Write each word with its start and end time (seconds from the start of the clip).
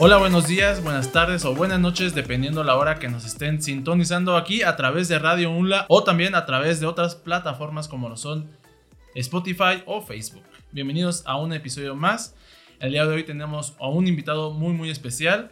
Hola, 0.00 0.16
buenos 0.18 0.46
días, 0.46 0.80
buenas 0.84 1.10
tardes 1.10 1.44
o 1.44 1.56
buenas 1.56 1.80
noches, 1.80 2.14
dependiendo 2.14 2.62
la 2.62 2.76
hora 2.76 3.00
que 3.00 3.08
nos 3.08 3.26
estén 3.26 3.60
sintonizando 3.60 4.36
aquí 4.36 4.62
a 4.62 4.76
través 4.76 5.08
de 5.08 5.18
Radio 5.18 5.50
UNLA 5.50 5.86
o 5.88 6.04
también 6.04 6.36
a 6.36 6.46
través 6.46 6.78
de 6.78 6.86
otras 6.86 7.16
plataformas 7.16 7.88
como 7.88 8.08
lo 8.08 8.16
son 8.16 8.48
Spotify 9.16 9.82
o 9.86 10.00
Facebook. 10.00 10.44
Bienvenidos 10.70 11.24
a 11.26 11.36
un 11.36 11.52
episodio 11.52 11.96
más. 11.96 12.36
El 12.78 12.92
día 12.92 13.06
de 13.06 13.12
hoy 13.12 13.24
tenemos 13.24 13.74
a 13.80 13.88
un 13.88 14.06
invitado 14.06 14.52
muy 14.52 14.72
muy 14.72 14.88
especial, 14.88 15.50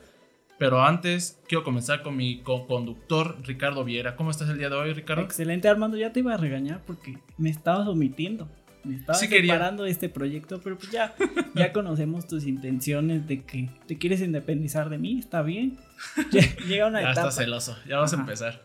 pero 0.59 0.81
antes 0.81 1.43
quiero 1.49 1.65
comenzar 1.65 2.05
con 2.05 2.17
mi 2.17 2.41
co-conductor 2.43 3.39
Ricardo 3.43 3.83
Viera. 3.83 4.15
¿Cómo 4.15 4.31
estás 4.31 4.49
el 4.49 4.59
día 4.59 4.71
de 4.71 4.77
hoy, 4.77 4.93
Ricardo? 4.93 5.23
Excelente, 5.23 5.69
Armando. 5.69 5.97
Ya 5.97 6.13
te 6.13 6.21
iba 6.21 6.35
a 6.35 6.37
regañar 6.37 6.83
porque 6.87 7.19
me 7.37 7.51
estabas 7.51 7.89
omitiendo. 7.89 8.49
Me 8.87 8.97
estabas 8.97 9.21
Sí 9.21 9.27
separando 9.29 9.85
de 9.85 9.91
este 9.91 10.09
proyecto, 10.09 10.61
pero 10.63 10.79
pues 10.79 10.91
ya, 10.91 11.15
ya 11.55 11.73
conocemos 11.75 12.27
tus 12.27 12.47
intenciones 12.47 13.27
de 13.27 13.43
que 13.45 13.69
te 13.87 13.99
quieres 13.99 14.21
independizar 14.21 14.89
de 14.91 14.99
mí, 14.99 15.19
está 15.19 15.43
bien. 15.43 15.79
Ya- 16.33 16.57
Llega 16.67 16.87
una 16.87 17.01
Ya 17.03 17.11
etapa. 17.13 17.29
estás 17.29 17.37
celoso, 17.45 17.77
ya 17.89 17.99
vas 17.99 18.13
a 18.13 18.17
Ajá. 18.17 18.23
empezar. 18.25 18.63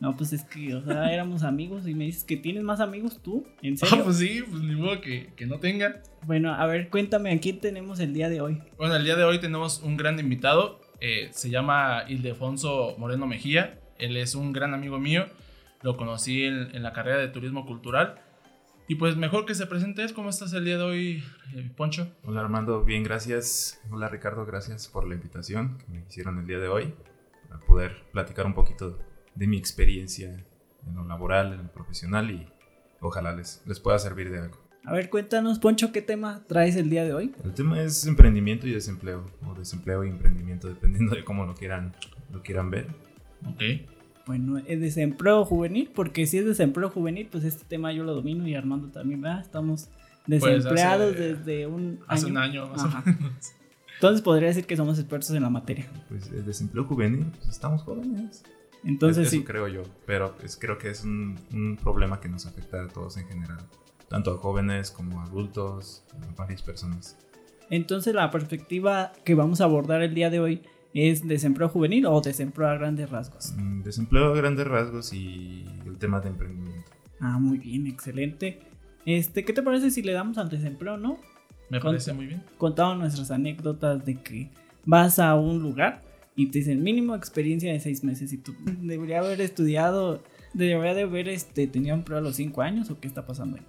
No, 0.00 0.16
pues 0.16 0.32
es 0.32 0.44
que, 0.44 0.74
o 0.74 0.82
sea, 0.84 1.12
éramos 1.14 1.44
amigos 1.44 1.86
y 1.86 1.94
me 1.94 2.04
dices 2.04 2.24
que 2.24 2.36
tienes 2.36 2.62
más 2.64 2.80
amigos 2.80 3.22
tú, 3.22 3.46
¿en 3.62 3.74
Ah, 3.74 3.86
serio? 3.86 4.04
pues 4.04 4.18
sí, 4.18 4.42
pues 4.48 4.62
ni 4.62 4.74
modo 4.74 5.00
que, 5.00 5.30
que 5.36 5.46
no 5.46 5.58
tenga. 5.60 6.02
Bueno, 6.22 6.52
a 6.52 6.66
ver, 6.66 6.90
cuéntame, 6.90 7.32
¿a 7.32 7.38
quién 7.40 7.60
tenemos 7.60 8.00
el 8.00 8.12
día 8.12 8.28
de 8.28 8.40
hoy? 8.40 8.60
Bueno, 8.76 8.96
el 8.96 9.04
día 9.04 9.14
de 9.16 9.24
hoy 9.24 9.38
tenemos 9.40 9.80
un 9.82 9.96
gran 9.96 10.18
invitado. 10.18 10.80
eh, 11.00 11.28
se 11.32 11.48
llama 11.48 12.04
Ildefonso 12.08 12.96
Moreno 12.98 13.26
Mejía. 13.26 13.78
Él 13.98 14.16
es 14.16 14.34
un 14.34 14.52
gran 14.52 14.74
amigo 14.74 14.98
mío. 14.98 15.26
Lo 15.82 15.96
conocí 15.96 16.44
en, 16.44 16.74
en 16.74 16.82
la 16.82 16.92
carrera 16.92 17.18
de 17.18 17.28
turismo 17.28 17.64
cultural. 17.64 18.16
Y 18.86 18.96
pues 18.96 19.16
mejor 19.16 19.46
que 19.46 19.54
se 19.54 19.66
presente 19.66 20.02
él. 20.02 20.12
¿Cómo 20.12 20.28
estás 20.28 20.52
el 20.52 20.64
día 20.64 20.76
de 20.76 20.84
hoy, 20.84 21.24
eh, 21.54 21.70
Poncho? 21.74 22.12
Hola 22.22 22.40
Armando, 22.40 22.84
bien, 22.84 23.02
gracias. 23.02 23.80
Hola 23.90 24.08
Ricardo, 24.08 24.44
gracias 24.44 24.88
por 24.88 25.08
la 25.08 25.14
invitación 25.14 25.78
que 25.78 25.90
me 25.90 26.04
hicieron 26.06 26.38
el 26.38 26.46
día 26.46 26.58
de 26.58 26.68
hoy 26.68 26.94
para 27.48 27.60
poder 27.60 28.02
platicar 28.12 28.44
un 28.44 28.52
poquito 28.52 28.98
de 29.34 29.46
mi 29.46 29.56
experiencia 29.56 30.44
en 30.86 30.94
lo 30.94 31.04
laboral, 31.04 31.54
en 31.54 31.62
lo 31.62 31.72
profesional 31.72 32.30
y 32.30 32.46
ojalá 33.00 33.34
les, 33.34 33.62
les 33.66 33.80
pueda 33.80 33.98
servir 33.98 34.30
de 34.30 34.40
algo. 34.40 34.58
A 34.84 34.92
ver, 34.92 35.08
cuéntanos, 35.08 35.58
Poncho, 35.60 35.90
¿qué 35.90 36.02
tema 36.02 36.42
traes 36.46 36.76
el 36.76 36.90
día 36.90 37.04
de 37.04 37.14
hoy? 37.14 37.34
El 37.42 37.54
tema 37.54 37.80
es 37.80 38.06
emprendimiento 38.06 38.66
y 38.66 38.72
desempleo, 38.72 39.30
o 39.46 39.54
desempleo 39.54 40.04
y 40.04 40.10
emprendimiento, 40.10 40.68
dependiendo 40.68 41.16
de 41.16 41.24
cómo 41.24 41.46
lo 41.46 41.54
quieran, 41.54 41.94
lo 42.30 42.42
quieran 42.42 42.70
ver. 42.70 42.88
Ok. 43.46 43.62
Bueno, 44.26 44.58
es 44.58 44.80
desempleo 44.80 45.44
juvenil, 45.44 45.90
porque 45.94 46.26
si 46.26 46.38
es 46.38 46.46
desempleo 46.46 46.88
juvenil, 46.90 47.28
pues 47.30 47.44
este 47.44 47.64
tema 47.66 47.92
yo 47.92 48.04
lo 48.04 48.14
domino 48.14 48.46
y 48.48 48.54
Armando 48.54 48.88
también, 48.88 49.20
¿verdad? 49.20 49.40
Estamos 49.42 49.88
desempleados 50.26 51.12
Pues 51.14 51.20
hace- 51.20 51.34
desde 51.36 51.66
un 51.66 52.00
Hace 52.06 52.26
año. 52.26 52.32
un 52.32 52.38
año 52.38 52.66
más 52.68 52.84
Ajá. 52.84 53.02
o 53.02 53.06
menos. 53.06 53.32
Entonces 53.96 54.22
podría 54.22 54.48
decir 54.48 54.66
que 54.66 54.76
somos 54.76 54.98
expertos 54.98 55.30
en 55.30 55.42
la 55.42 55.50
materia. 55.50 55.86
Pues 56.08 56.30
el 56.30 56.44
desempleo 56.44 56.84
juvenil, 56.84 57.26
pues 57.36 57.48
estamos 57.48 57.82
jóvenes. 57.82 58.42
Entonces 58.82 59.28
Eso 59.28 59.36
sí. 59.36 59.44
creo 59.44 59.68
yo, 59.68 59.82
pero 60.06 60.34
pues, 60.38 60.56
creo 60.56 60.76
que 60.78 60.90
es 60.90 61.04
un, 61.04 61.36
un 61.52 61.76
problema 61.76 62.20
que 62.20 62.28
nos 62.28 62.44
afecta 62.46 62.82
a 62.82 62.88
todos 62.88 63.16
en 63.16 63.26
general, 63.28 63.60
tanto 64.08 64.32
a 64.32 64.38
jóvenes 64.38 64.90
como 64.90 65.20
a 65.20 65.24
adultos, 65.24 66.02
a 66.12 66.34
varias 66.36 66.62
personas. 66.62 67.16
Entonces 67.70 68.14
la 68.14 68.30
perspectiva 68.30 69.12
que 69.24 69.34
vamos 69.34 69.60
a 69.60 69.64
abordar 69.64 70.02
el 70.02 70.14
día 70.14 70.28
de 70.28 70.38
hoy 70.40 70.62
es 70.94 71.26
desempleo 71.26 71.68
juvenil 71.68 72.06
o 72.06 72.20
desempleo 72.20 72.68
a 72.68 72.74
grandes 72.74 73.10
rasgos. 73.10 73.52
Mm, 73.56 73.82
Desempleo 73.82 74.32
a 74.32 74.36
grandes 74.36 74.66
rasgos 74.66 75.12
y 75.12 75.64
el 75.86 75.98
tema 75.98 76.20
de 76.20 76.28
emprendimiento. 76.30 76.90
Ah, 77.20 77.38
muy 77.38 77.58
bien, 77.58 77.86
excelente. 77.86 78.60
Este, 79.04 79.44
¿qué 79.44 79.52
te 79.52 79.62
parece 79.62 79.90
si 79.90 80.02
le 80.02 80.12
damos 80.12 80.38
al 80.38 80.48
desempleo, 80.48 80.96
no? 80.96 81.18
Me 81.68 81.80
parece 81.80 82.12
muy 82.12 82.26
bien. 82.26 82.42
Contamos 82.58 82.98
nuestras 82.98 83.30
anécdotas 83.30 84.04
de 84.04 84.14
que 84.20 84.50
vas 84.84 85.18
a 85.18 85.34
un 85.34 85.60
lugar 85.60 86.02
y 86.36 86.46
te 86.46 86.58
dicen 86.58 86.82
mínimo 86.82 87.14
experiencia 87.14 87.72
de 87.72 87.80
seis 87.80 88.04
meses 88.04 88.32
y 88.32 88.38
tú 88.38 88.54
debería 88.82 89.18
haber 89.18 89.40
estudiado, 89.40 90.22
debería 90.52 90.94
de 90.94 91.02
haber 91.02 91.28
este, 91.28 91.66
tenido 91.66 91.94
empleo 91.94 92.18
a 92.18 92.22
los 92.22 92.36
cinco 92.36 92.62
años 92.62 92.90
o 92.90 93.00
qué 93.00 93.08
está 93.08 93.26
pasando 93.26 93.56
ahí. 93.56 93.66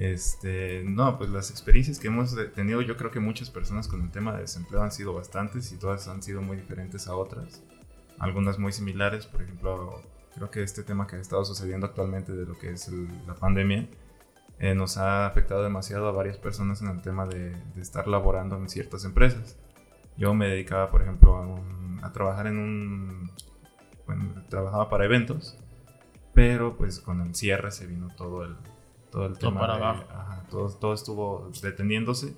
Este, 0.00 0.82
no, 0.82 1.18
pues 1.18 1.28
las 1.28 1.50
experiencias 1.50 1.98
que 1.98 2.08
hemos 2.08 2.34
tenido, 2.54 2.80
yo 2.80 2.96
creo 2.96 3.10
que 3.10 3.20
muchas 3.20 3.50
personas 3.50 3.86
con 3.86 4.00
el 4.00 4.10
tema 4.10 4.32
de 4.32 4.40
desempleo 4.40 4.82
han 4.82 4.92
sido 4.92 5.12
bastantes 5.12 5.72
y 5.72 5.76
todas 5.76 6.08
han 6.08 6.22
sido 6.22 6.40
muy 6.40 6.56
diferentes 6.56 7.06
a 7.06 7.14
otras. 7.14 7.62
Algunas 8.18 8.58
muy 8.58 8.72
similares, 8.72 9.26
por 9.26 9.42
ejemplo, 9.42 10.00
creo 10.34 10.50
que 10.50 10.62
este 10.62 10.84
tema 10.84 11.06
que 11.06 11.16
ha 11.16 11.20
estado 11.20 11.44
sucediendo 11.44 11.86
actualmente 11.86 12.32
de 12.32 12.46
lo 12.46 12.58
que 12.58 12.70
es 12.70 12.90
la 13.26 13.34
pandemia 13.34 13.90
eh, 14.58 14.74
nos 14.74 14.96
ha 14.96 15.26
afectado 15.26 15.62
demasiado 15.62 16.08
a 16.08 16.12
varias 16.12 16.38
personas 16.38 16.80
en 16.80 16.88
el 16.88 17.02
tema 17.02 17.26
de, 17.26 17.54
estar 17.76 18.08
laborando 18.08 18.56
en 18.56 18.70
ciertas 18.70 19.04
empresas. 19.04 19.58
Yo 20.16 20.32
me 20.32 20.48
dedicaba, 20.48 20.90
por 20.90 21.02
ejemplo, 21.02 21.36
a, 22.02 22.06
a 22.06 22.12
trabajar 22.12 22.46
en 22.46 22.56
un... 22.56 23.30
Bueno, 24.06 24.32
trabajaba 24.48 24.88
para 24.88 25.04
eventos, 25.04 25.58
pero 26.32 26.78
pues 26.78 27.00
con 27.00 27.20
el 27.20 27.34
cierre 27.34 27.70
se 27.70 27.86
vino 27.86 28.08
todo 28.16 28.44
el, 28.44 28.56
todo 29.10 29.26
el 29.26 29.38
Todo 29.38 29.50
tema 29.50 29.60
para 29.60 29.76
de- 29.76 29.82
abajo. 29.84 30.04
ajá, 30.10 30.46
todo, 30.50 30.68
todo 30.76 30.94
estuvo 30.94 31.50
deteniéndose. 31.62 32.36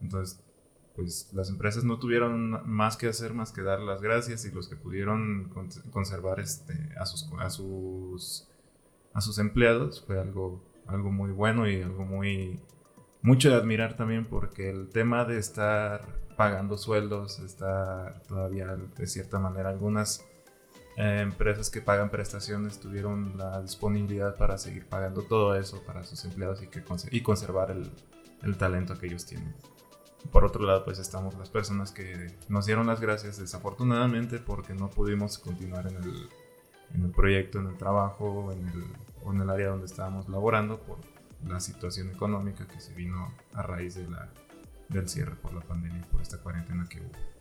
Entonces, 0.00 0.40
pues 0.96 1.30
las 1.32 1.48
empresas 1.50 1.82
no 1.84 1.98
tuvieron 1.98 2.60
más 2.70 2.96
que 2.96 3.08
hacer 3.08 3.34
más 3.34 3.50
que 3.52 3.62
dar 3.62 3.80
las 3.80 4.00
gracias 4.00 4.44
y 4.44 4.52
los 4.52 4.68
que 4.68 4.76
pudieron 4.76 5.48
con- 5.52 5.68
conservar 5.90 6.38
este, 6.40 6.74
a, 7.00 7.04
sus, 7.06 7.28
a, 7.40 7.50
sus, 7.50 8.48
a 9.12 9.20
sus 9.20 9.38
empleados 9.38 10.04
fue 10.06 10.20
algo, 10.20 10.62
algo 10.86 11.10
muy 11.10 11.32
bueno 11.32 11.68
y 11.68 11.82
algo 11.82 12.04
muy 12.04 12.60
mucho 13.22 13.48
de 13.50 13.56
admirar 13.56 13.96
también 13.96 14.26
porque 14.26 14.68
el 14.70 14.90
tema 14.90 15.24
de 15.24 15.38
estar 15.38 16.22
pagando 16.36 16.76
sueldos, 16.76 17.38
estar 17.40 18.22
todavía 18.28 18.76
de 18.76 19.06
cierta 19.06 19.38
manera 19.38 19.70
algunas 19.70 20.24
eh, 20.96 21.20
empresas 21.22 21.70
que 21.70 21.80
pagan 21.80 22.10
prestaciones 22.10 22.78
tuvieron 22.78 23.36
la 23.36 23.60
disponibilidad 23.60 24.36
para 24.36 24.58
seguir 24.58 24.86
pagando 24.86 25.22
todo 25.22 25.56
eso 25.56 25.82
para 25.82 26.04
sus 26.04 26.24
empleados 26.24 26.62
y, 26.62 26.68
que 26.68 26.82
y 27.10 27.20
conservar 27.22 27.70
el, 27.70 27.90
el 28.42 28.56
talento 28.56 28.98
que 28.98 29.06
ellos 29.06 29.26
tienen. 29.26 29.54
Por 30.30 30.44
otro 30.44 30.64
lado, 30.64 30.84
pues 30.84 30.98
estamos 30.98 31.34
las 31.34 31.50
personas 31.50 31.92
que 31.92 32.34
nos 32.48 32.66
dieron 32.66 32.86
las 32.86 33.00
gracias 33.00 33.38
desafortunadamente 33.38 34.38
porque 34.38 34.74
no 34.74 34.88
pudimos 34.88 35.38
continuar 35.38 35.86
en 35.86 35.96
el, 35.96 36.28
en 36.94 37.04
el 37.04 37.10
proyecto, 37.10 37.58
en 37.58 37.66
el 37.66 37.76
trabajo 37.76 38.50
en 38.52 38.66
el, 38.68 38.84
o 39.22 39.32
en 39.32 39.40
el 39.40 39.50
área 39.50 39.68
donde 39.68 39.86
estábamos 39.86 40.28
laborando 40.28 40.78
por 40.78 40.98
la 41.46 41.60
situación 41.60 42.10
económica 42.10 42.66
que 42.66 42.80
se 42.80 42.94
vino 42.94 43.32
a 43.52 43.62
raíz 43.62 43.96
de 43.96 44.08
la, 44.08 44.30
del 44.88 45.08
cierre 45.08 45.34
por 45.34 45.52
la 45.52 45.60
pandemia, 45.60 46.02
por 46.10 46.22
esta 46.22 46.38
cuarentena 46.38 46.86
que 46.88 47.00
hubo. 47.00 47.33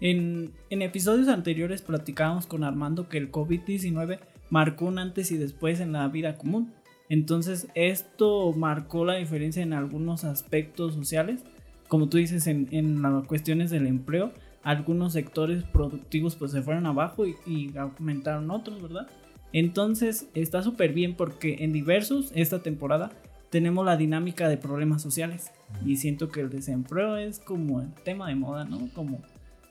En, 0.00 0.52
en 0.70 0.82
episodios 0.82 1.28
anteriores 1.28 1.82
platicábamos 1.82 2.46
con 2.46 2.64
Armando 2.64 3.08
que 3.08 3.18
el 3.18 3.32
COVID-19 3.32 4.20
marcó 4.50 4.86
un 4.86 4.98
antes 4.98 5.30
y 5.32 5.36
después 5.36 5.80
en 5.80 5.92
la 5.92 6.06
vida 6.08 6.36
común. 6.36 6.72
Entonces 7.08 7.68
esto 7.74 8.52
marcó 8.52 9.04
la 9.04 9.14
diferencia 9.14 9.62
en 9.62 9.72
algunos 9.72 10.24
aspectos 10.24 10.94
sociales. 10.94 11.42
Como 11.88 12.08
tú 12.08 12.18
dices, 12.18 12.46
en, 12.46 12.68
en 12.70 13.00
las 13.02 13.26
cuestiones 13.26 13.70
del 13.70 13.86
empleo, 13.86 14.32
algunos 14.62 15.14
sectores 15.14 15.64
productivos 15.64 16.36
pues 16.36 16.52
se 16.52 16.62
fueron 16.62 16.86
abajo 16.86 17.26
y, 17.26 17.36
y 17.46 17.76
aumentaron 17.76 18.50
otros, 18.50 18.82
¿verdad? 18.82 19.08
Entonces 19.52 20.28
está 20.34 20.62
súper 20.62 20.92
bien 20.92 21.14
porque 21.14 21.56
en 21.60 21.72
diversos 21.72 22.30
esta 22.34 22.62
temporada 22.62 23.10
tenemos 23.50 23.84
la 23.86 23.96
dinámica 23.96 24.48
de 24.48 24.58
problemas 24.58 25.02
sociales. 25.02 25.50
Y 25.84 25.96
siento 25.96 26.28
que 26.28 26.40
el 26.40 26.50
desempleo 26.50 27.16
es 27.16 27.38
como 27.38 27.80
el 27.80 27.92
tema 28.04 28.28
de 28.28 28.34
moda, 28.34 28.64
¿no? 28.64 28.88
Como 28.94 29.22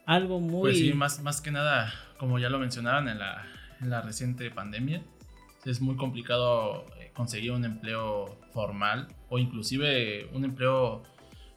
algo 0.08 0.40
muy... 0.40 0.60
Pues 0.62 0.78
sí, 0.78 0.92
más, 0.94 1.22
más 1.22 1.42
que 1.42 1.50
nada, 1.50 1.92
como 2.16 2.38
ya 2.38 2.48
lo 2.48 2.58
mencionaban 2.58 3.08
en 3.08 3.18
la, 3.18 3.46
en 3.78 3.90
la 3.90 4.00
reciente 4.00 4.50
pandemia, 4.50 5.02
es 5.66 5.82
muy 5.82 5.96
complicado 5.96 6.86
eh, 6.98 7.12
conseguir 7.12 7.52
un 7.52 7.62
empleo 7.66 8.40
formal 8.54 9.08
o 9.28 9.38
inclusive 9.38 10.26
un 10.32 10.46
empleo 10.46 11.02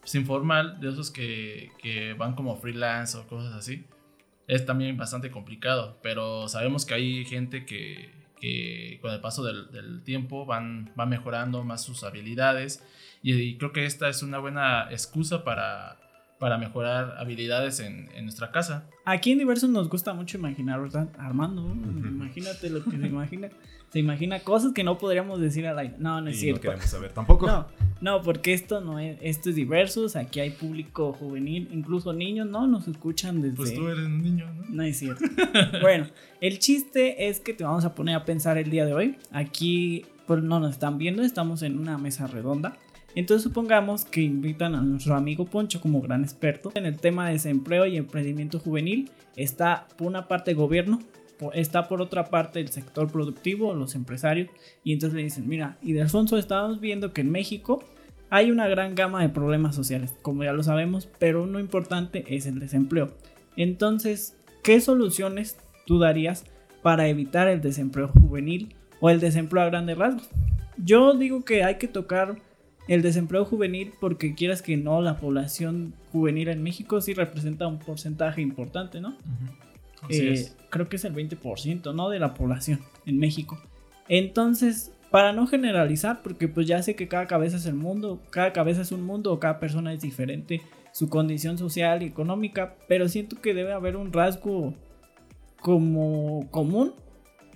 pues, 0.02 0.16
informal 0.16 0.82
de 0.82 0.90
esos 0.90 1.12
que, 1.12 1.72
que 1.82 2.14
van 2.14 2.36
como 2.36 2.58
freelance 2.58 3.18
o 3.18 3.26
cosas 3.26 3.54
así. 3.54 3.86
Es 4.48 4.66
también 4.66 4.98
bastante 4.98 5.32
complicado, 5.32 5.98
pero 6.04 6.50
sabemos 6.50 6.86
que 6.86 6.94
hay 6.94 7.24
gente 7.24 7.66
que, 7.66 8.12
que 8.38 9.00
con 9.02 9.14
el 9.14 9.22
paso 9.22 9.46
del, 9.46 9.72
del 9.72 10.04
tiempo 10.04 10.46
van, 10.46 10.92
van 10.98 11.08
mejorando 11.08 11.64
más 11.64 11.86
sus 11.86 12.04
habilidades 12.04 12.86
y, 13.24 13.34
y 13.34 13.58
creo 13.58 13.72
que 13.72 13.86
esta 13.86 14.10
es 14.10 14.24
una 14.24 14.40
buena 14.40 14.92
excusa 14.92 15.46
para, 15.46 16.01
para 16.42 16.58
mejorar 16.58 17.18
habilidades 17.20 17.80
en, 17.82 18.10
en 18.16 18.24
nuestra 18.24 18.52
casa. 18.52 18.90
Aquí 19.06 19.32
en 19.32 19.38
Diversos 19.38 19.70
nos 19.70 19.90
gusta 19.90 20.16
mucho 20.16 20.40
imaginar, 20.40 20.82
¿verdad? 20.82 21.08
Armando, 21.20 21.62
¿no? 21.62 22.08
imagínate 22.08 22.72
lo 22.72 22.84
que 22.84 22.98
se 22.98 23.06
imagina. 23.06 23.50
Se 23.90 24.00
imagina 24.00 24.40
cosas 24.40 24.74
que 24.74 24.84
no 24.84 24.98
podríamos 24.98 25.40
decir 25.40 25.68
al 25.68 25.78
aire. 25.78 25.94
No, 26.00 26.20
no 26.20 26.32
es 26.32 26.38
y 26.38 26.38
no 26.38 26.42
cierto. 26.42 26.62
queremos 26.62 26.86
saber 26.86 27.12
tampoco. 27.12 27.46
No, 27.46 27.68
no, 28.00 28.24
porque 28.24 28.54
esto 28.54 28.82
no 28.82 28.98
es, 28.98 29.20
esto 29.22 29.52
es 29.52 29.56
diversos, 29.56 30.16
aquí 30.16 30.40
hay 30.40 30.50
público 30.50 31.14
juvenil, 31.14 31.70
incluso 31.72 32.12
niños, 32.12 32.48
¿no? 32.48 32.66
Nos 32.66 32.88
escuchan 32.88 33.44
desde... 33.44 33.58
Pues 33.58 33.76
tú 33.76 33.88
eres 33.88 34.08
un 34.08 34.24
niño, 34.24 34.52
¿no? 34.52 34.66
No 34.68 34.82
es 34.82 34.98
cierto. 34.98 35.24
bueno, 35.84 36.08
el 36.40 36.58
chiste 36.58 37.28
es 37.28 37.40
que 37.40 37.54
te 37.54 37.64
vamos 37.64 37.86
a 37.86 37.94
poner 37.94 38.16
a 38.16 38.26
pensar 38.26 38.58
el 38.58 38.72
día 38.72 38.88
de 38.88 38.94
hoy. 38.94 39.18
Aquí, 39.32 40.08
pues 40.26 40.42
no 40.42 40.60
nos 40.60 40.72
están 40.72 40.98
viendo, 40.98 41.22
estamos 41.22 41.62
en 41.62 41.78
una 41.78 42.00
mesa 42.00 42.26
redonda. 42.26 42.78
Entonces 43.16 43.44
supongamos 43.44 44.06
que 44.06 44.22
invitan 44.22 44.74
a 44.76 44.82
nuestro 44.82 45.16
amigo 45.16 45.46
Poncho 45.46 45.82
como 45.82 46.02
gran 46.02 46.24
experto 46.24 46.72
en 46.76 46.86
el 46.86 46.98
tema 46.98 47.28
de 47.28 47.34
desempleo 47.34 47.86
y 47.86 47.98
emprendimiento 47.98 48.60
juvenil. 48.60 49.10
Está 49.36 49.88
por 49.98 50.08
una 50.08 50.28
parte 50.28 50.54
gobierno, 50.54 51.00
está 51.54 51.88
por 51.88 52.02
otra 52.02 52.26
parte 52.26 52.60
el 52.60 52.70
sector 52.70 53.12
productivo, 53.12 53.74
los 53.74 53.96
empresarios, 53.96 54.50
y 54.84 54.94
entonces 54.94 55.16
le 55.16 55.24
dicen, 55.24 55.48
mira, 55.48 55.78
y 55.82 55.94
de 55.94 56.02
Alfonso 56.02 56.38
estamos 56.38 56.80
viendo 56.80 57.12
que 57.14 57.22
en 57.22 57.32
México 57.32 57.84
hay 58.30 58.50
una 58.50 58.68
gran 58.68 58.96
gama 58.96 59.22
de 59.22 59.30
problemas 59.30 59.76
sociales, 59.76 60.16
como 60.22 60.44
ya 60.44 60.54
lo 60.54 60.64
sabemos, 60.64 61.10
pero 61.20 61.44
uno 61.44 61.60
importante 61.60 62.24
es 62.30 62.46
el 62.46 62.60
desempleo. 62.60 63.14
Entonces, 63.58 64.38
¿qué 64.64 64.80
soluciones 64.80 65.58
tú 65.86 66.00
darías 66.00 66.46
para 66.82 67.10
evitar 67.10 67.50
el 67.50 67.62
desempleo 67.62 68.08
juvenil 68.08 68.74
o 69.02 69.10
el 69.10 69.20
desempleo 69.20 69.64
a 69.64 69.70
grandes 69.70 69.98
rasgos? 69.98 70.30
Yo 70.78 71.14
digo 71.14 71.44
que 71.44 71.66
hay 71.66 71.76
que 71.76 71.90
tocar 71.90 72.38
el 72.92 73.02
desempleo 73.02 73.46
juvenil 73.46 73.94
porque 74.02 74.36
quieras 74.36 74.62
que 74.62 74.76
no, 74.76 75.02
la 75.02 75.18
población 75.18 75.94
juvenil 76.12 76.50
en 76.50 76.62
México 76.62 77.00
sí 77.00 77.14
representa 77.14 77.66
un 77.66 77.80
porcentaje 77.80 78.42
importante, 78.42 79.00
¿no? 79.00 79.16
Eh, 80.10 80.50
creo 80.70 80.90
que 80.90 80.98
es 80.98 81.06
el 81.06 81.16
20%, 81.16 81.96
¿no? 81.96 82.10
De 82.10 82.20
la 82.20 82.34
población 82.34 82.82
en 83.06 83.18
México. 83.18 83.58
Entonces, 84.10 84.92
para 85.10 85.32
no 85.32 85.48
generalizar, 85.48 86.22
porque 86.22 86.50
pues 86.50 86.68
ya 86.68 86.84
sé 86.84 86.98
que 86.98 87.08
cada 87.08 87.28
cabeza 87.28 87.56
es 87.56 87.66
el 87.66 87.76
mundo, 87.76 88.22
cada 88.30 88.52
cabeza 88.52 88.82
es 88.82 88.92
un 88.92 89.04
mundo, 89.04 89.40
cada 89.40 89.58
persona 89.62 89.94
es 89.94 90.02
diferente, 90.02 90.62
su 90.92 91.08
condición 91.08 91.58
social 91.58 92.04
y 92.04 92.08
económica, 92.08 92.76
pero 92.90 93.08
siento 93.08 93.40
que 93.40 93.54
debe 93.54 93.72
haber 93.72 93.96
un 93.96 94.12
rasgo 94.12 94.74
como 95.62 96.46
común 96.52 96.94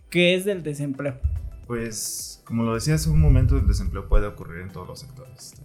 que 0.10 0.34
es 0.36 0.46
del 0.46 0.64
desempleo. 0.64 1.20
Pues, 1.68 2.44
como 2.46 2.64
lo 2.64 2.76
decía 2.76 2.96
hace 2.96 3.10
un 3.10 3.20
momento, 3.20 3.58
el 3.58 3.68
desempleo 3.68 4.08
puede 4.08 4.28
ocurrir 4.28 4.62
en 4.62 4.72
todos 4.72 4.88
los 4.88 5.00
sectores 5.00 5.56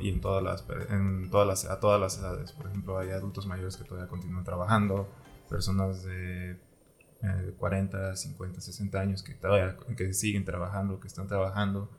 y 0.00 0.08
en 0.08 0.20
todas 0.20 0.42
las, 0.42 0.64
en 0.90 1.30
todas 1.30 1.46
las, 1.46 1.64
a 1.66 1.78
todas 1.78 2.00
las 2.00 2.18
edades. 2.18 2.52
Por 2.52 2.66
ejemplo, 2.66 2.98
hay 2.98 3.10
adultos 3.10 3.46
mayores 3.46 3.76
que 3.76 3.84
todavía 3.84 4.08
continúan 4.08 4.44
trabajando, 4.44 5.08
personas 5.48 6.02
de 6.02 6.58
40, 7.58 8.16
50, 8.16 8.60
60 8.60 9.00
años 9.00 9.22
que 9.22 9.34
todavía 9.34 9.76
que 9.96 10.12
siguen 10.12 10.44
trabajando, 10.44 10.98
que 10.98 11.06
están 11.06 11.28
trabajando. 11.28 11.90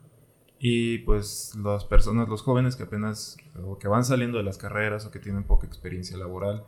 Y 0.58 0.98
pues 0.98 1.54
las 1.56 1.84
personas, 1.84 2.28
los 2.28 2.42
jóvenes 2.42 2.76
que 2.76 2.84
apenas 2.84 3.36
o 3.62 3.78
que 3.78 3.88
van 3.88 4.04
saliendo 4.04 4.38
de 4.38 4.44
las 4.44 4.58
carreras 4.58 5.06
o 5.06 5.10
que 5.10 5.18
tienen 5.18 5.44
poca 5.44 5.66
experiencia 5.66 6.16
laboral. 6.16 6.64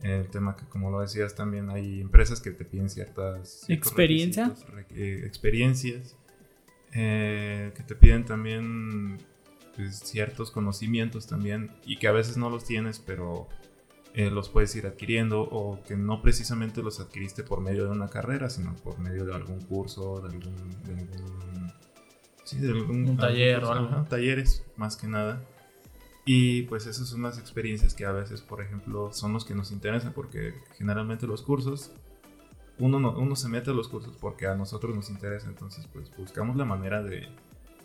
El 0.00 0.28
tema 0.28 0.54
que, 0.56 0.66
como 0.66 0.90
lo 0.90 1.00
decías, 1.00 1.34
también 1.34 1.70
hay 1.70 2.00
empresas 2.00 2.40
que 2.40 2.50
te 2.50 2.64
piden 2.64 2.90
ciertas... 2.90 3.64
¿Experiencia? 3.68 4.52
Eh, 4.90 5.22
experiencias 5.24 6.16
eh, 6.94 7.72
que 7.74 7.82
te 7.82 7.96
piden 7.96 8.24
también 8.24 9.18
pues, 9.74 9.98
ciertos 9.98 10.52
conocimientos 10.52 11.26
también 11.26 11.72
y 11.84 11.96
que 11.96 12.06
a 12.06 12.12
veces 12.12 12.36
no 12.36 12.50
los 12.50 12.64
tienes, 12.64 13.00
pero 13.00 13.48
eh, 14.14 14.30
los 14.30 14.48
puedes 14.48 14.74
ir 14.76 14.86
adquiriendo 14.86 15.40
o 15.40 15.82
que 15.82 15.96
no 15.96 16.22
precisamente 16.22 16.82
los 16.82 17.00
adquiriste 17.00 17.42
por 17.42 17.60
medio 17.60 17.84
de 17.86 17.90
una 17.90 18.08
carrera, 18.08 18.48
sino 18.48 18.76
por 18.76 19.00
medio 19.00 19.24
de 19.24 19.34
algún 19.34 19.60
curso, 19.62 20.20
de 20.20 20.36
algún... 20.36 21.72
sí, 22.44 22.58
de 22.58 22.70
algún 22.70 23.08
un 23.08 23.16
taller 23.16 23.64
o 23.64 23.72
algo. 23.72 24.04
talleres, 24.04 24.64
más 24.76 24.96
que 24.96 25.08
nada. 25.08 25.42
Y 26.24 26.62
pues 26.62 26.86
esas 26.86 27.08
son 27.08 27.22
las 27.22 27.38
experiencias 27.38 27.92
que 27.92 28.06
a 28.06 28.12
veces, 28.12 28.40
por 28.40 28.62
ejemplo, 28.62 29.12
son 29.12 29.32
los 29.32 29.44
que 29.44 29.56
nos 29.56 29.72
interesan 29.72 30.12
porque 30.12 30.54
generalmente 30.78 31.26
los 31.26 31.42
cursos 31.42 31.90
uno, 32.78 32.98
no, 32.98 33.12
uno 33.12 33.36
se 33.36 33.48
mete 33.48 33.70
a 33.70 33.74
los 33.74 33.88
cursos 33.88 34.16
porque 34.20 34.46
a 34.46 34.54
nosotros 34.54 34.94
nos 34.94 35.10
interesa, 35.10 35.48
entonces 35.48 35.86
pues 35.92 36.10
buscamos 36.16 36.56
la 36.56 36.64
manera 36.64 37.02
de, 37.02 37.28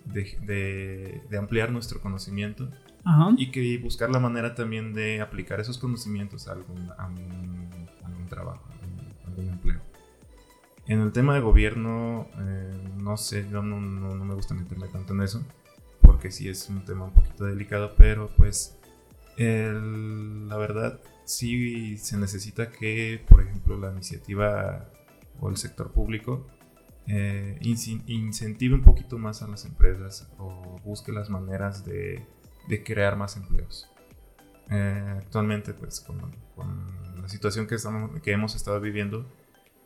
de, 0.06 1.22
de, 1.30 1.38
ampliar 1.38 1.72
nuestro 1.72 2.02
conocimiento 2.02 2.70
y 3.38 3.52
que 3.52 3.78
buscar 3.78 4.10
la 4.10 4.20
manera 4.20 4.56
también 4.56 4.94
de 4.94 5.22
aplicar 5.22 5.60
esos 5.60 5.78
conocimientos 5.78 6.48
a 6.48 6.54
algún, 6.54 6.90
a 6.98 7.06
algún, 7.06 8.28
trabajo, 8.30 8.64
a 8.70 9.28
algún, 9.28 9.50
empleo. 9.50 9.80
En 10.86 11.02
el 11.02 11.12
tema 11.12 11.34
de 11.34 11.40
gobierno, 11.40 12.28
eh, 12.40 12.90
no 12.98 13.18
sé, 13.18 13.48
yo 13.50 13.62
no, 13.62 13.80
no, 13.80 14.14
no, 14.16 14.26
me 14.26 14.34
gusta 14.34 14.54
meterme 14.54 14.88
tanto 14.88 15.14
en 15.14 15.22
eso, 15.22 15.44
porque 16.02 16.32
sí 16.32 16.50
es 16.50 16.70
un 16.70 16.84
tema 16.84 17.06
un 17.06 17.12
poquito 17.12 17.46
delicado, 17.46 17.94
pero 17.98 18.30
pues 18.38 18.78
el, 19.38 20.48
la 20.50 20.58
verdad 20.58 21.00
sí 21.30 21.98
se 21.98 22.18
necesita 22.18 22.72
que, 22.72 23.24
por 23.30 23.42
ejemplo, 23.42 23.78
la 23.78 23.92
iniciativa 23.92 24.90
o 25.40 25.50
el 25.50 25.58
sector 25.58 25.92
público 25.92 26.48
eh, 27.08 27.58
incentive 27.62 28.74
un 28.74 28.84
poquito 28.84 29.18
más 29.18 29.42
a 29.44 29.48
las 29.48 29.66
empresas 29.66 30.28
o 30.38 30.80
busque 30.84 31.12
las 31.12 31.30
maneras 31.30 31.86
de, 31.86 32.26
crear 32.84 33.16
más 33.16 33.36
empleos. 33.38 33.90
Eh, 34.72 35.16
actualmente, 35.18 35.74
pues 35.74 36.00
con, 36.00 36.20
la 37.22 37.30
situación 37.30 37.68
que, 37.68 37.76
estamos, 37.76 38.22
que 38.22 38.32
hemos 38.32 38.56
estado 38.56 38.80
viviendo, 38.82 39.26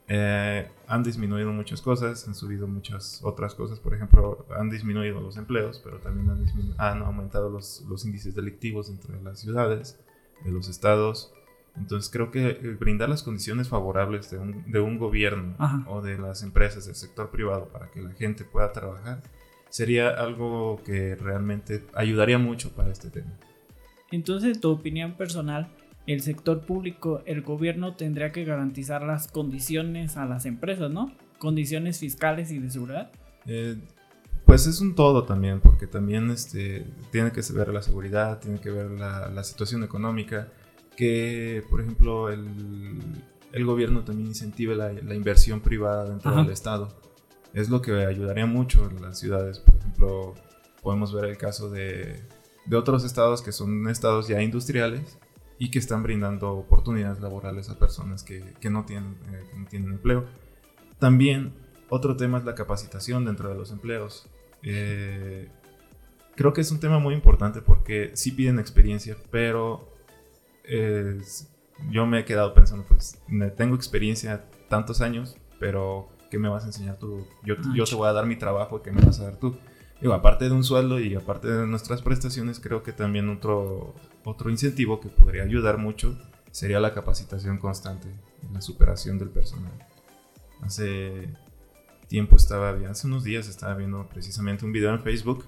eh, 0.08 0.70
han 0.88 1.04
disminuido 1.04 1.52
muchas 1.52 1.82
cosas, 1.82 2.26
han 2.28 2.36
subido 2.36 2.68
muchas 2.68 3.22
otras 3.24 3.54
cosas, 3.54 3.80
por 3.80 3.94
ejemplo, 3.94 4.46
han 4.58 4.70
disminuido 4.70 5.22
los 5.22 5.38
empleos, 5.38 5.82
pero 5.84 6.00
también 6.00 6.30
han, 6.78 7.02
aumentado 7.04 7.50
los, 7.50 8.06
índices 8.06 8.36
delictivos 8.36 8.88
dentro 8.88 9.14
de 9.18 9.24
las 9.24 9.40
ciudades 9.40 10.03
de 10.44 10.52
los 10.52 10.68
estados. 10.68 11.34
Entonces 11.76 12.12
creo 12.12 12.30
que 12.30 12.54
brindar 12.80 13.10
las 13.10 13.24
condiciones 13.24 13.68
favorables 13.68 14.30
de 14.30 14.38
un, 14.38 14.72
de 14.72 14.80
un 14.80 15.00
gobierno 15.00 15.56
o 15.88 16.02
de 16.02 16.20
las 16.20 16.44
empresas 16.44 16.86
del 16.86 16.96
sector 16.96 17.32
privado 17.32 17.70
para 17.70 17.88
que 17.88 18.02
la 18.02 18.12
gente 18.12 18.44
pueda 18.44 18.72
trabajar 18.72 19.24
sería 19.70 20.10
algo 20.10 20.80
que 20.86 21.16
realmente 21.16 21.84
ayudaría 21.96 22.38
mucho 22.38 22.72
para 22.74 22.92
este 22.92 23.10
tema. 23.10 23.32
Entonces, 24.12 24.62
tu 24.62 24.70
opinión 24.70 25.14
personal, 25.14 25.68
el 26.06 26.22
sector 26.22 26.62
público, 26.62 27.24
el 27.26 27.42
gobierno 27.42 27.96
tendría 27.96 28.32
que 28.32 28.46
garantizar 28.46 29.02
las 29.02 29.28
condiciones 29.28 30.16
a 30.16 30.26
las 30.26 30.46
empresas, 30.46 30.92
¿no? 30.92 31.12
Condiciones 31.40 32.00
fiscales 32.00 32.52
y 32.52 32.60
de 32.60 32.70
seguridad. 32.70 33.12
Eh, 33.48 33.78
pues 34.46 34.68
es 34.68 34.82
un 34.82 34.96
todo 34.96 35.24
también, 35.24 35.62
porque 35.62 35.88
también 35.88 36.30
este, 36.32 36.86
tiene 37.12 37.32
que 37.32 37.42
ver 37.54 37.70
la 37.70 37.82
seguridad, 37.82 38.40
tiene 38.40 38.60
que 38.60 38.72
ver 38.72 38.92
la, 38.92 39.44
situación 39.44 39.84
económica, 39.84 40.52
que 40.96 41.64
por 41.70 41.82
ejemplo 41.82 42.30
el, 42.30 43.00
el 43.52 43.66
gobierno 43.66 44.04
también 44.04 44.28
incentive 44.28 44.76
la, 44.76 44.92
la 44.92 45.16
inversión 45.16 45.62
privada 45.62 46.06
dentro 46.06 46.36
del 46.36 46.50
Estado. 46.50 46.90
Es 47.54 47.70
lo 47.70 47.82
que 47.82 48.06
ayudaría 48.06 48.46
mucho 48.46 48.90
en 48.90 49.02
las 49.02 49.20
ciudades. 49.20 49.60
Por 49.60 49.76
ejemplo, 49.76 50.34
podemos 50.82 51.14
ver 51.14 51.26
el 51.26 51.38
caso 51.38 51.70
de, 51.70 52.20
de 52.66 52.76
otros 52.76 53.04
estados 53.04 53.42
que 53.42 53.52
son 53.52 53.88
estados 53.90 54.28
ya 54.28 54.42
industriales 54.42 55.18
y 55.60 55.70
que 55.72 55.80
están 55.80 56.04
brindando 56.04 56.52
oportunidades 56.52 57.22
laborales 57.22 57.70
a 57.70 57.78
personas 57.78 58.24
que, 58.24 58.44
que 58.60 58.70
no, 58.70 58.86
tienen, 58.86 59.16
eh, 59.32 59.44
que 59.50 59.58
no 59.58 59.66
tienen 59.68 59.92
empleo. 59.94 60.26
También 61.00 61.54
otro 61.90 62.18
tema 62.18 62.40
es 62.40 62.46
la 62.46 62.56
capacitación 62.56 63.26
dentro 63.26 63.50
de 63.50 63.56
los 63.56 63.72
empleos. 63.72 64.28
Eh, 64.64 65.50
creo 66.36 66.54
que 66.54 66.62
es 66.62 66.72
un 66.72 66.80
tema 66.80 67.00
muy 67.00 67.14
importante 67.14 67.62
porque 67.62 68.12
sí 68.14 68.32
piden 68.32 68.60
experiencia, 68.60 69.18
pero 69.30 69.90
yo 71.90 72.06
me 72.06 72.20
he 72.20 72.26
quedado 72.26 72.54
pensando, 72.54 72.86
pues, 72.86 73.22
tengo 73.58 73.76
experiencia 73.76 74.46
tantos 74.70 75.02
años, 75.02 75.38
pero 75.60 76.10
¿qué 76.32 76.40
me 76.40 76.50
vas 76.50 76.64
a 76.64 76.68
enseñar 76.68 76.98
tú? 76.98 77.28
Yo, 77.44 77.56
ah, 77.58 77.74
yo 77.76 77.84
te 77.84 77.96
voy 77.96 78.08
a 78.08 78.14
dar 78.14 78.26
mi 78.26 78.38
trabajo, 78.38 78.82
¿qué 78.82 78.92
me 78.92 79.02
vas 79.02 79.20
a 79.20 79.26
dar 79.26 79.38
tú? 79.38 79.56
Digo, 80.02 80.14
aparte 80.14 80.46
de 80.46 80.52
un 80.52 80.64
sueldo 80.64 81.00
y 81.00 81.16
aparte 81.16 81.48
de 81.48 81.68
nuestras 81.68 82.02
prestaciones, 82.02 82.60
creo 82.60 82.84
que 82.84 82.92
también 82.92 83.30
otro, 83.30 83.94
otro 84.24 84.50
incentivo 84.50 85.00
que 85.00 85.10
podría 85.10 85.44
ayudar 85.44 85.78
mucho 85.78 86.18
sería 86.52 86.80
la 86.80 86.94
capacitación 86.94 87.58
constante, 87.58 88.10
la 88.52 88.62
superación 88.62 89.18
del 89.18 89.30
personal. 89.30 89.72
Hace 90.62 91.30
tiempo 92.14 92.36
estaba, 92.36 92.78
hace 92.92 93.08
unos 93.08 93.24
días 93.24 93.48
estaba 93.48 93.74
viendo 93.74 94.08
precisamente 94.08 94.64
un 94.64 94.72
video 94.72 94.92
en 94.92 95.02
Facebook 95.02 95.46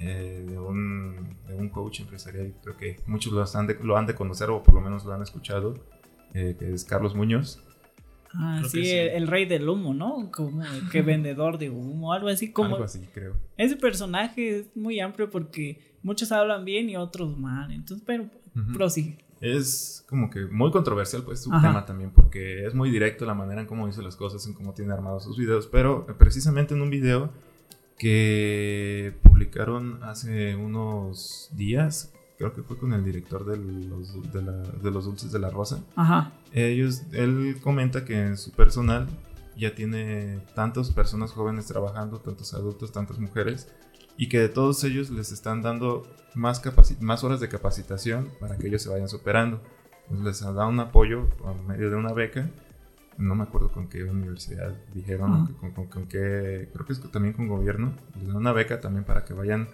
eh, 0.00 0.44
de, 0.44 0.58
un, 0.58 1.36
de, 1.46 1.54
un, 1.54 1.68
coach 1.68 2.00
empresarial, 2.00 2.52
creo 2.60 2.76
que 2.76 2.96
muchos 3.06 3.32
lo 3.32 3.44
han 3.56 3.68
de, 3.68 3.78
lo 3.80 3.96
han 3.96 4.04
de 4.04 4.16
conocer 4.16 4.50
o 4.50 4.64
por 4.64 4.74
lo 4.74 4.80
menos 4.80 5.04
lo 5.04 5.12
han 5.12 5.22
escuchado, 5.22 5.74
eh, 6.34 6.56
que 6.58 6.72
es 6.72 6.84
Carlos 6.84 7.14
Muñoz. 7.14 7.62
Ah, 8.34 8.62
sí, 8.68 8.90
El, 8.90 9.28
rey 9.28 9.46
del 9.46 9.68
humo, 9.68 9.94
¿no? 9.94 10.28
Como 10.32 10.60
que 10.90 11.02
vendedor 11.12 11.56
de 11.56 11.70
humo, 11.70 12.12
algo 12.12 12.26
así 12.26 12.50
como... 12.50 12.74
Algo 12.74 12.82
así, 12.82 13.06
creo. 13.14 13.36
Ese 13.56 13.76
personaje 13.76 14.58
es 14.58 14.76
muy 14.76 14.98
amplio 14.98 15.30
porque 15.30 15.94
muchos 16.02 16.32
hablan 16.32 16.64
bien 16.64 16.90
y 16.90 16.96
otros 16.96 17.38
mal, 17.38 17.70
entonces, 17.70 18.02
pero 18.04 18.28
prosigue 18.74 19.18
es 19.40 20.04
como 20.08 20.30
que 20.30 20.46
muy 20.46 20.70
controversial 20.70 21.22
pues 21.22 21.42
su 21.42 21.50
tema 21.50 21.84
también 21.84 22.10
porque 22.10 22.64
es 22.64 22.74
muy 22.74 22.90
directo 22.90 23.26
la 23.26 23.34
manera 23.34 23.60
en 23.60 23.66
cómo 23.66 23.86
dice 23.86 24.02
las 24.02 24.16
cosas, 24.16 24.46
en 24.46 24.54
cómo 24.54 24.72
tiene 24.72 24.92
armados 24.92 25.24
sus 25.24 25.36
videos, 25.36 25.66
pero 25.66 26.06
precisamente 26.18 26.74
en 26.74 26.82
un 26.82 26.90
video 26.90 27.30
que 27.98 29.16
publicaron 29.22 30.02
hace 30.04 30.54
unos 30.54 31.50
días, 31.52 32.12
creo 32.38 32.52
que 32.52 32.62
fue 32.62 32.78
con 32.78 32.92
el 32.92 33.04
director 33.04 33.44
de 33.46 33.56
los, 33.56 34.32
de, 34.32 34.90
los 34.90 35.04
dulces 35.04 35.32
de 35.32 35.38
la 35.38 35.50
rosa, 35.50 35.82
ellos, 36.52 37.02
él 37.12 37.56
comenta 37.62 38.04
que 38.04 38.20
en 38.20 38.36
su 38.36 38.52
personal 38.52 39.06
ya 39.56 39.74
tiene 39.74 40.40
tantas 40.54 40.90
personas 40.90 41.32
jóvenes 41.32 41.66
trabajando, 41.66 42.18
tantos 42.18 42.52
adultos, 42.52 42.92
tantas 42.92 43.18
mujeres, 43.18 43.68
y 44.16 44.28
que 44.28 44.38
de 44.38 44.48
todos 44.48 44.82
ellos 44.84 45.10
les 45.10 45.32
están 45.32 45.62
dando 45.62 46.06
más, 46.34 46.62
más 47.00 47.24
horas 47.24 47.40
de 47.40 47.48
capacitación 47.48 48.30
para 48.40 48.56
que 48.56 48.68
ellos 48.68 48.82
se 48.82 48.88
vayan 48.88 49.08
superando. 49.08 49.60
les 50.22 50.42
han 50.42 50.54
dado 50.54 50.68
un 50.68 50.80
apoyo 50.80 51.28
por 51.30 51.56
medio 51.62 51.90
de 51.90 51.96
una 51.96 52.12
beca. 52.12 52.48
No 53.18 53.34
me 53.34 53.44
acuerdo 53.44 53.72
con 53.72 53.88
qué 53.88 54.04
universidad 54.04 54.74
dijeron, 54.92 55.54
con, 55.54 55.86
con, 55.86 56.06
qué, 56.06 56.68
creo 56.72 56.86
que 56.86 56.92
es 56.92 57.00
también 57.10 57.32
con 57.32 57.48
gobierno. 57.48 57.94
Les 58.18 58.26
dan 58.26 58.36
una 58.36 58.52
beca 58.52 58.80
también 58.80 59.04
para 59.04 59.24
que 59.24 59.32
vayan 59.32 59.68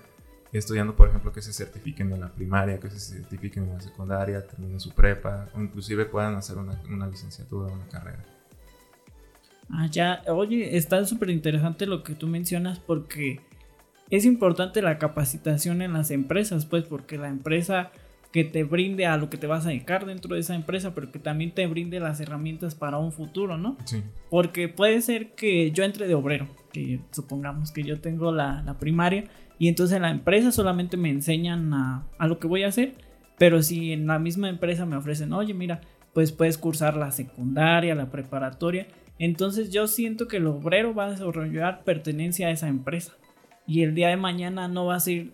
estudiando, 0.53 0.95
por 0.95 1.09
ejemplo, 1.09 1.33
que 1.33 1.43
se 1.43 1.53
certifiquen 1.53 2.13
en 2.13 2.21
la 2.21 2.33
primaria, 2.33 2.79
que 2.79 2.91
se 2.91 2.99
certifiquen 3.17 3.65
en 3.65 3.75
la 3.75 3.81
secundaria, 3.81 4.47
terminen 4.47 4.79
su 4.79 4.93
prepa, 4.93 5.49
o 5.55 5.61
inclusive 5.61 6.05
puedan 6.05 6.37
hacer 6.37 6.59
una, 6.59 6.81
una 6.89 7.09
licenciatura, 7.09 7.73
una 7.73 7.89
carrera. 7.89 8.25
Ah, 9.71 9.87
ya, 9.91 10.23
oye, 10.29 10.77
está 10.77 11.05
súper 11.05 11.31
interesante 11.31 11.87
lo 11.87 12.03
que 12.03 12.15
tú 12.15 12.27
mencionas 12.27 12.79
porque 12.79 13.41
es 14.11 14.25
importante 14.25 14.83
la 14.83 14.99
capacitación 14.99 15.83
en 15.83 15.93
las 15.93 16.11
empresas, 16.11 16.67
pues 16.67 16.85
porque 16.85 17.19
la 17.19 17.29
empresa 17.29 17.93
que 18.33 18.45
te 18.45 18.65
brinde 18.65 19.07
a 19.07 19.19
lo 19.19 19.29
que 19.29 19.37
te 19.37 19.47
vas 19.47 19.67
a 19.67 19.69
dedicar 19.69 20.07
dentro 20.07 20.35
de 20.35 20.41
esa 20.41 20.55
empresa, 20.55 20.95
pero 20.95 21.13
que 21.13 21.19
también 21.19 21.53
te 21.53 21.67
brinde 21.67 22.01
las 22.01 22.19
herramientas 22.19 22.75
para 22.75 22.97
un 22.97 23.13
futuro, 23.13 23.59
¿no? 23.59 23.77
Sí. 23.85 24.03
Porque 24.31 24.69
puede 24.69 25.03
ser 25.03 25.35
que 25.35 25.71
yo 25.71 25.85
entre 25.85 26.09
de 26.09 26.15
obrero, 26.15 26.49
que 26.73 27.01
supongamos 27.11 27.71
que 27.73 27.83
yo 27.83 28.01
tengo 28.01 28.33
la, 28.33 28.63
la 28.63 28.79
primaria 28.79 29.25
y 29.59 29.69
entonces 29.69 29.97
en 29.97 30.03
la 30.03 30.11
empresa 30.11 30.51
solamente 30.51 30.97
me 30.97 31.11
enseñan 31.11 31.75
a, 31.75 32.07
a 32.19 32.27
lo 32.27 32.39
que 32.39 32.47
voy 32.47 32.63
a 32.63 32.69
hacer, 32.69 32.95
pero 33.37 33.63
si 33.63 33.93
en 33.93 34.07
la 34.07 34.19
misma 34.19 34.49
empresa 34.49 34.87
me 34.87 34.97
ofrecen, 34.97 35.33
oye, 35.35 35.53
mira, 35.53 35.83
pues 36.15 36.33
puedes 36.33 36.57
cursar 36.57 36.97
la 36.97 37.11
secundaria, 37.11 37.95
la 37.95 38.11
preparatoria, 38.11 38.89
entonces 39.19 39.71
yo 39.71 39.87
siento 39.87 40.27
que 40.27 40.39
el 40.39 40.47
obrero 40.47 40.95
va 40.95 41.07
a 41.07 41.11
desarrollar 41.11 41.85
pertenencia 41.85 42.49
a 42.49 42.51
esa 42.51 42.69
empresa 42.69 43.13
y 43.67 43.83
el 43.83 43.95
día 43.95 44.09
de 44.09 44.17
mañana 44.17 44.69
no 44.69 44.87
va 44.87 44.97
a 44.97 45.01
ser 45.01 45.33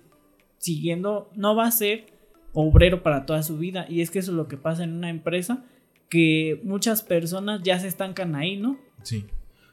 siguiendo, 0.58 1.30
no 1.34 1.56
va 1.56 1.66
a 1.66 1.70
ser 1.70 2.06
obrero 2.52 3.02
para 3.02 3.26
toda 3.26 3.42
su 3.42 3.58
vida. 3.58 3.86
Y 3.88 4.00
es 4.00 4.10
que 4.10 4.18
eso 4.18 4.32
es 4.32 4.36
lo 4.36 4.48
que 4.48 4.56
pasa 4.56 4.84
en 4.84 4.94
una 4.94 5.10
empresa, 5.10 5.64
que 6.08 6.60
muchas 6.64 7.02
personas 7.02 7.62
ya 7.62 7.78
se 7.78 7.88
estancan 7.88 8.34
ahí, 8.34 8.56
¿no? 8.56 8.78
Sí. 9.02 9.26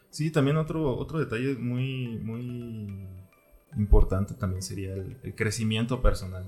Sí, 0.09 0.31
también 0.31 0.55
otro, 0.55 0.95
otro 0.97 1.19
detalle 1.19 1.55
muy, 1.55 2.17
muy 2.19 3.05
importante 3.75 4.33
también 4.33 4.61
sería 4.61 4.93
el, 4.93 5.35
crecimiento 5.35 6.01
personal. 6.01 6.47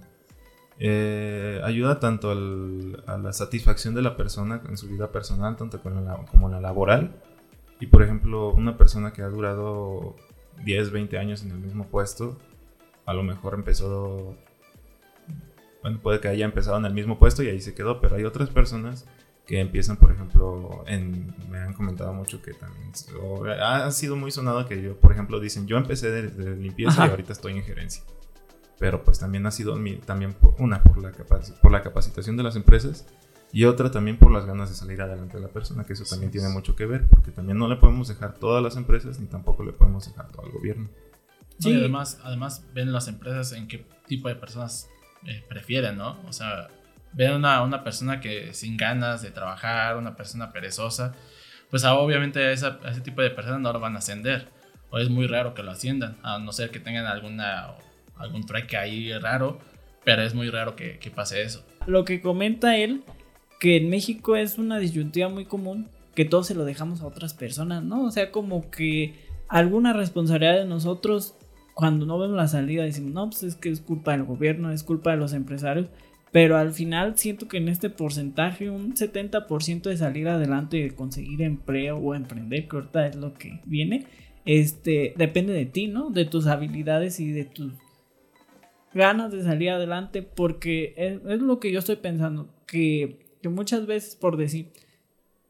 Eh, 0.79 1.59
ayuda 1.63 1.99
tanto 1.99 2.31
a 2.31 3.17
la 3.17 3.33
satisfacción 3.33 3.95
de 3.95 4.03
la 4.03 4.15
persona 4.15 4.61
en 4.69 4.77
su 4.77 4.87
vida 4.87 5.11
personal, 5.11 5.57
tanto 5.57 5.81
como 5.81 5.99
la, 5.99 6.15
como 6.31 6.49
la 6.49 6.61
laboral. 6.61 7.15
Y 7.79 7.87
por 7.87 8.03
ejemplo, 8.03 8.53
una 8.53 8.77
persona 8.77 9.11
que 9.11 9.21
ha 9.21 9.27
durado 9.27 10.15
10, 10.63 10.91
20 10.91 11.17
años 11.17 11.43
en 11.43 11.51
el 11.51 11.57
mismo 11.57 11.87
puesto, 11.87 12.37
a 13.05 13.13
lo 13.13 13.23
mejor 13.23 13.53
empezó, 13.53 14.35
bueno, 15.81 15.99
puede 16.01 16.19
que 16.19 16.27
haya 16.27 16.45
empezado 16.45 16.77
en 16.77 16.85
el 16.85 16.93
mismo 16.93 17.17
puesto 17.17 17.43
y 17.43 17.47
ahí 17.47 17.61
se 17.61 17.73
quedó, 17.73 18.01
pero 18.01 18.15
hay 18.15 18.25
otras 18.25 18.49
personas 18.49 19.07
que 19.45 19.61
empiezan, 19.61 19.95
por 19.95 20.11
ejemplo, 20.11 20.83
en, 20.87 21.33
me 21.49 21.59
han 21.59 21.73
comentado 21.73 22.13
mucho 22.13 22.41
que 22.41 22.53
también 22.53 22.91
ha 23.61 23.89
sido 23.91 24.17
muy 24.17 24.29
sonado 24.29 24.67
que 24.67 24.81
yo, 24.81 24.99
por 24.99 25.13
ejemplo, 25.13 25.39
dicen, 25.39 25.67
yo 25.67 25.77
empecé 25.77 26.11
de, 26.11 26.55
limpieza 26.57 27.07
y 27.07 27.09
ahorita 27.09 27.31
estoy 27.31 27.53
en 27.53 27.63
gerencia. 27.63 28.03
Pero 28.77 29.03
pues 29.03 29.19
también 29.19 29.45
ha 29.45 29.51
sido 29.51 29.75
también 30.05 30.35
una 30.59 30.83
por 30.83 30.97
la, 31.01 31.11
por 31.61 31.71
la 31.71 31.81
capacitación 31.81 32.37
de 32.37 32.43
las 32.43 32.55
empresas 32.55 33.07
y 33.54 33.63
otra 33.66 33.92
también 33.92 34.18
por 34.18 34.32
las 34.32 34.46
ganas 34.46 34.70
de 34.70 34.75
salir 34.75 35.01
adelante 35.01 35.38
de 35.38 35.44
la 35.44 35.50
persona, 35.50 35.86
que 35.86 35.94
eso 35.94 36.04
también 36.10 36.32
tiene 36.32 36.50
mucho 36.50 36.75
que 36.75 36.86
ver, 36.86 37.08
porque 37.08 37.32
también 37.32 37.58
no 37.58 37.68
le 37.68 37.77
podemos 37.77 38.08
dejar 38.08 38.34
todas 38.34 38.62
las 38.62 38.75
empresas 38.75 39.20
ni 39.20 39.27
tampoco 39.27 39.63
le 39.63 39.72
podemos 39.72 40.06
dejar 40.06 40.30
todo 40.32 40.46
al 40.46 40.51
gobierno. 40.51 40.89
Sí, 41.60 41.74
además, 41.74 42.20
además 42.24 42.66
ven 42.74 42.92
las 42.92 43.08
empresas 43.08 43.54
en 43.54 43.68
qué 43.68 43.86
tipo 44.06 44.27
de 44.27 44.36
personas 44.36 44.89
eh, 45.25 45.44
prefieren, 45.48 45.98
¿no? 45.98 46.20
O 46.27 46.34
sea, 46.34 46.68
ven 47.13 47.34
una, 47.34 47.63
una 47.63 47.84
persona 47.84 48.20
que 48.20 48.54
sin 48.54 48.77
ganas 48.77 49.22
de 49.22 49.32
trabajar, 49.32 49.98
una 49.98 50.16
persona 50.16 50.51
perezosa, 50.51 51.16
pues 51.70 51.84
ah, 51.84 51.96
obviamente 51.96 52.46
a, 52.46 52.51
ese 52.51 53.01
tipo 53.01 53.22
de 53.22 53.32
personas 53.32 53.62
no 53.62 53.74
lo 53.74 53.80
van 53.80 53.96
a 53.96 54.00
ascender. 54.00 54.50
O 54.89 55.00
es 55.00 55.10
muy 55.10 55.27
raro 55.27 55.54
que 55.54 55.63
lo 55.63 55.72
asciendan, 55.72 56.18
a 56.24 56.39
no 56.39 56.51
ser 56.54 56.70
que 56.70 56.80
tengan 56.80 57.08
alguna, 57.08 57.75
algún 58.16 58.46
trueque 58.46 58.77
ahí 58.77 59.12
raro, 59.18 59.60
pero 60.06 60.22
es 60.22 60.34
muy 60.34 60.50
raro 60.50 60.75
que, 60.75 61.00
que 61.00 61.12
pase 61.12 61.42
eso. 61.42 61.66
Lo 61.88 62.06
que 62.06 62.22
comenta 62.22 62.77
él 62.77 63.04
que 63.59 63.77
en 63.77 63.89
México 63.89 64.35
es 64.35 64.57
una 64.57 64.79
disyuntiva 64.79 65.29
muy 65.29 65.45
común 65.45 65.87
que 66.15 66.25
todo 66.25 66.43
se 66.43 66.55
lo 66.55 66.65
dejamos 66.65 67.01
a 67.01 67.07
otras 67.07 67.33
personas, 67.33 67.83
¿no? 67.83 68.03
O 68.03 68.11
sea, 68.11 68.31
como 68.31 68.71
que 68.71 69.13
alguna 69.47 69.93
responsabilidad 69.93 70.57
de 70.57 70.65
nosotros 70.65 71.35
cuando 71.75 72.07
no 72.07 72.17
vemos 72.17 72.35
la 72.35 72.47
salida 72.47 72.83
decimos, 72.83 73.13
no, 73.13 73.29
pues 73.29 73.43
es 73.43 73.55
que 73.55 73.69
es 73.69 73.81
culpa 73.81 74.13
del 74.13 74.23
gobierno, 74.23 74.71
es 74.71 74.81
culpa 74.81 75.11
de 75.11 75.17
los 75.17 75.33
empresarios, 75.33 75.85
pero 76.31 76.57
al 76.57 76.73
final 76.73 77.19
siento 77.19 77.47
que 77.47 77.57
en 77.57 77.67
este 77.69 77.91
porcentaje 77.91 78.71
un 78.71 78.95
70% 78.95 79.83
de 79.83 79.97
salir 79.97 80.27
adelante 80.27 80.77
y 80.77 80.83
de 80.83 80.95
conseguir 80.95 81.43
empleo 81.43 81.97
o 81.97 82.15
emprender, 82.15 82.67
que 82.67 82.77
ahorita 82.77 83.05
es 83.05 83.15
lo 83.15 83.35
que 83.35 83.61
viene, 83.65 84.07
este, 84.45 85.13
depende 85.17 85.53
de 85.53 85.67
ti, 85.67 85.85
¿no? 85.85 86.09
De 86.09 86.25
tus 86.25 86.47
habilidades 86.47 87.19
y 87.19 87.31
de 87.31 87.45
tus 87.45 87.73
ganas 88.93 89.31
de 89.31 89.43
salir 89.43 89.69
adelante, 89.69 90.23
porque 90.23 90.95
es 90.97 91.41
lo 91.41 91.59
que 91.59 91.71
yo 91.71 91.77
estoy 91.77 91.97
pensando, 91.97 92.49
que 92.65 93.26
que 93.41 93.50
muchas 93.50 93.86
veces 93.86 94.15
por 94.15 94.38
decir, 94.38 94.72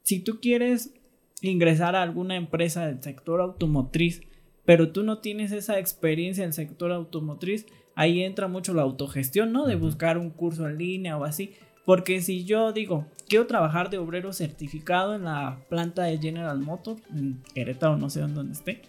si 0.03 0.20
tú 0.20 0.39
quieres 0.39 0.94
ingresar 1.41 1.96
a 1.96 2.01
alguna 2.01 2.36
empresa 2.36 2.88
del 2.88 3.01
sector 3.01 3.41
automotriz, 3.41 4.22
pero 4.65 4.91
tú 4.91 5.03
no 5.03 5.20
tienes 5.20 5.51
esa 5.51 5.79
experiencia 5.79 6.44
en 6.44 6.50
el 6.50 6.53
sector 6.53 6.91
automotriz, 6.91 7.65
ahí 7.96 8.24
entra 8.24 8.48
mucho 8.48 8.74
la 8.74 8.82
autogestión, 8.82 9.51
¿no? 9.51 9.65
De 9.65 9.75
buscar 9.75 10.17
un 10.17 10.29
curso 10.29 10.67
en 10.67 10.77
línea 10.77 11.17
o 11.17 11.24
así. 11.24 11.53
Porque 11.86 12.22
si 12.22 12.44
yo 12.44 12.74
digo, 12.74 13.06
quiero 13.29 13.48
trabajar 13.48 13.89
de 13.89 13.98
obrero 13.98 14.34
certificado 14.34 15.15
en 15.15 15.24
la 15.24 15.60
planta 15.70 16.03
de 16.03 16.17
General 16.17 16.60
Motors, 16.60 17.01
en 17.15 17.41
Querétaro, 17.53 17.98
no 17.98 18.10
sé 18.10 18.20
dónde 18.22 18.51
esté, 18.51 18.82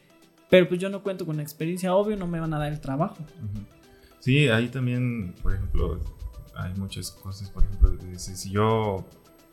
pero 0.50 0.68
pues 0.68 0.80
yo 0.80 0.88
no 0.88 1.02
cuento 1.02 1.24
con 1.24 1.40
experiencia, 1.40 1.94
obvio, 1.94 2.16
no 2.16 2.26
me 2.26 2.40
van 2.40 2.54
a 2.54 2.58
dar 2.58 2.72
el 2.72 2.80
trabajo. 2.80 3.16
Sí, 4.18 4.48
ahí 4.48 4.68
también, 4.68 5.34
por 5.42 5.54
ejemplo, 5.54 6.00
hay 6.58 6.74
muchas 6.74 7.12
cosas, 7.12 7.50
por 7.50 7.64
ejemplo, 7.64 7.96
si, 8.16 8.50
yo, 8.50 9.06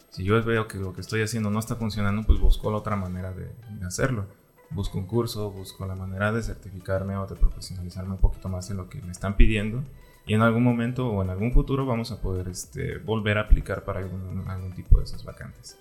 si 0.10 0.24
yo 0.24 0.44
veo 0.44 0.68
que 0.68 0.80
lo 0.80 0.92
que 0.92 1.02
estoy 1.02 1.22
haciendo 1.22 1.52
no 1.52 1.60
está 1.60 1.76
funcionando, 1.76 2.24
pues 2.24 2.40
busco 2.40 2.72
la 2.72 2.78
otra 2.78 2.96
manera 2.96 3.32
de, 3.32 3.52
hacerlo. 3.86 4.26
Busco 4.72 4.98
un 4.98 5.06
curso, 5.06 5.52
busco 5.52 5.86
la 5.86 5.96
manera 5.96 6.32
de 6.32 6.42
certificarme 6.42 7.16
o 7.16 7.28
de 7.28 7.36
profesionalizarme 7.36 8.14
un 8.14 8.20
poquito 8.20 8.50
más 8.50 8.72
en 8.72 8.78
lo 8.78 8.90
que 8.90 9.02
me 9.04 9.12
están 9.12 9.38
pidiendo. 9.38 9.84
Y 10.26 10.34
en 10.34 10.42
algún 10.42 10.64
momento 10.64 11.08
o 11.08 11.22
en 11.22 11.30
algún 11.30 11.54
futuro 11.54 11.86
vamos 11.86 12.12
a 12.12 12.20
poder 12.20 12.48
este, 12.48 12.98
volver 12.98 13.38
a 13.38 13.42
aplicar 13.42 13.86
para 13.86 14.00
algún, 14.00 14.44
algún 14.48 14.74
tipo 14.74 14.98
de 14.98 15.04
esas 15.04 15.24
vacantes. 15.24 15.78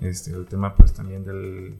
Este, 0.00 0.32
el 0.32 0.46
tema 0.46 0.74
pues 0.74 0.92
también 0.92 1.24
del, 1.24 1.78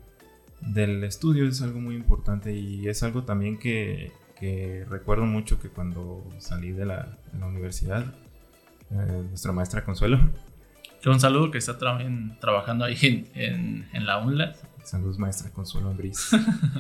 del 0.61 1.03
estudio 1.03 1.49
es 1.49 1.61
algo 1.63 1.81
muy 1.81 1.97
importante 1.97 2.53
y 2.53 2.89
es 2.89 3.03
algo 3.03 3.25
también 3.25 3.59
que, 3.59 4.13
que 4.39 4.87
recuerdo 4.89 5.25
mucho 5.27 5.59
que 5.59 5.69
cuando 5.69 6.25
salí 6.39 6.71
de 6.71 6.87
la, 6.87 7.19
de 7.33 7.41
la 7.41 7.47
universidad 7.47 8.15
eh, 8.91 9.25
nuestra 9.29 9.53
maestra 9.53 9.85
Consuelo. 9.85 10.19
un 11.07 11.21
saludo 11.21 11.51
que 11.51 11.59
está 11.59 11.79
trabajando 11.79 12.85
ahí 12.85 13.27
en, 13.35 13.87
en, 13.93 14.07
la 14.07 14.19
UNLA. 14.19 14.55
Saludos, 14.85 15.19
maestra 15.19 15.51
Consuelo 15.51 15.95
Gris. 15.97 16.31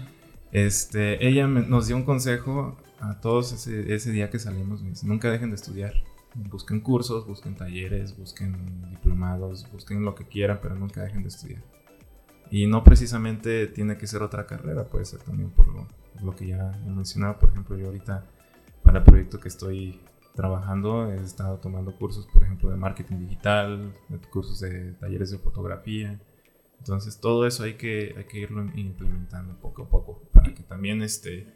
este, 0.53 1.27
ella 1.27 1.47
nos 1.47 1.87
dio 1.87 1.97
un 1.97 2.05
consejo 2.05 2.79
a 3.01 3.21
todos 3.21 3.53
ese, 3.53 3.95
ese 3.95 4.11
día 4.11 4.31
que 4.31 4.39
salimos. 4.39 4.83
nunca 5.03 5.31
dejen 5.31 5.51
de 5.51 5.57
estudiar. 5.57 5.95
Busquen 6.35 6.81
cursos, 6.81 7.27
busquen 7.27 7.57
talleres, 7.57 8.17
busquen 8.17 8.91
diplomados, 8.91 9.67
busquen 9.73 10.05
lo 10.05 10.15
que 10.15 10.25
quieran, 10.25 10.61
pero 10.63 10.75
nunca 10.77 11.03
dejen 11.03 11.23
de 11.23 11.29
estudiar. 11.29 11.63
Y 12.51 12.67
no 12.67 12.85
precisamente 12.85 13.67
tiene 13.67 13.97
que 13.99 14.07
ser 14.07 14.23
otra 14.23 14.47
carrera, 14.47 14.89
puede 14.89 15.05
ser 15.05 15.21
también 15.21 15.51
por 15.51 15.69
lo, 15.69 15.89
por 16.15 16.23
lo 16.23 16.37
que 16.37 16.47
ya 16.49 16.73
he 16.87 16.91
mencionado. 16.91 17.39
Por 17.39 17.51
ejemplo, 17.51 17.77
yo 17.77 17.87
ahorita 17.87 18.25
para 18.83 18.99
el 18.99 19.05
proyecto 19.05 19.41
que 19.41 19.49
estoy 19.49 20.01
trabajando, 20.39 21.11
he 21.11 21.17
estado 21.17 21.59
tomando 21.59 21.97
cursos, 21.97 22.29
por 22.33 22.45
ejemplo, 22.45 22.71
de 22.71 22.77
marketing 22.77 23.17
digital, 23.27 23.93
cursos 24.31 24.61
de 24.61 24.93
talleres 24.93 25.33
de 25.33 25.39
fotografía. 25.39 26.21
Entonces, 26.79 27.21
todo 27.21 27.45
eso 27.45 27.65
hay 27.65 27.75
que, 27.75 28.15
hay 28.17 28.25
que 28.27 28.39
irlo 28.39 28.63
implementando 28.77 29.59
poco 29.61 29.83
a 29.83 29.89
poco 29.89 30.23
para 30.33 30.55
que 30.55 30.63
también 30.63 31.03
este, 31.03 31.49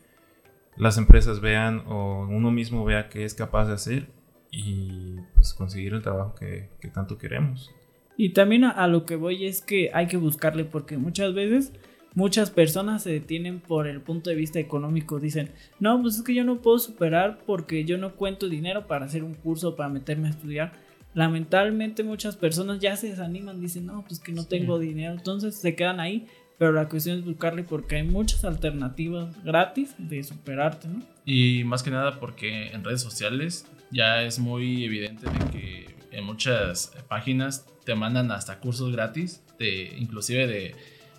las 0.77 0.99
empresas 0.99 1.39
vean 1.39 1.85
o 1.87 2.27
uno 2.29 2.51
mismo 2.51 2.85
vea 2.85 3.09
qué 3.09 3.25
es 3.25 3.35
capaz 3.35 3.67
de 3.67 3.75
hacer 3.75 4.09
y 4.51 5.15
pues 5.37 5.55
conseguir 5.55 5.95
el 5.95 6.03
trabajo 6.03 6.35
que, 6.35 6.71
que 6.81 6.89
tanto 6.89 7.19
queremos. 7.19 7.71
Y 8.17 8.31
también 8.31 8.65
a, 8.65 8.71
a, 8.71 8.89
lo 8.89 9.07
que 9.07 9.15
voy 9.15 9.47
es 9.47 9.63
que 9.63 9.93
hay 9.95 10.09
que 10.09 10.17
buscarle 10.17 10.65
porque 10.65 10.99
muchas 10.99 11.35
veces 11.35 11.73
muchas 12.15 12.51
personas 12.51 13.03
se 13.03 13.11
detienen 13.11 13.61
por 13.61 13.87
el 13.87 14.01
punto 14.01 14.31
de 14.31 14.37
vista 14.37 14.59
económico. 14.59 15.21
Dicen, 15.21 15.51
no, 15.81 16.01
pues 16.03 16.17
es 16.17 16.23
que 16.23 16.35
yo 16.35 16.45
no 16.45 16.61
puedo 16.61 16.79
superar 16.79 17.39
porque 17.47 17.85
yo 17.85 17.99
no 17.99 18.15
cuento 18.15 18.49
dinero 18.49 18.87
para 18.87 19.07
hacer 19.07 19.25
un 19.25 19.35
curso, 19.35 19.77
para 19.77 19.89
meterme 19.89 20.29
a 20.29 20.31
estudiar. 20.31 20.73
Lamentablemente 21.15 22.03
muchas 22.03 22.37
personas 22.37 22.81
ya 22.81 22.97
se 22.97 23.09
desaniman, 23.09 23.61
dicen, 23.61 23.87
no, 23.87 24.05
pues 24.07 24.19
que 24.19 24.33
no 24.33 24.47
tengo 24.47 24.79
dinero. 24.79 25.13
Entonces 25.13 25.57
se 25.57 25.75
quedan 25.75 26.01
ahí. 26.01 26.27
pero 26.59 26.73
la 26.73 26.89
cuestión 26.89 27.19
es 27.19 27.25
buscarle 27.25 27.65
porque 27.65 27.97
hay 27.97 28.05
muchas 28.05 28.45
alternativas 28.45 29.43
gratis 29.43 29.95
de 29.99 30.23
superarte, 30.23 30.87
¿no? 30.87 31.03
Y 31.25 31.65
más 31.65 31.83
que 31.83 31.91
nada 31.91 32.21
porque 32.21 32.69
en 32.69 32.85
redes 32.85 33.01
sociales 33.01 33.67
ya 33.91 34.23
es 34.23 34.39
muy 34.39 34.85
evidente 34.85 35.27
de 35.29 35.51
que 35.51 35.97
en 36.13 36.25
muchas 36.25 36.93
páginas 37.09 37.67
te 37.85 37.95
mandan 37.95 38.31
hasta 38.31 38.61
cursos 38.61 38.93
gratis, 38.93 39.43
de, 39.59 39.95
inclusive 39.99 40.47
de 40.47 40.75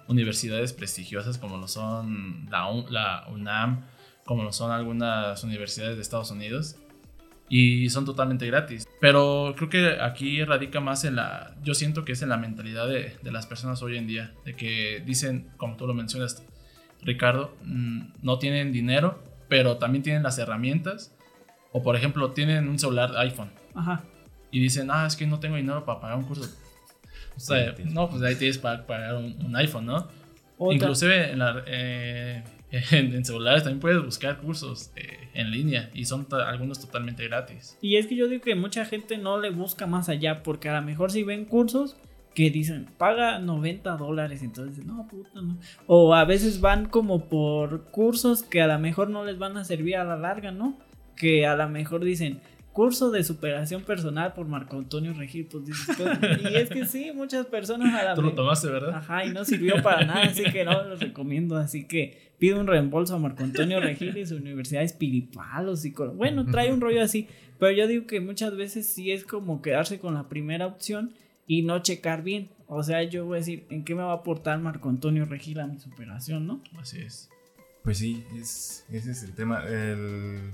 universidades 0.07 0.73
prestigiosas 0.73 1.37
como 1.37 1.57
lo 1.57 1.67
son 1.67 2.47
la, 2.49 2.69
la 2.89 3.27
UNAM, 3.29 3.85
como 4.25 4.43
lo 4.43 4.51
son 4.51 4.71
algunas 4.71 5.43
universidades 5.43 5.95
de 5.95 6.01
Estados 6.01 6.31
Unidos, 6.31 6.77
y 7.49 7.89
son 7.89 8.05
totalmente 8.05 8.47
gratis. 8.47 8.87
Pero 8.99 9.53
creo 9.55 9.69
que 9.69 10.01
aquí 10.01 10.43
radica 10.43 10.79
más 10.79 11.03
en 11.03 11.17
la, 11.17 11.55
yo 11.63 11.73
siento 11.73 12.05
que 12.05 12.13
es 12.13 12.21
en 12.21 12.29
la 12.29 12.37
mentalidad 12.37 12.87
de, 12.87 13.17
de 13.21 13.31
las 13.31 13.45
personas 13.45 13.81
hoy 13.83 13.97
en 13.97 14.07
día, 14.07 14.33
de 14.45 14.55
que 14.55 15.03
dicen, 15.05 15.51
como 15.57 15.75
tú 15.75 15.85
lo 15.85 15.93
mencionas, 15.93 16.43
Ricardo, 17.01 17.55
mm, 17.63 18.13
no 18.21 18.39
tienen 18.39 18.71
dinero, 18.71 19.21
pero 19.49 19.77
también 19.77 20.03
tienen 20.03 20.23
las 20.23 20.37
herramientas, 20.39 21.15
o 21.71 21.83
por 21.83 21.95
ejemplo, 21.95 22.31
tienen 22.31 22.67
un 22.67 22.79
celular 22.79 23.15
iPhone. 23.17 23.51
Ajá. 23.75 24.03
Y 24.51 24.59
dicen, 24.59 24.89
ah, 24.91 25.05
es 25.05 25.15
que 25.15 25.27
no 25.27 25.39
tengo 25.39 25.55
dinero 25.55 25.83
para 25.85 25.99
pagar 25.99 26.17
un 26.17 26.25
curso. 26.25 26.49
O 27.35 27.39
sea, 27.39 27.73
no, 27.85 28.09
pues 28.09 28.21
ahí 28.23 28.35
tienes 28.35 28.57
para 28.57 28.85
pagar 28.85 29.15
un, 29.15 29.35
un 29.43 29.55
iPhone, 29.55 29.85
¿no? 29.85 30.07
Inclusive 30.71 31.31
en, 31.31 31.39
la, 31.39 31.63
eh, 31.67 32.43
en, 32.91 33.23
celulares 33.25 33.63
también 33.63 33.79
puedes 33.79 34.03
buscar 34.03 34.37
cursos 34.39 34.91
eh, 34.95 35.29
en 35.33 35.51
línea 35.51 35.89
y 35.93 36.05
son 36.05 36.27
algunos 36.31 36.79
totalmente 36.79 37.27
gratis. 37.27 37.77
Y 37.81 37.97
es 37.97 38.07
que 38.07 38.15
yo 38.15 38.27
digo 38.27 38.43
que 38.43 38.55
mucha 38.55 38.85
gente 38.85 39.17
no 39.17 39.39
le 39.39 39.49
busca 39.49 39.87
más 39.87 40.09
allá 40.09 40.43
porque 40.43 40.69
a 40.69 40.79
lo 40.79 40.85
mejor 40.85 41.11
si 41.11 41.23
ven 41.23 41.45
cursos 41.45 41.97
que 42.33 42.49
dicen 42.49 42.87
paga 42.97 43.37
90 43.37 43.95
dólares 43.97 44.41
entonces 44.41 44.83
no 44.83 45.07
puta 45.07 45.39
no 45.39 45.59
o 45.85 46.15
a 46.15 46.25
veces 46.25 46.61
van 46.61 46.87
como 46.87 47.29
por 47.29 47.91
cursos 47.91 48.41
que 48.41 48.59
a 48.59 48.65
lo 48.65 48.79
mejor 48.79 49.11
no 49.11 49.23
les 49.23 49.37
van 49.37 49.55
a 49.55 49.63
servir 49.63 49.97
a 49.97 50.03
la 50.03 50.17
larga 50.17 50.51
no 50.51 50.75
que 51.15 51.45
a 51.45 51.55
lo 51.55 51.69
mejor 51.69 52.03
dicen 52.03 52.41
curso 52.73 53.11
de 53.11 53.23
superación 53.23 53.83
personal 53.83 54.33
por 54.33 54.47
Marco 54.47 54.77
Antonio 54.77 55.13
Regil. 55.13 55.45
Pues 55.45 55.65
dices, 55.65 55.95
pues, 55.95 56.41
y 56.41 56.55
es 56.55 56.69
que 56.69 56.85
sí, 56.85 57.11
muchas 57.13 57.45
personas 57.45 57.93
a 57.93 58.03
la 58.03 58.15
Tú 58.15 58.23
lo 58.23 58.33
tomaste, 58.33 58.67
¿verdad? 58.67 58.95
Ajá, 58.95 59.25
y 59.25 59.31
no 59.31 59.45
sirvió 59.45 59.81
para 59.81 60.05
nada, 60.05 60.23
así 60.23 60.43
que 60.43 60.65
no 60.65 60.83
lo 60.83 60.95
recomiendo. 60.97 61.55
Así 61.55 61.85
que 61.85 62.33
pido 62.37 62.59
un 62.59 62.67
reembolso 62.67 63.15
a 63.15 63.19
Marco 63.19 63.43
Antonio 63.43 63.79
Regil 63.79 64.17
y 64.17 64.25
su 64.25 64.35
universidad 64.35 64.83
espiritual 64.83 65.69
o 65.69 65.75
psicólogo. 65.75 66.17
Bueno, 66.17 66.45
trae 66.45 66.73
un 66.73 66.81
rollo 66.81 67.01
así, 67.01 67.27
pero 67.59 67.71
yo 67.71 67.87
digo 67.87 68.07
que 68.07 68.19
muchas 68.19 68.57
veces 68.57 68.87
sí 68.87 69.11
es 69.11 69.23
como 69.23 69.61
quedarse 69.61 69.99
con 69.99 70.15
la 70.15 70.27
primera 70.27 70.67
opción 70.67 71.13
y 71.47 71.61
no 71.61 71.79
checar 71.79 72.23
bien. 72.23 72.49
O 72.67 72.81
sea, 72.83 73.03
yo 73.03 73.25
voy 73.25 73.35
a 73.35 73.39
decir, 73.39 73.65
¿en 73.69 73.85
qué 73.85 73.93
me 73.93 74.01
va 74.01 74.11
a 74.11 74.15
aportar 74.15 74.59
Marco 74.59 74.89
Antonio 74.89 75.25
Regil 75.25 75.59
a 75.59 75.67
mi 75.67 75.79
superación, 75.79 76.47
no? 76.47 76.61
Así 76.79 76.99
es. 76.99 77.29
Pues 77.83 77.97
sí, 77.97 78.23
es, 78.39 78.85
ese 78.89 79.11
es 79.11 79.23
el 79.23 79.33
tema. 79.33 79.63
El, 79.67 80.51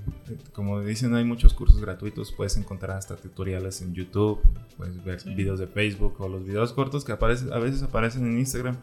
como 0.52 0.80
dicen, 0.80 1.14
hay 1.14 1.24
muchos 1.24 1.54
cursos 1.54 1.80
gratuitos. 1.80 2.32
Puedes 2.32 2.56
encontrar 2.56 2.96
hasta 2.96 3.14
tutoriales 3.14 3.80
en 3.82 3.94
YouTube, 3.94 4.40
puedes 4.76 5.02
ver 5.04 5.22
videos 5.36 5.60
de 5.60 5.68
Facebook 5.68 6.16
o 6.20 6.28
los 6.28 6.44
videos 6.44 6.72
cortos 6.72 7.04
que 7.04 7.12
aparecen, 7.12 7.52
a 7.52 7.58
veces 7.58 7.84
aparecen 7.84 8.26
en 8.26 8.38
Instagram. 8.38 8.76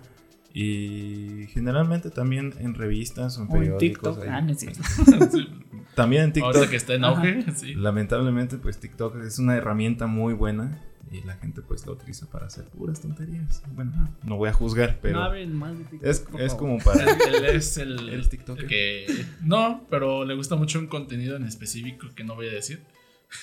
Y 0.53 1.47
generalmente 1.49 2.09
también 2.09 2.53
en 2.59 2.73
revistas 2.73 3.37
o 3.37 3.41
en 3.41 3.47
periódicos. 3.49 4.17
Ah, 4.27 4.41
también 5.95 6.23
en 6.23 6.33
TikTok. 6.33 6.55
Ahora 6.55 6.69
que 6.69 6.77
está 6.77 6.93
en 6.93 7.03
auge, 7.03 7.45
sí. 7.53 7.75
Lamentablemente, 7.75 8.57
pues 8.57 8.79
TikTok 8.79 9.23
es 9.23 9.39
una 9.39 9.57
herramienta 9.57 10.07
muy 10.07 10.33
buena 10.33 10.81
y 11.11 11.21
la 11.21 11.35
gente 11.37 11.61
pues 11.61 11.85
lo 11.85 11.93
utiliza 11.93 12.29
para 12.29 12.47
hacer 12.47 12.65
puras 12.65 13.01
tonterías. 13.01 13.63
Bueno, 13.73 13.91
no 14.23 14.37
voy 14.37 14.49
a 14.49 14.53
juzgar, 14.53 14.99
pero 15.01 15.19
no 15.19 15.49
más 15.55 15.77
de 15.77 15.83
TikTok, 15.85 16.07
es, 16.07 16.25
es 16.39 16.55
como 16.55 16.77
para 16.79 17.03
él, 17.27 17.45
es 17.45 17.77
el, 17.77 18.09
el 18.09 18.29
TikTok 18.29 18.65
que 18.65 19.25
no, 19.41 19.85
pero 19.89 20.25
le 20.25 20.35
gusta 20.35 20.55
mucho 20.55 20.79
un 20.79 20.87
contenido 20.87 21.35
en 21.35 21.45
específico 21.45 22.07
que 22.15 22.23
no 22.23 22.35
voy 22.35 22.47
a 22.47 22.51
decir. 22.51 22.83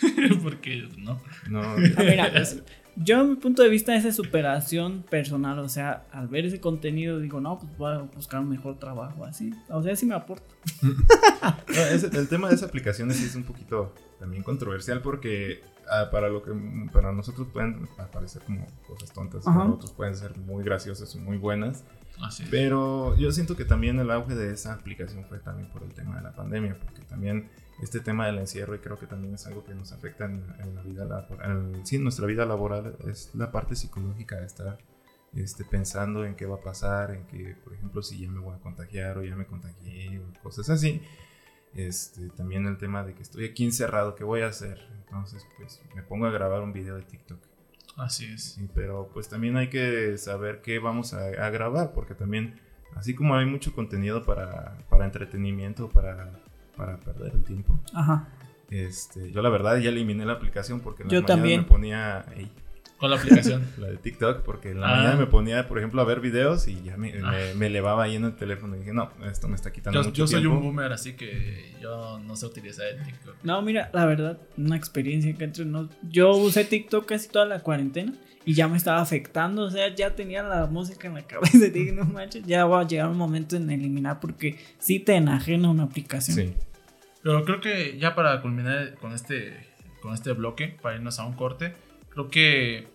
Porque 0.42 0.88
no. 0.98 1.20
No. 1.50 1.76
Mira, 1.98 2.32
yo 2.96 3.24
mi 3.24 3.34
punto 3.36 3.62
de 3.62 3.68
vista 3.68 3.94
es 3.96 4.04
de 4.04 4.12
superación 4.12 5.02
personal, 5.02 5.58
o 5.58 5.68
sea, 5.68 6.06
al 6.12 6.28
ver 6.28 6.46
ese 6.46 6.60
contenido 6.60 7.18
digo, 7.18 7.40
no, 7.40 7.58
pues 7.58 7.76
voy 7.76 7.92
a 7.92 7.98
buscar 7.98 8.40
un 8.40 8.48
mejor 8.48 8.78
trabajo, 8.78 9.24
así, 9.24 9.52
o 9.68 9.82
sea, 9.82 9.96
sí 9.96 10.06
me 10.06 10.14
aporta. 10.14 10.54
el 12.12 12.28
tema 12.28 12.48
de 12.48 12.54
esa 12.54 12.66
aplicación 12.66 13.12
sí 13.12 13.24
es 13.24 13.34
un 13.34 13.42
poquito 13.42 13.94
también 14.20 14.44
controversial 14.44 15.02
porque 15.02 15.60
para 16.10 16.28
lo 16.28 16.42
que 16.42 16.52
para 16.92 17.12
nosotros 17.12 17.48
pueden 17.52 17.88
parecer 18.12 18.42
como 18.42 18.66
cosas 18.86 19.12
tontas, 19.12 19.44
para 19.44 19.64
otros 19.64 19.92
pueden 19.92 20.16
ser 20.16 20.36
muy 20.38 20.64
graciosas 20.64 21.14
y 21.14 21.18
muy 21.18 21.36
buenas. 21.36 21.84
pero 22.50 23.16
yo 23.16 23.32
siento 23.32 23.56
que 23.56 23.64
también 23.64 23.98
el 23.98 24.10
auge 24.10 24.34
de 24.34 24.52
esa 24.52 24.74
aplicación 24.74 25.24
fue 25.24 25.38
también 25.38 25.68
por 25.70 25.82
el 25.82 25.92
tema 25.92 26.16
de 26.16 26.22
la 26.22 26.32
pandemia, 26.32 26.78
porque 26.78 27.02
también 27.02 27.48
este 27.82 28.00
tema 28.00 28.26
del 28.26 28.38
encierro 28.38 28.74
y 28.74 28.78
creo 28.78 28.98
que 28.98 29.06
también 29.06 29.34
es 29.34 29.46
algo 29.46 29.64
que 29.64 29.74
nos 29.74 29.92
afecta 29.92 30.26
en, 30.26 30.74
la 30.74 30.82
vida 30.82 31.04
laboral, 31.04 31.80
sí, 31.84 31.96
en 31.96 32.04
nuestra 32.04 32.26
vida 32.26 32.46
laboral 32.46 32.96
es 33.08 33.30
la 33.34 33.50
parte 33.50 33.74
psicológica 33.74 34.36
de 34.36 34.46
estar 34.46 34.78
este, 35.34 35.64
pensando 35.64 36.24
en 36.24 36.36
qué 36.36 36.46
va 36.46 36.56
a 36.56 36.60
pasar, 36.60 37.10
en 37.10 37.26
que, 37.26 37.56
por 37.64 37.74
ejemplo, 37.74 38.02
si 38.02 38.20
ya 38.20 38.30
me 38.30 38.40
voy 38.40 38.54
a 38.54 38.58
contagiar 38.58 39.18
o 39.18 39.24
ya 39.24 39.34
me 39.34 39.46
contagié 39.46 40.20
o 40.20 40.42
cosas 40.42 40.70
así. 40.70 41.02
Este, 41.74 42.28
también 42.30 42.66
el 42.66 42.78
tema 42.78 43.02
de 43.04 43.14
que 43.14 43.22
estoy 43.22 43.46
aquí 43.46 43.64
encerrado, 43.64 44.14
¿qué 44.14 44.24
voy 44.24 44.42
a 44.42 44.48
hacer? 44.48 44.80
Entonces, 45.04 45.46
pues 45.56 45.82
me 45.94 46.02
pongo 46.02 46.26
a 46.26 46.30
grabar 46.30 46.62
un 46.62 46.72
video 46.72 46.96
de 46.96 47.02
TikTok. 47.02 47.38
Así 47.96 48.24
es. 48.26 48.58
pero 48.74 49.08
pues 49.12 49.28
también 49.28 49.56
hay 49.56 49.68
que 49.68 50.18
saber 50.18 50.60
qué 50.62 50.78
vamos 50.80 51.14
a, 51.14 51.28
grabar, 51.50 51.92
porque 51.92 52.14
también, 52.14 52.60
así 52.96 53.14
como 53.14 53.36
hay 53.36 53.46
mucho 53.46 53.72
contenido 53.72 54.24
para, 54.24 54.78
para 54.88 55.04
entretenimiento, 55.04 55.88
para, 55.88 56.32
para 56.76 56.98
perder 56.98 57.34
el 57.34 57.44
tiempo. 57.44 57.78
Ajá. 57.92 58.28
Este, 58.70 59.30
yo 59.30 59.42
la 59.42 59.50
verdad 59.50 59.76
ya 59.78 59.90
eliminé 59.90 60.24
la 60.24 60.32
aplicación 60.32 60.80
porque 60.80 61.04
en 61.04 61.08
yo 61.10 61.24
también. 61.24 61.60
me 61.60 61.66
ponía... 61.66 62.24
¿Con 62.26 62.63
la 63.08 63.16
aplicación? 63.16 63.62
la 63.78 63.88
de 63.88 63.96
TikTok, 63.96 64.42
porque 64.42 64.70
en 64.70 64.80
la 64.80 64.88
mañana 64.88 65.12
ah. 65.12 65.16
me 65.16 65.26
ponía, 65.26 65.68
por 65.68 65.78
ejemplo, 65.78 66.00
a 66.00 66.04
ver 66.04 66.20
videos 66.20 66.68
y 66.68 66.82
ya 66.82 66.96
me, 66.96 67.12
me, 67.56 67.66
elevaba 67.66 68.04
ahí 68.04 68.16
en 68.16 68.24
el 68.24 68.36
teléfono 68.36 68.76
y 68.76 68.80
dije, 68.80 68.92
no, 68.92 69.10
esto 69.30 69.48
me 69.48 69.54
está 69.54 69.72
quitando 69.72 70.00
yo, 70.00 70.08
mucho 70.08 70.22
Yo 70.22 70.26
soy 70.26 70.46
un 70.46 70.60
boomer, 70.60 70.92
así 70.92 71.14
que 71.14 71.74
yo 71.80 72.18
no 72.18 72.36
sé 72.36 72.46
utilizar 72.46 72.86
el 72.86 73.04
TikTok. 73.04 73.36
No, 73.42 73.62
mira, 73.62 73.90
la 73.92 74.06
verdad, 74.06 74.38
una 74.56 74.76
experiencia 74.76 75.34
que 75.34 75.44
entre 75.44 75.64
no, 75.64 75.88
Yo 76.02 76.32
usé 76.36 76.64
TikTok 76.64 77.06
casi 77.06 77.28
toda 77.28 77.46
la 77.46 77.60
cuarentena 77.60 78.12
y 78.44 78.54
ya 78.54 78.68
me 78.68 78.76
estaba 78.76 79.00
afectando, 79.00 79.62
o 79.62 79.70
sea, 79.70 79.94
ya 79.94 80.14
tenía 80.14 80.42
la 80.42 80.66
música 80.66 81.08
en 81.08 81.14
la 81.14 81.22
cabeza 81.26 81.66
y 81.66 81.70
dije, 81.70 81.92
no 81.92 82.04
manches, 82.04 82.44
ya 82.44 82.66
va 82.66 82.80
a 82.80 82.86
llegar 82.86 83.08
un 83.08 83.16
momento 83.16 83.56
en 83.56 83.70
eliminar 83.70 84.20
porque 84.20 84.58
sí 84.78 85.00
te 85.00 85.14
enajena 85.14 85.70
una 85.70 85.84
aplicación. 85.84 86.36
Sí. 86.36 86.54
Pero 87.22 87.42
creo 87.44 87.60
que 87.60 87.98
ya 87.98 88.14
para 88.14 88.42
culminar 88.42 88.96
con 88.96 89.12
este, 89.12 89.56
con 90.02 90.12
este 90.12 90.32
bloque, 90.32 90.76
para 90.82 90.96
irnos 90.96 91.18
a 91.18 91.24
un 91.24 91.32
corte, 91.32 91.74
creo 92.10 92.28
que 92.28 92.86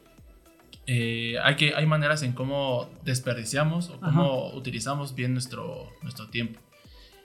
eh, 0.92 1.38
hay, 1.44 1.56
que, 1.56 1.76
hay 1.76 1.86
maneras 1.86 2.24
en 2.24 2.34
cómo 2.34 2.90
desperdiciamos 3.06 3.92
o 3.92 4.00
cómo 4.00 4.52
utilizamos 4.56 5.14
bien 5.14 5.34
nuestro, 5.34 5.94
nuestro 6.02 6.30
tiempo. 6.30 6.60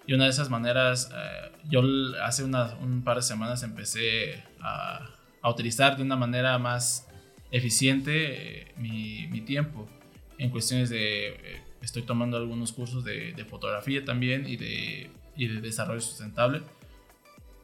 Y 0.07 0.13
una 0.13 0.25
de 0.25 0.31
esas 0.31 0.51
maneras, 0.51 1.11
eh, 1.17 1.51
yo 1.71 1.81
hace 2.23 2.45
un 2.45 3.03
par 3.07 3.17
de 3.17 3.23
semanas 3.23 3.63
empecé 3.63 4.45
a, 4.61 5.09
a, 5.41 5.49
utilizar 5.49 5.97
de 5.97 6.03
una 6.03 6.15
manera 6.15 6.59
más 6.59 7.09
eficiente 7.51 8.65
eh, 8.65 8.75
mi, 8.77 9.29
mi, 9.29 9.41
tiempo 9.41 9.89
en 10.37 10.51
cuestiones 10.51 10.91
de, 10.91 11.63
estoy 11.81 12.03
tomando 12.03 12.37
algunos 12.37 12.71
cursos 12.71 13.03
de, 13.03 13.33
de 13.33 13.45
fotografía 13.47 14.05
también 14.05 14.47
y 14.47 14.59
de, 14.59 15.11
y 15.37 15.47
de, 15.47 15.63
desarrollo 15.63 16.03
sustentable. 16.03 16.61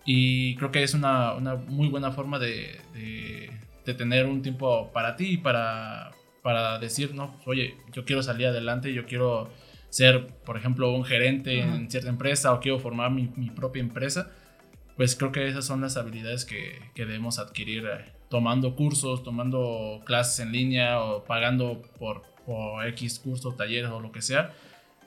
Y 0.07 0.57
creo 0.57 0.73
que 0.73 0.83
es 0.83 0.95
una, 0.95 1.35
una 1.35 1.57
muy 1.57 1.89
buena 1.89 2.11
forma 2.11 2.39
de, 2.39 2.81
de 2.95 3.51
tener 3.85 4.27
un 4.27 4.43
tiempo 4.43 4.91
para 4.93 5.17
ti, 5.17 5.37
para, 5.37 6.13
para 6.43 6.79
decir, 6.79 7.15
no, 7.15 7.33
pues, 7.37 7.49
oye, 7.49 7.77
yo 7.93 8.05
quiero 8.05 8.23
salir 8.23 8.47
adelante, 8.47 8.93
yo 8.93 9.07
quiero 9.07 9.51
ser, 9.89 10.29
por 10.45 10.57
ejemplo, 10.57 10.93
un 10.93 11.05
gerente 11.05 11.61
en 11.61 11.91
cierta 11.91 12.09
empresa 12.09 12.53
o 12.53 12.61
quiero 12.61 12.79
formar 12.79 13.11
mi, 13.11 13.27
propia 13.51 13.81
empresa, 13.81 14.31
pues 14.97 15.17
creo 15.17 15.33
que 15.33 15.47
esas 15.47 15.65
son 15.65 15.81
las 15.81 15.97
habilidades 15.97 16.45
que, 16.45 16.79
que 16.95 17.07
debemos 17.07 17.39
adquirir 17.39 17.87
eh, 17.87 18.13
tomando 18.29 18.77
cursos, 18.77 19.23
tomando 19.25 20.03
clases 20.05 20.41
en 20.41 20.53
línea 20.53 21.03
o 21.03 21.25
pagando 21.25 21.83
por, 21.99 22.23
por 22.47 22.87
X 22.89 23.19
cursos, 23.19 23.57
talleres 23.57 23.91
o 23.91 24.01
lo 24.01 24.13
que 24.13 24.23
sea. 24.23 24.53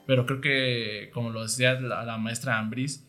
Pero 0.05 0.25
creo 0.25 0.41
que, 0.41 1.09
como 1.13 1.29
lo 1.29 1.43
decía 1.43 1.79
la, 1.79 2.03
la 2.03 2.17
maestra 2.17 2.59
Ambris, 2.59 3.07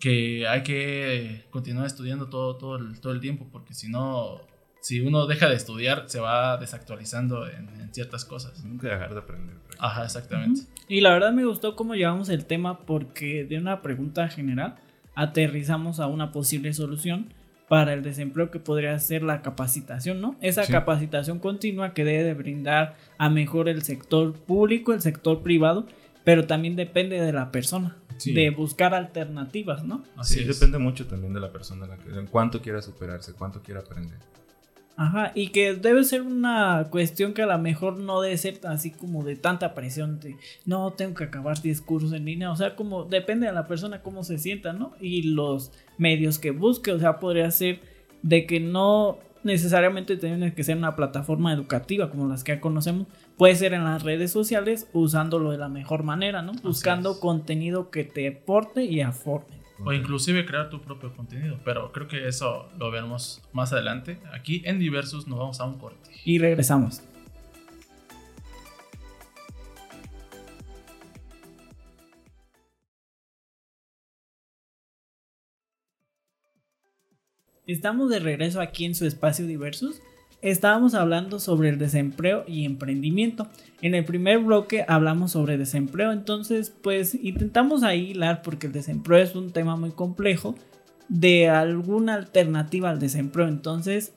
que 0.00 0.48
hay 0.48 0.62
que 0.62 1.44
continuar 1.50 1.86
estudiando 1.86 2.28
todo, 2.28 2.56
todo, 2.56 2.76
el, 2.76 3.00
todo 3.00 3.12
el 3.12 3.20
tiempo, 3.20 3.48
porque 3.52 3.74
si 3.74 3.90
no, 3.90 4.40
si 4.80 5.00
uno 5.00 5.26
deja 5.26 5.48
de 5.48 5.56
estudiar, 5.56 6.04
se 6.06 6.20
va 6.20 6.56
desactualizando 6.56 7.48
en, 7.48 7.68
ciertas 7.92 8.24
cosas. 8.24 8.64
Nunca 8.64 8.88
dejar 8.88 9.12
de 9.14 9.20
aprender. 9.20 9.56
Ajá, 9.78 10.04
exactamente. 10.04 10.62
Y 10.88 11.00
la 11.00 11.10
verdad 11.10 11.32
me 11.32 11.44
gustó 11.44 11.74
cómo 11.76 11.94
llevamos 11.94 12.28
el 12.28 12.44
tema 12.46 12.80
porque 12.86 13.44
de 13.44 13.58
una 13.58 13.82
pregunta 13.82 14.28
general 14.28 14.76
aterrizamos 15.14 16.00
a 16.00 16.06
una 16.06 16.32
posible 16.32 16.72
solución 16.72 17.32
para 17.68 17.92
el 17.92 18.02
desempleo 18.02 18.50
que 18.50 18.58
podría 18.58 18.98
ser 18.98 19.22
la 19.22 19.42
capacitación, 19.42 20.20
¿no? 20.20 20.36
Esa 20.40 20.64
Sí. 20.64 20.72
capacitación 20.72 21.38
continua 21.38 21.94
que 21.94 22.04
debe 22.04 22.24
de 22.24 22.34
brindar 22.34 22.96
a 23.18 23.28
mejor 23.30 23.68
el 23.68 23.82
sector 23.82 24.32
público, 24.34 24.92
el 24.92 25.00
sector 25.00 25.42
privado, 25.42 25.86
pero 26.24 26.46
también 26.46 26.74
depende 26.74 27.20
de 27.20 27.32
la 27.32 27.52
persona, 27.52 27.96
Sí. 28.16 28.32
de 28.32 28.50
buscar 28.50 28.92
alternativas, 28.94 29.84
¿no? 29.84 30.02
Así 30.16 30.34
sí, 30.34 30.40
es. 30.40 30.58
depende 30.58 30.78
mucho 30.78 31.06
también 31.06 31.32
de 31.32 31.40
la 31.40 31.52
persona, 31.52 31.86
en 32.12 32.26
cuánto 32.26 32.60
quiera 32.60 32.82
superarse, 32.82 33.34
cuánto 33.34 33.62
quiera 33.62 33.80
aprender. 33.80 34.18
Ajá, 35.00 35.32
y 35.34 35.48
que 35.48 35.72
debe 35.72 36.04
ser 36.04 36.20
una 36.20 36.88
cuestión 36.90 37.32
que 37.32 37.40
a 37.40 37.46
lo 37.46 37.56
mejor 37.56 37.96
no 37.96 38.20
debe 38.20 38.36
ser 38.36 38.60
así 38.64 38.90
como 38.90 39.24
de 39.24 39.34
tanta 39.34 39.72
presión 39.72 40.20
de 40.20 40.36
no 40.66 40.90
tengo 40.90 41.14
que 41.14 41.24
acabar 41.24 41.62
10 41.62 41.80
cursos 41.80 42.12
en 42.12 42.26
línea, 42.26 42.52
o 42.52 42.56
sea, 42.56 42.76
como 42.76 43.04
depende 43.04 43.46
de 43.46 43.54
la 43.54 43.66
persona 43.66 44.02
cómo 44.02 44.24
se 44.24 44.36
sienta, 44.36 44.74
¿no? 44.74 44.92
Y 45.00 45.22
los 45.22 45.72
medios 45.96 46.38
que 46.38 46.50
busque, 46.50 46.92
o 46.92 46.98
sea, 46.98 47.18
podría 47.18 47.50
ser 47.50 47.80
de 48.20 48.44
que 48.44 48.60
no 48.60 49.16
necesariamente 49.42 50.18
tiene 50.18 50.52
que 50.52 50.64
ser 50.64 50.76
una 50.76 50.96
plataforma 50.96 51.54
educativa 51.54 52.10
como 52.10 52.28
las 52.28 52.44
que 52.44 52.56
ya 52.56 52.60
conocemos, 52.60 53.06
puede 53.38 53.54
ser 53.54 53.72
en 53.72 53.84
las 53.84 54.02
redes 54.02 54.30
sociales 54.30 54.86
usándolo 54.92 55.50
de 55.50 55.56
la 55.56 55.70
mejor 55.70 56.02
manera, 56.02 56.42
¿no? 56.42 56.52
Buscando 56.62 57.20
contenido 57.20 57.88
que 57.88 58.04
te 58.04 58.28
aporte 58.28 58.84
y 58.84 59.00
aforme. 59.00 59.59
O 59.84 59.92
inclusive 59.92 60.44
crear 60.44 60.68
tu 60.68 60.80
propio 60.82 61.14
contenido. 61.14 61.58
Pero 61.64 61.90
creo 61.92 62.06
que 62.06 62.28
eso 62.28 62.68
lo 62.78 62.90
veremos 62.90 63.42
más 63.52 63.72
adelante. 63.72 64.18
Aquí 64.32 64.62
en 64.64 64.78
Diversus 64.78 65.26
nos 65.26 65.38
vamos 65.38 65.60
a 65.60 65.64
un 65.64 65.78
corte. 65.78 66.10
Y 66.24 66.38
regresamos. 66.38 67.02
Estamos 77.66 78.10
de 78.10 78.18
regreso 78.18 78.60
aquí 78.60 78.84
en 78.84 78.96
su 78.96 79.06
espacio 79.06 79.46
Diversus. 79.46 80.02
Estábamos 80.42 80.94
hablando 80.94 81.38
sobre 81.38 81.68
el 81.68 81.78
desempleo 81.78 82.44
y 82.46 82.64
emprendimiento. 82.64 83.48
En 83.82 83.94
el 83.94 84.06
primer 84.06 84.38
bloque 84.38 84.86
hablamos 84.88 85.32
sobre 85.32 85.58
desempleo, 85.58 86.12
entonces 86.12 86.72
pues 86.82 87.14
intentamos 87.14 87.82
ahí 87.82 88.18
porque 88.42 88.68
el 88.68 88.72
desempleo 88.72 89.18
es 89.18 89.34
un 89.34 89.52
tema 89.52 89.76
muy 89.76 89.90
complejo 89.90 90.54
de 91.10 91.50
alguna 91.50 92.14
alternativa 92.14 92.88
al 92.88 93.00
desempleo. 93.00 93.48
Entonces, 93.48 94.14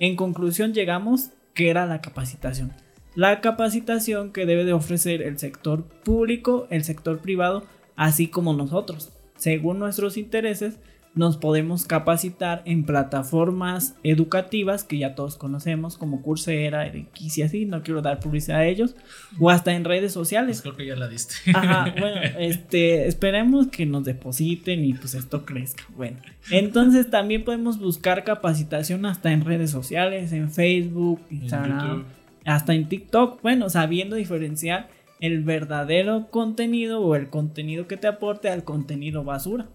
en 0.00 0.16
conclusión 0.16 0.74
llegamos 0.74 1.30
que 1.54 1.70
era 1.70 1.86
la 1.86 2.00
capacitación. 2.00 2.72
La 3.14 3.40
capacitación 3.40 4.32
que 4.32 4.46
debe 4.46 4.64
de 4.64 4.72
ofrecer 4.72 5.22
el 5.22 5.38
sector 5.38 5.84
público, 5.84 6.66
el 6.70 6.82
sector 6.82 7.20
privado, 7.20 7.64
así 7.94 8.26
como 8.26 8.54
nosotros. 8.54 9.12
Según 9.36 9.78
nuestros 9.78 10.16
intereses, 10.16 10.80
nos 11.14 11.36
podemos 11.36 11.86
capacitar 11.86 12.62
en 12.66 12.84
plataformas 12.84 13.96
educativas 14.04 14.84
que 14.84 14.98
ya 14.98 15.14
todos 15.14 15.36
conocemos, 15.36 15.98
como 15.98 16.22
Coursera, 16.22 16.86
X 16.86 17.38
y 17.38 17.42
así, 17.42 17.66
no 17.66 17.82
quiero 17.82 18.00
dar 18.00 18.20
publicidad 18.20 18.58
a 18.60 18.66
ellos, 18.66 18.94
o 19.38 19.50
hasta 19.50 19.72
en 19.74 19.84
redes 19.84 20.14
Pues 20.14 20.14
sociales. 20.14 20.62
creo 20.62 20.76
que 20.76 20.86
ya 20.86 20.96
la 20.96 21.08
diste. 21.08 21.34
Ajá, 21.52 21.92
bueno, 22.00 22.20
este, 22.38 23.08
esperemos 23.08 23.66
que 23.68 23.86
nos 23.86 24.04
depositen 24.04 24.84
y 24.84 24.94
pues 24.94 25.14
esto 25.14 25.44
crezca. 25.44 25.84
Bueno, 25.96 26.18
entonces 26.50 27.10
también 27.10 27.44
podemos 27.44 27.78
buscar 27.78 28.22
capacitación 28.22 29.04
hasta 29.04 29.32
en 29.32 29.44
redes 29.44 29.70
sociales, 29.70 30.32
en 30.32 30.50
Facebook, 30.50 31.20
Instagram, 31.30 32.04
hasta 32.44 32.72
en 32.74 32.88
TikTok, 32.88 33.42
bueno, 33.42 33.68
sabiendo 33.68 34.16
diferenciar 34.16 34.88
el 35.20 35.42
verdadero 35.42 36.28
contenido 36.30 37.00
o 37.02 37.14
el 37.14 37.28
contenido 37.28 37.86
que 37.86 37.96
te 37.96 38.06
aporte 38.06 38.48
al 38.48 38.64
contenido 38.64 39.24
basura. 39.24 39.68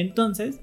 Entonces, 0.00 0.60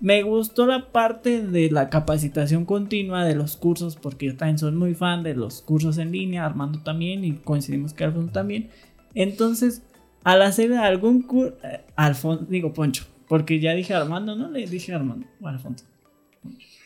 me 0.00 0.22
gustó 0.22 0.66
la 0.66 0.92
parte 0.92 1.42
de 1.42 1.70
la 1.70 1.88
capacitación 1.88 2.64
continua 2.64 3.24
de 3.24 3.34
los 3.34 3.56
cursos, 3.56 3.96
porque 3.96 4.26
yo 4.26 4.36
también 4.36 4.58
soy 4.58 4.72
muy 4.72 4.94
fan 4.94 5.22
de 5.22 5.34
los 5.34 5.62
cursos 5.62 5.98
en 5.98 6.12
línea, 6.12 6.44
Armando 6.44 6.82
también, 6.82 7.24
y 7.24 7.32
coincidimos 7.32 7.94
que 7.94 8.04
Alfonso 8.04 8.32
también. 8.32 8.70
Entonces, 9.14 9.82
al 10.22 10.42
hacer 10.42 10.72
algún 10.74 11.22
curso, 11.22 11.56
Alfonso, 11.96 12.46
digo 12.48 12.72
Poncho, 12.72 13.04
porque 13.28 13.58
ya 13.58 13.74
dije 13.74 13.94
Armando, 13.94 14.36
no 14.36 14.50
le 14.50 14.66
dije 14.66 14.92
Armando, 14.92 15.26
o 15.40 15.48
Alfonso. 15.48 15.84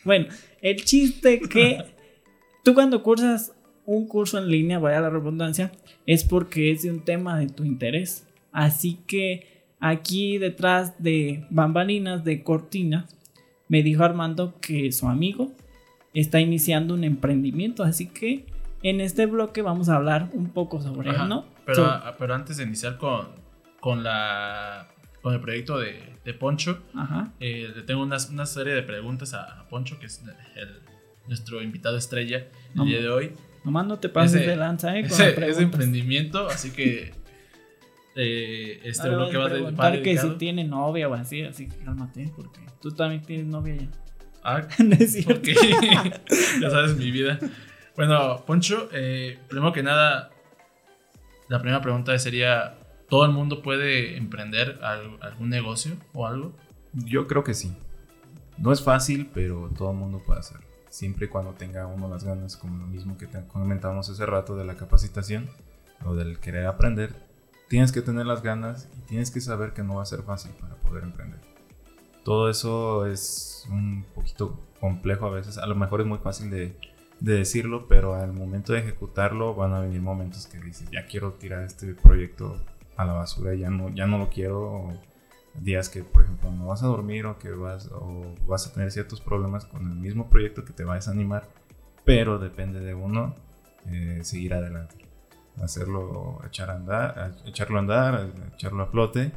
Bueno, 0.03 0.27
el 0.61 0.83
chiste 0.83 1.41
que 1.41 1.83
tú 2.63 2.73
cuando 2.73 3.03
cursas 3.03 3.53
un 3.85 4.07
curso 4.07 4.37
en 4.37 4.47
línea, 4.47 4.79
vaya 4.79 5.01
la 5.01 5.09
redundancia, 5.09 5.71
es 6.05 6.23
porque 6.23 6.71
es 6.71 6.83
de 6.83 6.91
un 6.91 7.03
tema 7.03 7.37
de 7.37 7.47
tu 7.47 7.65
interés. 7.65 8.25
Así 8.51 8.99
que 9.05 9.50
aquí 9.81 10.37
detrás 10.37 10.93
de 11.03 11.45
bambalinas 11.49 12.23
de 12.23 12.43
cortina, 12.43 13.07
me 13.67 13.83
dijo 13.83 14.03
Armando 14.03 14.55
que 14.61 14.91
su 14.91 15.07
amigo 15.09 15.51
está 16.13 16.39
iniciando 16.39 16.93
un 16.93 17.03
emprendimiento. 17.03 17.83
Así 17.83 18.07
que 18.07 18.45
en 18.83 19.01
este 19.01 19.25
bloque 19.25 19.61
vamos 19.61 19.89
a 19.89 19.95
hablar 19.95 20.29
un 20.33 20.49
poco 20.49 20.81
sobre 20.81 21.09
Ajá, 21.09 21.23
él, 21.23 21.29
¿no? 21.29 21.45
Pero, 21.65 21.75
So- 21.75 21.85
ah, 21.85 22.15
pero 22.17 22.33
antes 22.35 22.57
de 22.57 22.63
iniciar 22.63 22.97
con, 22.97 23.27
con, 23.79 24.03
la, 24.03 24.87
con 25.21 25.33
el 25.33 25.39
proyecto 25.41 25.77
de, 25.79 26.01
de 26.25 26.33
Poncho, 26.33 26.79
Ajá. 26.95 27.31
eh, 27.39 27.71
le 27.75 27.81
tengo 27.83 28.01
unas- 28.03 28.29
una 28.29 28.45
serie 28.45 28.73
de 28.73 28.83
preguntas 28.83 29.33
a, 29.33 29.59
a 29.61 29.67
Poncho, 29.67 29.99
que 29.99 30.05
es 30.07 30.21
el- 30.55 30.79
nuestro 31.27 31.61
invitado 31.61 31.97
estrella 31.97 32.37
el 32.39 32.47
No, 32.75 32.85
día 32.85 32.99
de 32.99 33.07
hoy. 33.09 33.31
Nomás 33.63 33.85
no 33.85 33.99
te 33.99 34.09
pases 34.09 34.41
Ese- 34.41 34.49
de 34.49 34.55
lanza, 34.57 34.97
¿eh? 34.97 35.03
Con 35.07 35.11
Ese, 35.43 35.61
emprendimiento, 35.61 36.47
así 36.47 36.71
que 36.71 37.13
eh, 38.15 38.81
este 38.83 39.07
Ahora 39.07 39.15
bloque 39.17 39.37
vas 39.37 39.45
a 39.45 39.49
va, 39.49 39.53
de, 39.53 39.59
preguntar 39.61 39.97
va 39.97 40.03
que 40.03 40.17
si 40.17 40.29
tiene 40.31 40.63
novia 40.63 41.07
o 41.09 41.13
así, 41.13 41.43
así 41.43 41.67
que 41.67 41.77
cálmate, 41.77 42.31
porque 42.35 42.61
tú 42.81 42.91
también 42.91 43.21
tienes 43.21 43.45
novia 43.47 43.75
ya. 43.75 43.87
Ah, 44.43 44.61
no 44.83 44.95
es 44.95 45.13
cierto. 45.13 45.41
Ya 46.61 46.69
sabes 46.69 46.95
mi 46.97 47.11
vida. 47.11 47.39
Bueno, 47.95 48.43
Poncho, 48.45 48.89
eh, 48.93 49.37
primero 49.49 49.71
que 49.73 49.83
nada, 49.83 50.31
la 51.47 51.59
primera 51.59 51.81
pregunta 51.81 52.17
sería, 52.17 52.75
¿todo 53.09 53.25
el 53.25 53.31
mundo 53.31 53.61
puede 53.61 54.17
emprender 54.17 54.79
al- 54.83 55.17
algún 55.21 55.49
negocio 55.49 55.93
o 56.13 56.25
algo? 56.25 56.53
Yo 56.93 57.27
creo 57.27 57.43
que 57.43 57.53
sí. 57.53 57.73
No 58.57 58.71
es 58.71 58.81
fácil, 58.81 59.29
pero 59.33 59.69
todo 59.77 59.91
el 59.91 59.97
mundo 59.97 60.21
puede 60.25 60.39
hacerlo. 60.39 60.65
Siempre 60.89 61.25
y 61.25 61.29
cuando 61.29 61.53
tenga 61.53 61.85
uno 61.87 62.09
las 62.09 62.23
ganas, 62.23 62.57
como 62.57 62.77
lo 62.77 62.87
mismo 62.87 63.17
que 63.17 63.25
te 63.27 63.45
comentábamos 63.47 64.09
hace 64.09 64.25
rato 64.25 64.55
de 64.55 64.65
la 64.65 64.75
capacitación 64.75 65.49
o 66.05 66.15
del 66.15 66.39
querer 66.39 66.65
aprender, 66.65 67.13
tienes 67.71 67.93
que 67.93 68.01
tener 68.01 68.25
las 68.25 68.43
ganas 68.43 68.89
y 68.97 69.01
tienes 69.03 69.31
que 69.31 69.39
saber 69.39 69.71
que 69.71 69.81
no 69.81 69.95
va 69.95 70.01
a 70.01 70.05
ser 70.05 70.23
fácil 70.23 70.51
para 70.59 70.75
poder 70.75 71.05
emprender. 71.05 71.39
Todo 72.25 72.49
eso 72.49 73.05
es 73.05 73.65
un 73.69 74.03
poquito 74.13 74.59
complejo 74.81 75.25
a 75.25 75.29
veces. 75.29 75.57
A 75.57 75.65
lo 75.67 75.75
mejor 75.75 76.01
es 76.01 76.07
muy 76.07 76.17
fácil 76.17 76.49
de, 76.49 76.75
de 77.21 77.33
decirlo, 77.33 77.87
pero 77.87 78.13
al 78.13 78.33
momento 78.33 78.73
de 78.73 78.79
ejecutarlo 78.79 79.55
van 79.55 79.73
a 79.73 79.79
venir 79.79 80.01
momentos 80.01 80.47
que 80.47 80.57
dices, 80.59 80.89
ya 80.91 81.05
quiero 81.05 81.31
tirar 81.35 81.63
este 81.63 81.93
proyecto 81.93 82.61
a 82.97 83.05
la 83.05 83.13
basura, 83.13 83.55
ya 83.55 83.69
no, 83.69 83.87
ya 83.95 84.05
no 84.05 84.17
lo 84.17 84.29
quiero. 84.29 84.61
o 84.61 84.93
días 85.53 85.87
que, 85.87 86.03
por 86.03 86.23
ejemplo, 86.23 86.51
no 86.51 86.67
vas 86.67 86.83
a 86.83 86.87
dormir 86.87 87.25
o 87.25 87.39
que 87.39 87.51
vas, 87.51 87.89
o 87.93 88.35
vas 88.47 88.67
a 88.67 88.73
tener 88.73 88.91
ciertos 88.91 89.21
problemas 89.21 89.63
con 89.63 89.89
el 89.89 89.97
mismo 89.97 90.29
proyecto 90.29 90.65
que 90.65 90.73
te 90.73 90.83
va 90.83 90.93
a 90.93 90.95
desanimar, 90.95 91.47
pero 92.03 92.37
depende 92.37 92.81
de 92.81 92.95
uno 92.95 93.33
eh, 93.87 94.19
seguir 94.23 94.53
adelante. 94.53 95.00
Hacerlo, 95.61 96.39
echar 96.47 96.69
a 96.69 96.75
andar, 96.75 97.19
a- 97.19 97.49
echarlo 97.49 97.77
a 97.77 97.79
andar, 97.79 98.15
a- 98.15 98.53
echarlo 98.55 98.83
a 98.83 98.87
flote. 98.87 99.31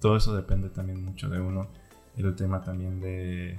Todo 0.00 0.16
eso 0.16 0.34
depende 0.34 0.68
también 0.68 1.04
mucho 1.04 1.28
de 1.28 1.40
uno. 1.40 1.68
El 2.16 2.34
tema 2.36 2.62
también 2.62 3.00
de, 3.00 3.58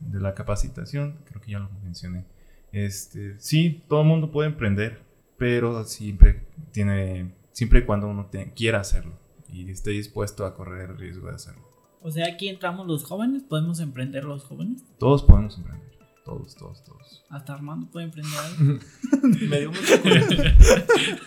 de 0.00 0.20
la 0.20 0.34
capacitación, 0.34 1.18
creo 1.26 1.40
que 1.40 1.52
ya 1.52 1.58
lo 1.60 1.68
mencioné. 1.84 2.24
Este, 2.72 3.38
sí, 3.38 3.82
todo 3.88 4.00
el 4.02 4.06
mundo 4.08 4.30
puede 4.30 4.48
emprender, 4.48 5.00
pero 5.36 5.84
siempre 5.84 6.46
tiene, 6.72 7.34
siempre 7.52 7.80
y 7.80 7.84
cuando 7.84 8.08
uno 8.08 8.26
te- 8.26 8.52
quiera 8.54 8.80
hacerlo 8.80 9.12
y 9.52 9.70
esté 9.70 9.90
dispuesto 9.90 10.46
a 10.46 10.54
correr 10.54 10.90
el 10.90 10.98
riesgo 10.98 11.28
de 11.28 11.34
hacerlo. 11.34 11.62
O 12.00 12.10
sea, 12.10 12.26
aquí 12.26 12.48
entramos 12.48 12.86
los 12.88 13.04
jóvenes, 13.04 13.42
podemos 13.44 13.78
emprender 13.78 14.24
los 14.24 14.42
jóvenes. 14.44 14.82
Todos 14.98 15.22
podemos 15.22 15.56
emprender, 15.58 15.91
todos, 16.24 16.54
todos, 16.54 16.84
todos. 16.84 17.24
Hasta 17.30 17.54
Armando 17.54 17.90
puede 17.90 18.06
emprender 18.06 18.38
algo. 18.38 18.80
Me 19.48 19.58
dio 19.60 19.70
mucha 19.70 20.00
curiosidad, 20.00 20.54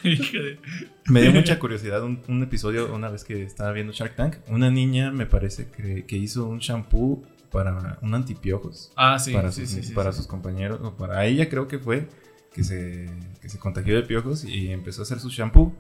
me 1.10 1.22
dio 1.22 1.32
mucha 1.32 1.60
curiosidad 1.60 2.04
un, 2.04 2.22
un 2.28 2.44
episodio 2.44 2.94
una 2.94 3.10
vez 3.10 3.24
que 3.24 3.44
estaba 3.44 3.72
viendo 3.72 3.94
Shark 3.94 4.16
Tank. 4.16 4.38
Una 4.48 4.72
niña 4.72 5.12
me 5.12 5.26
parece 5.26 5.70
que, 5.70 6.06
que 6.06 6.18
hizo 6.18 6.48
un 6.48 6.60
shampoo 6.60 7.24
para 7.52 8.00
un 8.02 8.14
antipiojos. 8.14 8.92
ah, 8.96 9.18
sí, 9.20 9.34
para, 9.34 9.52
sí, 9.52 9.62
sus, 9.62 9.76
sí, 9.76 9.84
sí, 9.84 9.94
para 9.94 10.12
sí. 10.12 10.18
sus 10.18 10.28
compañeros, 10.28 10.80
o 10.84 10.96
para 10.96 11.26
ella 11.26 11.48
creo 11.50 11.68
que 11.68 11.80
fue, 11.80 12.10
que 12.54 12.64
se, 12.64 13.10
que 13.42 13.50
se 13.50 13.60
contagió 13.60 13.96
de 13.96 14.04
piojos 14.04 14.44
y 14.44 14.72
empezó 14.72 15.02
a 15.02 15.04
hacer 15.04 15.20
su 15.20 15.30
shampoo 15.30 15.74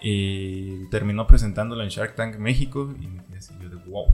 y 0.00 0.88
terminó 0.90 1.26
presentándolo 1.26 1.82
en 1.82 1.88
Shark 1.88 2.14
Tank 2.14 2.36
México 2.36 2.94
y 3.00 3.34
así 3.36 3.54
yo 3.62 3.68
de 3.68 3.76
wow, 3.76 4.06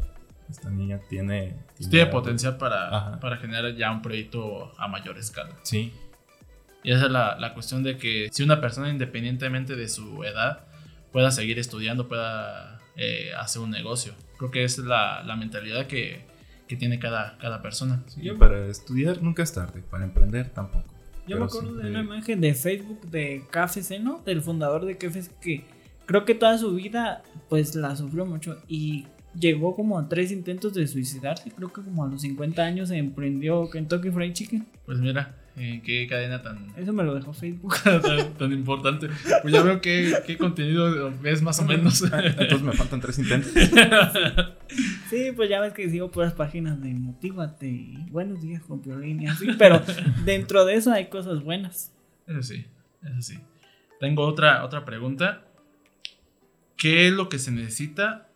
esta 0.51 0.71
niña 0.71 1.01
tiene... 1.09 1.57
Tiene 1.77 2.03
algo". 2.03 2.13
potencial 2.13 2.57
para, 2.57 3.19
para 3.21 3.37
generar 3.37 3.75
ya 3.75 3.91
un 3.91 4.03
proyecto 4.03 4.73
a 4.79 4.89
mayor 4.89 5.19
escala. 5.19 5.57
Sí, 5.63 5.93
Y 6.83 6.93
esa 6.93 7.07
es 7.07 7.11
la, 7.11 7.39
la 7.39 7.55
cuestión 7.55 7.83
de 7.83 7.97
que 7.97 8.29
si 8.33 8.43
una 8.43 8.61
persona 8.61 8.89
independientemente 8.89 9.77
de 9.77 9.89
su 9.89 10.25
edad 10.25 10.65
pueda 11.13 11.31
seguir 11.31 11.59
estudiando, 11.59 12.09
pueda 12.09 12.81
eh, 12.97 13.33
hacer 13.39 13.63
un 13.63 13.71
negocio. 13.71 14.15
Creo 14.39 14.51
que 14.51 14.65
esa 14.65 14.81
es 14.81 14.87
la, 14.87 15.23
la 15.23 15.37
mentalidad 15.37 15.87
que, 15.87 16.25
que 16.69 16.77
tiene 16.77 16.99
cada, 16.99 17.37
cada 17.39 17.63
persona. 17.63 18.03
Sí, 18.07 18.31
para 18.39 18.67
estudiar 18.67 19.23
nunca 19.23 19.43
es 19.43 19.53
tarde, 19.53 19.83
para 19.83 20.05
emprender 20.05 20.51
tampoco. 20.51 20.85
Yo 21.27 21.39
me 21.39 21.45
acuerdo 21.45 21.75
de 21.75 21.91
una 21.91 22.01
imagen 22.01 22.41
de 22.41 22.55
Facebook 22.55 23.09
de 23.11 23.45
KFC, 23.51 24.01
¿no? 24.01 24.23
Del 24.25 24.43
fundador 24.43 24.85
de 24.85 24.97
KFC 24.97 25.31
que 25.41 25.65
creo 26.07 26.25
que 26.25 26.35
toda 26.35 26.59
su 26.59 26.75
vida 26.75 27.23
pues 27.49 27.75
la 27.77 27.95
sufrió 27.95 28.27
mucho 28.27 28.61
y 28.67 29.07
llegó 29.39 29.75
como 29.75 29.99
a 29.99 30.09
tres 30.09 30.33
intentos 30.33 30.75
de 30.75 30.87
suicidarse. 30.87 31.51
Creo 31.51 31.73
que 31.73 31.83
como 31.83 32.05
a 32.05 32.09
los 32.09 32.23
50 32.23 32.63
años 32.63 32.89
se 32.89 32.97
emprendió 32.97 33.69
Kentucky 33.71 34.11
Fried 34.11 34.33
Chicken. 34.33 34.67
Pues 34.87 34.99
mira, 34.99 35.37
eh, 35.57 35.83
qué 35.85 36.07
cadena 36.07 36.43
tan. 36.43 36.73
Eso 36.77 36.93
me 36.93 37.03
lo 37.03 37.15
dejó 37.15 37.33
Facebook. 37.33 37.75
tan, 38.39 38.53
importante. 38.53 39.09
Pues 39.43 39.53
ya 39.53 39.63
veo 39.63 39.81
qué, 39.81 40.15
qué 40.27 40.37
contenido 40.37 41.13
es 41.25 41.43
más 41.43 41.61
o 41.61 41.65
menos. 41.65 42.03
Entonces 42.13 42.63
me 42.63 42.73
faltan 42.73 43.01
tres 43.01 43.19
intentos. 43.19 43.53
sí, 45.11 45.33
pues 45.35 45.49
ya 45.49 45.61
ves 45.61 45.73
que 45.73 45.89
sigo 45.91 46.11
las 46.17 46.35
páginas 46.35 46.81
de 46.81 46.95
Motívate 46.95 47.67
y 47.67 48.07
Buenos 48.11 48.41
días 48.41 48.63
con 48.63 48.81
Piolín 48.81 49.23
y 49.23 49.27
así. 49.27 49.49
Pero 49.59 49.83
dentro 50.25 50.65
de 50.65 50.75
eso 50.75 50.93
hay 50.93 51.09
cosas 51.09 51.43
buenas. 51.43 51.93
Eso 52.27 52.43
sí, 52.43 52.67
eso 53.03 53.21
sí. 53.21 53.39
Tengo 53.99 54.23
otra, 54.23 54.65
otra 54.65 54.85
pregunta. 54.85 55.45
¿Qué 56.77 57.09
es 57.09 57.13
lo 57.13 57.29
que 57.29 57.39
se 57.39 57.51
necesita 57.51 58.30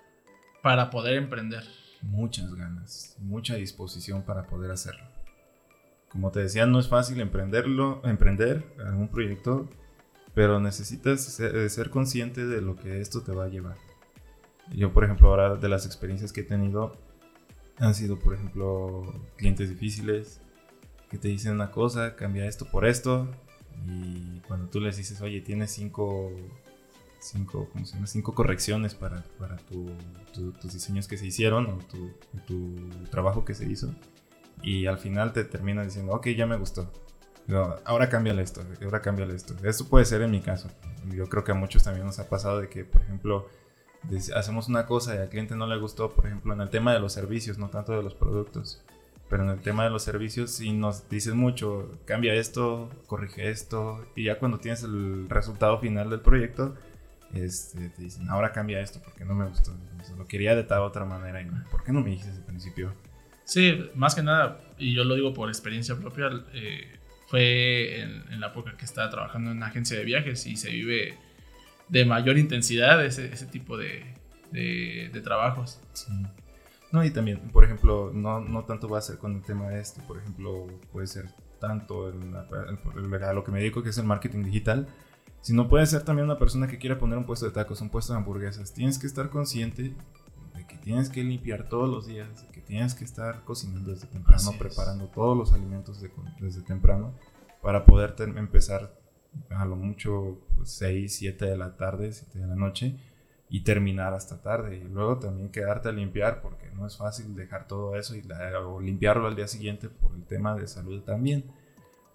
para 0.64 0.88
poder 0.88 1.18
emprender? 1.18 1.62
Muchas 2.00 2.55
ganas, 2.55 3.16
mucha 3.18 3.57
disposición 3.57 4.22
para 4.22 4.46
poder 4.46 4.70
hacerlo. 4.70 5.05
Como 6.09 6.31
te 6.31 6.40
decía, 6.40 6.64
no 6.64 6.81
es 6.81 6.88
fácil 6.88 7.20
emprenderlo, 7.20 8.00
emprender 8.03 8.64
un 8.96 9.09
proyecto, 9.09 9.68
pero 10.33 10.61
necesitas 10.61 11.20
ser, 11.20 11.90
consciente 11.90 12.46
de 12.46 12.62
lo 12.62 12.77
que 12.77 13.03
esto 13.03 13.20
te 13.20 13.33
va 13.33 13.44
a 13.44 13.48
llevar. 13.48 13.77
Yo, 14.74 14.90
por 14.90 15.05
ejemplo, 15.05 15.29
ahora 15.29 15.57
de 15.57 15.68
las 15.68 15.85
experiencias 15.85 16.33
que 16.33 16.40
he 16.40 16.44
tenido, 16.44 16.96
han 17.77 17.94
sido, 17.94 18.18
por 18.18 18.33
ejemplo, 18.33 19.12
clientes 19.37 19.68
difíciles 19.68 20.40
que 21.11 21.18
te 21.18 21.29
dicen 21.29 21.53
una 21.53 21.72
cosa, 21.72 22.16
cambia 22.16 22.46
esto 22.46 22.64
por 22.64 22.87
esto, 22.87 23.29
y 23.87 24.40
cuando 24.48 24.70
tú 24.70 24.81
les 24.81 24.96
dices, 24.96 25.20
oye, 25.20 25.42
tienes 25.42 25.72
cinco 25.72 26.33
cinco, 27.25 27.69
¿cómo 27.73 27.85
se 27.85 27.95
llama? 27.95 28.07
cinco 28.07 28.35
correcciones 28.35 28.95
para, 28.95 29.23
para 29.39 29.57
tu, 29.57 29.91
tus 30.33 30.73
diseños 30.73 31.09
que 31.09 31.17
se 31.17 31.27
hicieron 31.27 31.67
o 31.67 31.79
tu, 31.79 32.13
tu, 32.47 32.89
trabajo 33.11 33.45
que 33.45 33.55
se 33.55 33.67
hizo. 33.67 33.95
Y 34.63 34.87
al 34.87 34.99
final 34.99 35.33
te 35.33 35.45
termina 35.45 35.83
diciendo, 35.83 36.13
ok, 36.13 36.29
ya 36.29 36.47
me 36.47 36.57
gustó. 36.57 36.91
ahora 37.85 38.09
cámbiale 38.09 38.43
esto, 38.43 38.63
ahora 38.83 39.03
cámbiale 39.03 39.35
esto. 39.35 39.55
Esto 39.65 39.87
puede 39.87 40.05
ser 40.05 40.23
en 40.23 40.31
mi 40.31 40.41
caso. 40.41 40.69
Yo 41.11 41.29
creo 41.29 41.45
que 41.45 41.53
a 41.53 41.55
muchos 41.55 41.83
también 41.83 42.07
nos 42.07 42.19
ha 42.19 42.29
pasado 42.29 42.61
de 42.61 42.69
que, 42.69 42.85
por 42.85 43.03
ejemplo, 43.03 43.49
hacemos 44.35 44.69
una 44.69 44.87
cosa 44.87 45.15
y 45.15 45.19
al 45.19 45.29
cliente 45.29 45.57
no 45.57 45.67
le 45.67 45.79
gustó, 45.79 46.11
por 46.11 46.27
ejemplo, 46.27 46.53
en 46.55 46.61
el 46.61 46.71
tema 46.71 46.93
de 46.93 47.01
los 47.01 47.13
servicios, 47.13 47.59
no 47.59 47.69
tanto 47.69 47.93
de 47.93 48.03
los 48.03 48.15
productos. 48.15 48.83
Pero 49.29 49.43
en 49.43 49.51
el 49.51 49.61
tema 49.61 49.85
de 49.85 49.91
los 49.91 50.03
servicios, 50.03 50.51
si 50.51 50.73
nos 50.73 51.09
dices 51.09 51.35
mucho, 51.35 51.99
cambia 52.05 52.35
esto, 52.35 52.91
corrige 53.07 53.51
esto, 53.51 54.07
y 54.15 54.25
ya 54.25 54.39
cuando 54.39 54.59
tienes 54.59 54.83
el 54.83 55.29
resultado 55.29 55.79
final 55.79 56.11
del 56.11 56.21
proyecto, 56.21 56.75
este, 57.37 57.90
te 57.90 58.03
dicen, 58.03 58.29
ahora 58.29 58.53
cambia 58.53 58.81
esto 58.81 59.01
porque 59.03 59.25
no 59.25 59.35
me 59.35 59.47
gustó. 59.47 59.77
lo 60.16 60.27
quería 60.27 60.55
de 60.55 60.64
tal 60.64 60.83
otra 60.83 61.05
manera 61.05 61.40
y 61.42 61.47
¿por 61.70 61.85
qué 61.85 61.92
no 61.92 62.01
me 62.01 62.11
dijiste 62.11 62.29
desde 62.29 62.40
el 62.40 62.47
principio? 62.47 62.94
Sí, 63.44 63.90
más 63.94 64.14
que 64.14 64.23
nada, 64.23 64.61
y 64.79 64.94
yo 64.94 65.05
lo 65.05 65.14
digo 65.14 65.35
por 65.35 65.49
experiencia 65.49 65.97
propia, 65.97 66.31
eh, 66.55 66.99
fue 67.27 68.01
en, 68.01 68.40
la 68.40 68.49
época 68.49 68.77
que 68.77 68.85
estaba 68.85 69.11
trabajando 69.11 69.51
en 69.51 69.59
una 69.59 69.66
agencia 69.66 69.99
de 69.99 70.05
viajes 70.05 70.47
y 70.47 70.57
se 70.57 70.70
vive 70.70 71.18
de 71.88 72.05
mayor 72.05 72.38
intensidad 72.38 73.05
ese, 73.05 73.33
ese 73.33 73.47
tipo 73.47 73.77
de, 73.77 74.05
de, 74.51 75.20
trabajos. 75.23 75.81
Sí. 75.92 76.12
No, 76.90 77.05
y 77.05 77.11
también, 77.11 77.38
por 77.51 77.64
ejemplo, 77.64 78.12
no, 78.14 78.40
no 78.40 78.64
tanto 78.64 78.88
va 78.88 78.99
a 78.99 79.03
ser 79.03 79.18
con 79.18 79.35
el 79.37 79.42
tema 79.42 79.68
de 79.68 79.81
esto, 79.81 80.01
por 80.07 80.18
ejemplo, 80.18 80.66
puede 80.92 81.07
ser 81.07 81.27
tanto 81.61 82.11
en 82.11 82.35
a 82.37 83.33
lo 83.33 83.44
que 83.44 83.51
me 83.51 83.59
dedico, 83.59 83.83
que 83.83 83.90
es 83.90 83.99
el 83.99 84.05
marketing 84.05 84.44
digital, 84.44 84.87
si 85.44 85.52
no 85.52 85.68
puede 85.68 85.85
ser 85.85 86.02
también 86.04 86.24
una 86.24 86.38
persona 86.38 86.66
que 86.66 86.78
quiera 86.78 86.98
poner 86.98 87.18
un 87.18 87.26
puesto 87.26 87.44
de 87.44 87.52
tacos, 87.52 87.83
un 87.83 87.90
puesto 87.90 88.14
de 88.14 88.18
hamburguesas. 88.18 88.72
Tienes 88.72 88.98
que 88.98 89.07
estar 89.07 89.28
consciente 89.28 89.94
de 90.54 90.66
que 90.66 90.78
tienes 90.78 91.11
que 91.11 91.22
limpiar 91.22 91.68
todos 91.68 91.87
los 91.87 92.07
días, 92.07 92.46
que 92.50 92.62
tienes 92.62 92.94
que 92.94 93.04
estar 93.04 93.44
cocinando 93.44 93.90
desde 93.90 94.07
temprano, 94.07 94.54
preparando 94.59 95.09
todos 95.09 95.37
los 95.37 95.52
alimentos 95.52 96.02
desde 96.40 96.62
temprano 96.62 97.12
para 97.61 97.85
poder 97.85 98.14
empezar 98.38 98.98
a 99.50 99.66
lo 99.66 99.76
mucho 99.76 100.38
6, 100.62 101.14
7 101.14 101.44
de 101.44 101.59
la 101.59 101.76
tarde, 101.76 102.11
7 102.11 102.38
de 102.38 102.46
la 102.46 102.57
noche 102.57 102.96
y 103.50 103.64
terminar 103.64 104.14
hasta 104.14 104.40
tarde. 104.40 104.78
Y 104.78 104.85
luego 104.85 105.18
también 105.18 105.50
quedarte 105.50 105.90
a 105.90 105.92
limpiar 105.92 106.40
porque 106.40 106.70
no 106.70 106.87
es 106.87 106.96
fácil 106.96 107.37
dejar 107.37 107.68
todo 107.68 107.96
eso 107.96 108.16
y 108.16 108.22
o 108.64 108.80
limpiarlo 108.80 109.26
al 109.26 109.37
día 109.37 109.46
siguiente 109.46 109.90
por 109.90 110.14
el 110.14 110.24
tema 110.24 110.57
de 110.57 110.66
salud 110.68 111.02
también. 111.02 111.44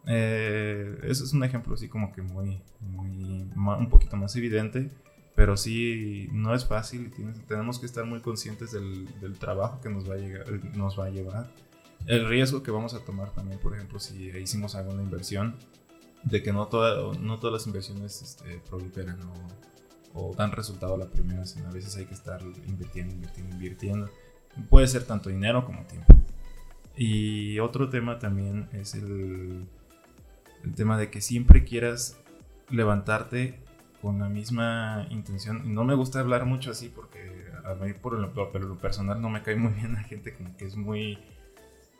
Eh, 0.07 0.97
eso 1.03 1.23
es 1.23 1.33
un 1.33 1.43
ejemplo 1.43 1.73
así 1.75 1.87
como 1.87 2.11
que 2.11 2.21
muy, 2.21 2.61
muy, 2.79 3.47
un 3.55 3.89
poquito 3.89 4.15
más 4.17 4.35
evidente, 4.35 4.89
pero 5.35 5.55
sí 5.57 6.29
no 6.31 6.53
es 6.55 6.65
fácil 6.65 7.11
y 7.17 7.45
tenemos 7.47 7.79
que 7.79 7.85
estar 7.85 8.05
muy 8.05 8.19
conscientes 8.21 8.71
del, 8.71 9.07
del, 9.19 9.37
trabajo 9.37 9.79
que 9.81 9.89
nos 9.89 10.09
va, 10.09 10.15
a 10.15 10.17
llegar, 10.17 10.45
nos 10.75 10.99
va 10.99 11.05
a 11.05 11.09
llevar. 11.09 11.49
El 12.07 12.27
riesgo 12.27 12.63
que 12.63 12.71
vamos 12.71 12.93
a 12.93 12.99
tomar 12.99 13.31
también, 13.31 13.59
por 13.59 13.75
ejemplo, 13.75 13.99
si 13.99 14.29
hicimos 14.29 14.75
alguna 14.75 15.03
inversión, 15.03 15.55
de 16.23 16.43
que 16.43 16.51
no, 16.51 16.67
toda, 16.67 17.13
no 17.19 17.39
todas 17.39 17.53
las 17.53 17.67
inversiones 17.67 18.21
este, 18.21 18.61
proliferan 18.69 19.19
o, 20.13 20.29
o, 20.29 20.35
dan 20.35 20.51
resultado 20.51 20.97
la 20.97 21.09
primera, 21.09 21.45
sino 21.45 21.69
a 21.69 21.71
veces 21.71 21.95
hay 21.97 22.05
que 22.05 22.13
estar 22.13 22.41
invirtiendo, 22.67 23.13
invirtiendo, 23.13 23.55
invirtiendo. 23.55 24.09
Puede 24.69 24.87
ser 24.87 25.05
tanto 25.05 25.29
dinero 25.29 25.65
como 25.65 25.85
tiempo. 25.85 26.13
Y 26.95 27.59
otro 27.59 27.89
tema 27.89 28.19
también 28.19 28.67
es 28.73 28.95
el, 28.95 29.67
el 30.63 30.73
tema 30.73 30.97
de 30.97 31.09
que 31.09 31.21
siempre 31.21 31.63
quieras 31.63 32.17
levantarte 32.69 33.59
con 34.01 34.19
la 34.19 34.29
misma 34.29 35.07
intención. 35.09 35.63
Y 35.65 35.69
no 35.69 35.83
me 35.83 35.95
gusta 35.95 36.19
hablar 36.19 36.45
mucho 36.45 36.71
así 36.71 36.89
porque 36.89 37.47
a 37.65 37.73
mí 37.75 37.93
por 37.93 38.13
lo, 38.13 38.77
personal 38.77 39.21
no 39.21 39.29
me 39.29 39.41
cae 39.41 39.55
muy 39.55 39.73
bien 39.73 39.93
la 39.93 40.03
gente 40.03 40.33
como 40.33 40.55
que 40.57 40.65
es 40.65 40.75
muy 40.75 41.17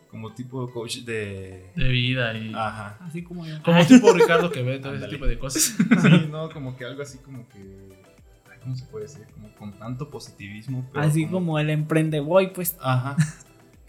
como 0.09 0.33
tipo 0.33 0.71
coach 0.71 0.99
de... 0.99 1.71
De 1.75 1.87
vida 1.89 2.35
y... 2.35 2.51
Ajá. 2.55 2.97
Así 3.01 3.21
como 3.21 3.45
yo. 3.45 3.61
Como 3.61 3.85
tipo 3.85 4.11
Ricardo 4.15 4.49
que 4.49 4.63
ve 4.63 4.79
todo 4.79 4.95
ese 4.95 5.07
tipo 5.07 5.27
de 5.27 5.37
cosas. 5.37 5.75
Sí, 6.01 6.27
no, 6.31 6.49
como 6.49 6.75
que 6.75 6.85
algo 6.85 7.03
así 7.03 7.19
como 7.19 7.47
que... 7.49 7.99
¿Cómo 8.63 8.75
se 8.75 8.85
puede 8.85 9.05
decir? 9.05 9.25
Como 9.33 9.53
con 9.55 9.73
tanto 9.73 10.09
positivismo. 10.09 10.85
así 10.95 11.27
como, 11.27 11.59
el 11.59 11.69
emprende 11.69 12.19
voy, 12.19 12.47
pues. 12.47 12.77
Ajá. 12.81 13.15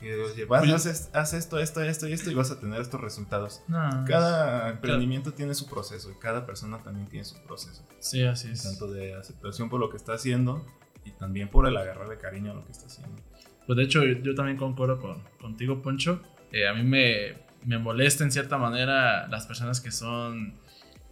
Que 0.01 0.15
oye, 0.15 0.45
vas, 0.47 1.11
haz, 1.13 1.35
esto, 1.35 1.59
esto, 1.59 1.83
esto 1.83 2.09
y 2.09 2.13
esto 2.13 2.31
y 2.31 2.35
vas 2.35 2.51
a 2.51 2.59
tener 2.59 2.81
estos 2.81 3.01
resultados. 3.01 3.63
cada 4.07 4.71
emprendimiento 4.71 5.33
tiene 5.33 5.55
su 5.55 5.69
proceso 5.69 6.11
y 6.11 6.19
cada 6.19 6.47
persona 6.47 6.83
también 6.83 7.07
tiene 7.09 7.25
su 7.25 7.41
proceso. 7.43 7.87
Sí, 7.99 8.25
así 8.25 8.51
es. 8.51 8.63
Tanto 8.63 8.91
de 8.91 9.15
aceptación 9.15 9.69
por 9.69 9.79
lo 9.79 9.91
que 9.91 9.97
está 9.97 10.15
haciendo 10.15 10.67
y 11.05 11.13
también 11.13 11.49
por 11.49 11.67
el 11.69 11.77
agarrarle 11.77 12.19
cariño 12.19 12.53
a 12.53 12.55
lo 12.55 12.65
que 12.65 12.73
está 12.73 12.87
haciendo. 12.87 13.23
Pues 13.67 13.77
de 13.77 13.85
hecho, 13.85 14.03
yo, 14.05 14.35
también 14.35 14.57
concuerdo 14.57 15.01
con, 15.01 15.23
contigo, 15.41 15.83
Poncho. 15.83 16.21
Eh, 16.51 16.67
a 16.67 16.75
mí 16.75 16.83
me, 16.83 17.37
me 17.65 17.79
molesta 17.79 18.25
en 18.25 18.33
cierta 18.33 18.59
manera 18.59 19.29
las 19.29 19.47
personas 19.47 19.81
que 19.81 19.93
son 19.93 20.59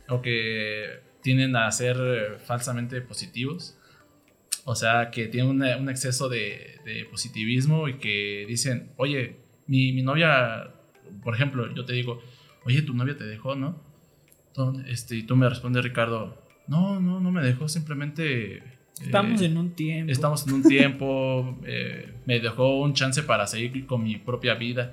o 0.08 0.22
que 0.22 1.02
tienden 1.20 1.54
a 1.56 1.70
ser 1.70 2.40
falsamente 2.44 3.00
positivos 3.00 3.77
o 4.68 4.74
sea, 4.74 5.10
que 5.10 5.28
tienen 5.28 5.62
un 5.80 5.88
exceso 5.88 6.28
de, 6.28 7.06
positivismo 7.10 7.88
y 7.88 7.94
que 7.94 8.44
dicen, 8.46 8.92
oye, 8.98 9.36
mi, 9.66 9.94
mi, 9.94 10.02
novia, 10.02 10.74
por 11.22 11.34
ejemplo, 11.34 11.74
yo 11.74 11.86
te 11.86 11.94
digo, 11.94 12.20
oye, 12.66 12.82
tu 12.82 12.92
novia 12.92 13.16
te 13.16 13.24
dejó, 13.24 13.54
¿no? 13.54 13.82
este, 14.86 15.16
y 15.16 15.22
tú 15.22 15.36
me 15.36 15.48
respondes, 15.48 15.82
Ricardo, 15.82 16.36
no, 16.66 17.00
no, 17.00 17.18
no 17.18 17.30
me 17.30 17.42
dejó, 17.42 17.66
simplemente... 17.66 18.62
Estamos 19.00 19.40
eh, 19.40 19.46
en 19.46 19.56
un 19.56 19.70
tiempo. 19.70 20.12
Estamos 20.12 20.46
en 20.46 20.52
un 20.52 20.62
tiempo, 20.62 21.58
eh, 21.64 22.12
me 22.26 22.38
dejó 22.38 22.78
un 22.78 22.92
chance 22.92 23.22
para 23.22 23.46
seguir 23.46 23.86
con 23.86 24.02
mi 24.02 24.16
propia 24.16 24.54
vida. 24.54 24.92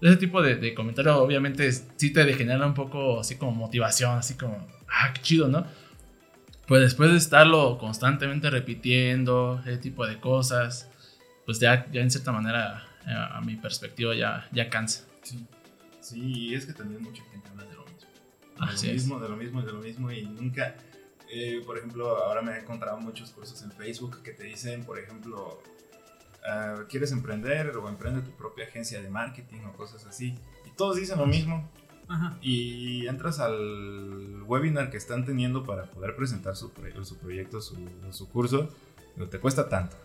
Ese 0.00 0.18
tipo 0.18 0.40
de, 0.40 0.54
de 0.54 0.72
comentarios 0.72 1.16
obviamente 1.16 1.72
sí 1.72 2.12
te 2.12 2.32
genera 2.34 2.64
un 2.64 2.74
poco 2.74 3.18
así 3.18 3.34
como 3.34 3.50
motivación, 3.50 4.18
así 4.18 4.34
como, 4.34 4.68
ah, 4.88 5.12
qué 5.14 5.20
chido, 5.20 5.48
¿no? 5.48 5.66
Pues 6.70 6.82
después 6.82 7.10
de 7.10 7.16
estarlo 7.16 7.78
constantemente 7.78 8.48
repitiendo, 8.48 9.60
ese 9.66 9.78
tipo 9.78 10.06
de 10.06 10.20
cosas, 10.20 10.88
pues 11.44 11.58
ya, 11.58 11.90
ya 11.90 12.00
en 12.00 12.12
cierta 12.12 12.30
manera, 12.30 12.86
eh, 13.08 13.10
a, 13.12 13.40
mi 13.40 13.56
perspectiva, 13.56 14.14
ya, 14.14 14.48
ya 14.52 14.70
cansa. 14.70 15.04
Sí. 15.22 15.44
sí, 16.00 16.54
es 16.54 16.66
que 16.66 16.72
también 16.72 17.02
mucha 17.02 17.24
gente 17.32 17.48
habla 17.48 17.64
de 17.64 17.74
lo 17.74 17.84
mismo. 17.86 17.98
De 18.54 18.68
lo 18.68 18.92
mismo, 18.92 19.18
de 19.18 19.28
lo 19.28 19.36
mismo, 19.36 19.62
de 19.62 19.72
lo 19.72 19.78
mismo, 19.80 20.12
y 20.12 20.22
nunca, 20.26 20.76
eh, 21.28 21.60
por 21.66 21.76
ejemplo, 21.76 22.06
ahora 22.18 22.40
me 22.40 22.52
he 22.52 22.60
encontrado 22.60 23.00
muchos 23.00 23.30
cursos 23.30 23.60
en 23.64 23.72
Facebook 23.72 24.22
que 24.22 24.30
te 24.30 24.44
dicen, 24.44 24.84
por 24.84 25.00
ejemplo, 25.00 25.60
ah, 26.46 26.84
¿quieres 26.88 27.10
emprender 27.10 27.76
o 27.76 27.88
emprende 27.88 28.22
tu 28.22 28.30
propia 28.36 28.66
agencia 28.66 29.02
de 29.02 29.10
marketing 29.10 29.62
o 29.64 29.72
cosas 29.72 30.06
así? 30.06 30.38
Y 30.64 30.70
todos 30.76 30.94
dicen 30.94 31.18
lo 31.18 31.26
mismo, 31.26 31.68
y 32.42 33.06
entras 33.06 33.38
al 33.40 34.42
webinar 34.46 34.90
que 34.90 34.96
están 34.96 35.24
teniendo 35.24 35.64
para 35.64 35.84
poder 35.84 36.16
presentar 36.16 36.56
su, 36.56 36.70
su 37.02 37.16
proyecto, 37.18 37.60
su, 37.60 37.76
su, 38.10 38.28
curso, 38.28 38.68
pero 39.14 39.28
te 39.28 39.38
cuesta 39.38 39.68
tanto. 39.68 39.96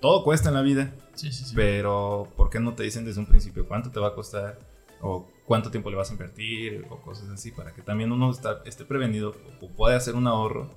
todo 0.00 0.22
cuesta 0.24 0.48
en 0.50 0.54
la 0.54 0.62
vida, 0.62 0.92
Sí, 1.14 1.32
sí, 1.32 1.44
sí. 1.44 1.52
pero 1.54 2.28
¿por 2.36 2.50
qué 2.50 2.60
no 2.60 2.74
te 2.74 2.82
dicen 2.82 3.04
desde 3.04 3.20
un 3.20 3.26
principio 3.26 3.66
cuánto 3.66 3.90
te 3.90 4.00
va 4.00 4.08
a 4.08 4.14
costar? 4.14 4.58
O 5.00 5.28
cuánto 5.44 5.70
tiempo 5.70 5.90
le 5.90 5.96
vas 5.96 6.08
a 6.10 6.12
invertir, 6.12 6.86
o 6.88 6.96
cosas 7.02 7.28
así, 7.28 7.50
para 7.50 7.74
que 7.74 7.82
también 7.82 8.10
uno 8.12 8.30
está- 8.30 8.62
esté 8.64 8.84
prevenido 8.86 9.34
o 9.60 9.68
pueda 9.68 9.96
hacer 9.96 10.14
un 10.14 10.26
ahorro 10.26 10.70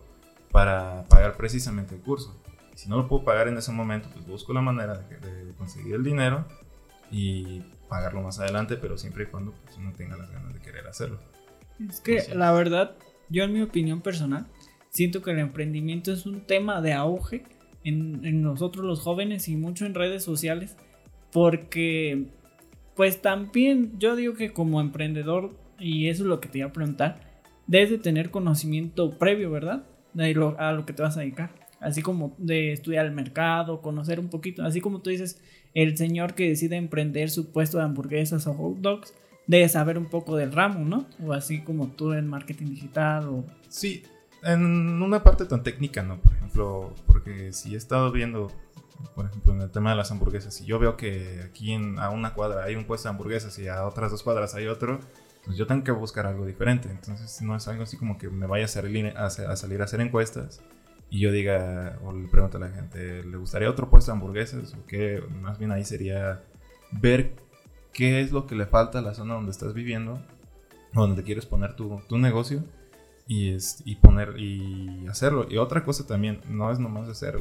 para 0.51 1.05
pagar 1.07 1.37
precisamente 1.37 1.95
el 1.95 2.01
curso. 2.01 2.35
Si 2.75 2.89
no 2.89 2.97
lo 2.97 3.07
puedo 3.07 3.23
pagar 3.23 3.47
en 3.47 3.57
ese 3.57 3.71
momento, 3.71 4.09
pues 4.13 4.25
busco 4.27 4.51
la 4.53 4.61
manera 4.61 4.95
de, 4.97 5.17
de 5.19 5.53
conseguir 5.53 5.95
el 5.95 6.03
dinero 6.03 6.45
y 7.09 7.61
pagarlo 7.89 8.21
más 8.21 8.39
adelante, 8.39 8.75
pero 8.77 8.97
siempre 8.97 9.23
y 9.23 9.27
cuando 9.27 9.53
pues, 9.63 9.77
uno 9.77 9.93
tenga 9.93 10.17
las 10.17 10.31
ganas 10.31 10.53
de 10.53 10.59
querer 10.59 10.87
hacerlo. 10.87 11.19
Es 11.89 12.01
que 12.01 12.23
la 12.35 12.51
verdad, 12.51 12.95
yo 13.29 13.43
en 13.43 13.53
mi 13.53 13.61
opinión 13.61 14.01
personal, 14.01 14.47
siento 14.89 15.21
que 15.21 15.31
el 15.31 15.39
emprendimiento 15.39 16.11
es 16.11 16.25
un 16.25 16.41
tema 16.41 16.81
de 16.81 16.93
auge 16.93 17.43
en, 17.83 18.25
en 18.25 18.41
nosotros 18.41 18.83
los 18.85 18.99
jóvenes 19.01 19.47
y 19.47 19.55
mucho 19.55 19.85
en 19.85 19.93
redes 19.93 20.23
sociales, 20.23 20.75
porque 21.31 22.25
pues 22.95 23.21
también 23.21 23.93
yo 23.99 24.15
digo 24.15 24.33
que 24.33 24.53
como 24.53 24.81
emprendedor, 24.81 25.55
y 25.79 26.07
eso 26.09 26.23
es 26.23 26.29
lo 26.29 26.39
que 26.39 26.49
te 26.49 26.59
iba 26.59 26.67
a 26.67 26.73
preguntar, 26.73 27.21
debes 27.67 27.91
de 27.91 27.97
tener 27.99 28.31
conocimiento 28.31 29.17
previo, 29.17 29.51
¿verdad? 29.51 29.85
De 30.13 30.33
lo- 30.33 30.59
a 30.59 30.71
lo 30.71 30.85
que 30.85 30.93
te 30.93 31.03
vas 31.03 31.15
a 31.17 31.19
dedicar. 31.19 31.51
Así 31.79 32.01
como 32.01 32.33
de 32.39 32.71
estudiar 32.71 33.05
el 33.05 33.11
mercado, 33.11 33.81
conocer 33.83 34.19
un 34.19 34.29
poquito, 34.29 34.63
así 34.63 34.81
como 34.81 35.01
tú 35.01 35.11
dices, 35.11 35.39
el 35.77 35.95
señor 35.95 36.33
que 36.33 36.49
decide 36.49 36.75
emprender 36.75 37.29
su 37.29 37.51
puesto 37.51 37.77
de 37.77 37.83
hamburguesas 37.83 38.47
o 38.47 38.53
hot 38.55 38.77
dogs, 38.77 39.13
debe 39.45 39.69
saber 39.69 39.99
un 39.99 40.07
poco 40.07 40.35
del 40.35 40.51
ramo, 40.51 40.83
¿no? 40.83 41.05
O 41.23 41.33
así 41.33 41.61
como 41.61 41.89
tú 41.89 42.13
en 42.13 42.27
marketing 42.27 42.65
digital 42.65 43.29
o... 43.29 43.45
Sí, 43.69 44.01
en 44.41 44.63
una 45.03 45.21
parte 45.21 45.45
tan 45.45 45.61
técnica, 45.61 46.01
¿no? 46.01 46.19
Por 46.19 46.33
ejemplo, 46.33 46.95
porque 47.05 47.53
si 47.53 47.75
he 47.75 47.77
estado 47.77 48.11
viendo, 48.11 48.51
por 49.13 49.27
ejemplo, 49.27 49.53
en 49.53 49.61
el 49.61 49.69
tema 49.69 49.91
de 49.91 49.97
las 49.97 50.09
hamburguesas, 50.09 50.55
si 50.55 50.65
yo 50.65 50.79
veo 50.79 50.97
que 50.97 51.41
aquí 51.47 51.73
en, 51.73 51.99
a 51.99 52.09
una 52.09 52.33
cuadra 52.33 52.63
hay 52.63 52.75
un 52.75 52.85
puesto 52.85 53.07
de 53.07 53.11
hamburguesas 53.11 53.59
y 53.59 53.67
a 53.67 53.85
otras 53.85 54.09
dos 54.09 54.23
cuadras 54.23 54.55
hay 54.55 54.65
otro, 54.65 54.99
pues 55.45 55.57
yo 55.57 55.67
tengo 55.67 55.83
que 55.83 55.91
buscar 55.91 56.25
algo 56.25 56.47
diferente. 56.47 56.89
Entonces 56.89 57.39
no 57.43 57.55
es 57.55 57.67
algo 57.67 57.83
así 57.83 57.97
como 57.97 58.17
que 58.17 58.29
me 58.29 58.47
vaya 58.47 58.65
a 58.65 58.67
salir 58.67 59.13
a, 59.15 59.29
salir 59.29 59.81
a 59.81 59.83
hacer 59.83 60.01
encuestas 60.01 60.59
y 61.09 61.19
yo 61.19 61.31
diga, 61.31 61.99
o 62.03 62.11
le 62.11 62.27
pregunto 62.27 62.57
a 62.57 62.61
la 62.61 62.69
gente, 62.69 63.23
¿le 63.23 63.37
gustaría 63.37 63.69
otro 63.69 63.89
puesto 63.89 64.11
de 64.11 64.17
hamburguesas? 64.17 64.73
O 64.73 64.85
qué, 64.85 65.23
más 65.41 65.57
bien 65.57 65.71
ahí 65.71 65.85
sería 65.85 66.43
ver 66.91 67.33
qué 67.93 68.21
es 68.21 68.31
lo 68.31 68.45
que 68.45 68.55
le 68.55 68.65
falta 68.65 68.99
a 68.99 69.01
la 69.01 69.13
zona 69.13 69.35
donde 69.35 69.51
estás 69.51 69.73
viviendo, 69.73 70.21
donde 70.93 71.23
quieres 71.23 71.45
poner 71.45 71.75
tu, 71.75 72.01
tu 72.07 72.17
negocio 72.17 72.63
y, 73.25 73.53
es, 73.53 73.81
y 73.85 73.95
poner 73.95 74.37
y 74.37 75.07
hacerlo. 75.07 75.47
Y 75.49 75.57
otra 75.57 75.83
cosa 75.83 76.05
también, 76.05 76.41
no 76.49 76.71
es 76.71 76.79
nomás 76.79 77.07
hacer 77.07 77.39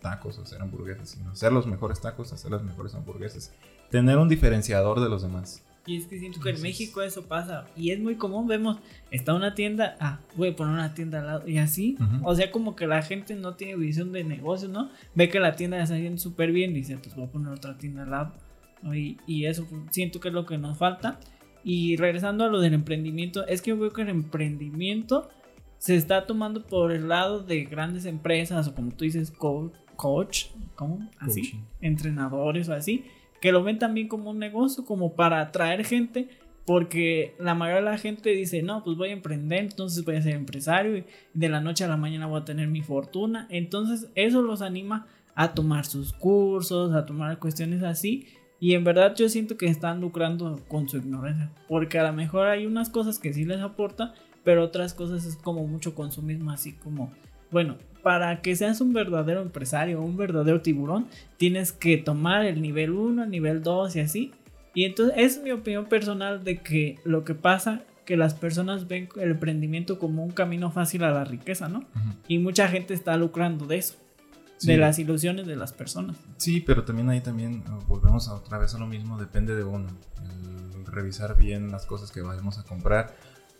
tacos 0.00 0.38
o 0.38 0.42
hacer 0.42 0.62
hamburguesas, 0.62 1.10
sino 1.10 1.30
hacer 1.30 1.52
los 1.52 1.66
mejores 1.66 2.00
tacos, 2.00 2.32
hacer 2.32 2.50
las 2.50 2.62
mejores 2.62 2.94
hamburguesas. 2.94 3.52
Tener 3.90 4.18
un 4.18 4.28
diferenciador 4.28 5.00
de 5.00 5.08
los 5.08 5.22
demás. 5.22 5.62
Y 5.88 5.96
es 5.96 6.06
que 6.06 6.18
siento 6.18 6.40
que 6.40 6.50
en. 6.50 6.60
México 6.62 7.02
eso 7.02 7.26
pasa. 7.26 7.66
Y 7.76 7.90
es 7.90 7.98
muy 8.00 8.16
común, 8.16 8.46
vemos, 8.46 8.78
está 9.10 9.34
una 9.34 9.54
tienda, 9.54 9.96
ah, 10.00 10.20
voy 10.36 10.48
a 10.50 10.56
poner 10.56 10.74
una 10.74 10.92
tienda 10.94 11.20
al 11.20 11.26
lado. 11.26 11.48
Y 11.48 11.58
así, 11.58 11.96
Ujú. 11.98 12.28
o 12.28 12.34
sea, 12.34 12.50
como 12.50 12.76
que 12.76 12.86
la 12.86 13.02
gente 13.02 13.34
no 13.34 13.54
tiene 13.54 13.76
visión 13.76 14.12
de 14.12 14.22
negocio, 14.24 14.68
¿no? 14.68 14.90
Ve 15.14 15.28
que 15.28 15.40
la 15.40 15.56
tienda 15.56 15.82
está 15.82 15.98
yendo 15.98 16.18
súper 16.18 16.52
bien 16.52 16.72
y 16.72 16.74
dice, 16.74 16.98
pues 16.98 17.14
voy 17.16 17.24
a 17.24 17.30
poner 17.30 17.52
otra 17.52 17.78
tienda 17.78 18.02
al 18.02 18.10
lado. 18.10 18.34
Y, 18.94 19.16
y 19.26 19.46
eso 19.46 19.66
siento 19.90 20.20
que 20.20 20.28
es 20.28 20.34
lo 20.34 20.44
que 20.46 20.58
nos 20.58 20.76
falta. 20.78 21.18
Y 21.64 21.96
regresando 21.96 22.44
a 22.44 22.48
lo 22.48 22.60
del 22.60 22.74
emprendimiento, 22.74 23.46
es 23.46 23.62
que 23.62 23.70
yo 23.70 23.78
veo 23.78 23.90
que 23.92 24.02
el 24.02 24.08
emprendimiento 24.10 25.28
se 25.78 25.96
está 25.96 26.26
tomando 26.26 26.64
por 26.66 26.92
el 26.92 27.08
lado 27.08 27.40
de 27.42 27.64
grandes 27.64 28.04
empresas 28.04 28.68
o 28.68 28.74
como 28.74 28.90
tú 28.92 29.04
dices, 29.04 29.30
co- 29.30 29.72
coach, 29.96 30.46
¿cómo? 30.76 31.08
Así, 31.18 31.40
Coaching. 31.42 31.58
entrenadores 31.80 32.68
o 32.68 32.74
así, 32.74 33.04
que 33.40 33.52
lo 33.52 33.62
ven 33.62 33.78
también 33.78 34.08
como 34.08 34.30
un 34.30 34.38
negocio, 34.38 34.84
como 34.84 35.14
para 35.14 35.40
atraer 35.40 35.84
gente, 35.84 36.28
porque 36.64 37.34
la 37.38 37.54
mayoría 37.54 37.82
de 37.82 37.90
la 37.90 37.98
gente 37.98 38.30
dice, 38.30 38.62
no, 38.62 38.84
pues 38.84 38.96
voy 38.96 39.08
a 39.08 39.12
emprender, 39.12 39.60
entonces 39.60 40.04
voy 40.04 40.16
a 40.16 40.22
ser 40.22 40.34
empresario 40.34 40.98
y 40.98 41.04
de 41.32 41.48
la 41.48 41.60
noche 41.60 41.84
a 41.84 41.88
la 41.88 41.96
mañana 41.96 42.26
voy 42.26 42.40
a 42.40 42.44
tener 42.44 42.68
mi 42.68 42.82
fortuna, 42.82 43.46
entonces 43.48 44.10
eso 44.14 44.42
los 44.42 44.60
anima 44.60 45.06
a 45.34 45.54
tomar 45.54 45.86
sus 45.86 46.12
cursos, 46.12 46.92
a 46.94 47.06
tomar 47.06 47.38
cuestiones 47.38 47.84
así. 47.84 48.26
Y 48.60 48.74
en 48.74 48.82
verdad 48.82 49.14
yo 49.14 49.28
siento 49.28 49.56
que 49.56 49.66
están 49.66 50.00
lucrando 50.00 50.60
con 50.66 50.88
su 50.88 50.96
ignorancia. 50.96 51.52
Porque 51.68 51.98
a 52.00 52.02
lo 52.02 52.12
mejor 52.12 52.48
hay 52.48 52.66
unas 52.66 52.90
cosas 52.90 53.20
que 53.20 53.32
sí 53.32 53.44
les 53.44 53.60
aporta, 53.60 54.14
pero 54.42 54.64
otras 54.64 54.94
cosas 54.94 55.24
es 55.24 55.36
como 55.36 55.64
mucho 55.66 55.94
consumismo, 55.94 56.50
así 56.50 56.72
como, 56.72 57.12
bueno, 57.50 57.76
para 58.02 58.40
que 58.40 58.54
seas 58.56 58.80
un 58.80 58.92
verdadero 58.92 59.42
empresario, 59.42 60.00
un 60.00 60.16
verdadero 60.16 60.60
tiburón, 60.62 61.06
tienes 61.36 61.72
que 61.72 61.96
tomar 61.98 62.44
el 62.46 62.62
nivel 62.62 62.92
1, 62.92 63.24
el 63.24 63.30
nivel 63.30 63.62
2 63.62 63.96
y 63.96 64.00
así. 64.00 64.32
Y 64.74 64.84
entonces 64.84 65.14
es 65.18 65.42
mi 65.42 65.50
opinión 65.50 65.86
personal 65.86 66.44
de 66.44 66.58
que 66.58 66.98
lo 67.04 67.24
que 67.24 67.34
pasa, 67.34 67.82
que 68.04 68.16
las 68.16 68.34
personas 68.34 68.86
ven 68.88 69.08
el 69.16 69.32
emprendimiento 69.32 69.98
como 69.98 70.22
un 70.24 70.30
camino 70.30 70.70
fácil 70.70 71.04
a 71.04 71.10
la 71.10 71.24
riqueza, 71.24 71.68
¿no? 71.68 71.84
Y 72.28 72.38
mucha 72.38 72.68
gente 72.68 72.94
está 72.94 73.16
lucrando 73.16 73.66
de 73.66 73.76
eso, 73.78 73.96
Sí. 74.56 74.68
de 74.68 74.76
las 74.78 74.98
ilusiones 74.98 75.46
de 75.46 75.56
las 75.56 75.72
personas. 75.72 76.16
Sí, 76.36 76.60
pero 76.60 76.84
también 76.84 77.08
ahí 77.10 77.20
también 77.20 77.62
eh, 77.66 77.84
volvemos 77.86 78.28
a 78.28 78.34
otra 78.34 78.58
vez 78.58 78.74
a 78.74 78.78
lo 78.78 78.86
mismo, 78.86 79.18
depende 79.18 79.54
de 79.54 79.64
uno. 79.64 79.88
El 80.74 80.86
revisar 80.86 81.36
bien 81.36 81.70
las 81.70 81.84
cosas 81.86 82.10
que 82.10 82.22
vayamos 82.22 82.58
a 82.58 82.62
comprar. 82.64 83.14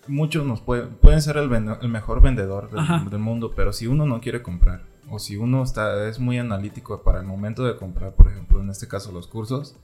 Muchos 0.09 0.45
nos 0.47 0.61
pueden, 0.61 0.91
pueden 0.97 1.21
ser 1.23 1.37
el, 1.37 1.49
vende- 1.49 1.79
el 1.83 1.89
mejor 1.89 2.21
vendedor 2.23 2.71
del, 2.71 3.11
del 3.11 3.19
mundo, 3.21 3.53
pero 3.55 3.73
si 3.73 3.87
uno 3.87 4.07
no 4.07 4.21
quiere 4.21 4.43
comprar, 4.43 4.83
o 5.11 5.19
si 5.19 5.37
uno 5.37 5.63
está, 5.63 6.09
es 6.09 6.19
muy 6.19 6.39
analítico 6.39 7.03
para 7.03 7.21
el 7.21 7.27
momento 7.27 7.65
de 7.65 7.77
comprar, 7.77 8.15
por 8.15 8.29
ejemplo, 8.31 8.61
en 8.61 8.71
este 8.71 8.89
caso 8.89 9.13
los 9.13 9.27
cursos, 9.27 9.77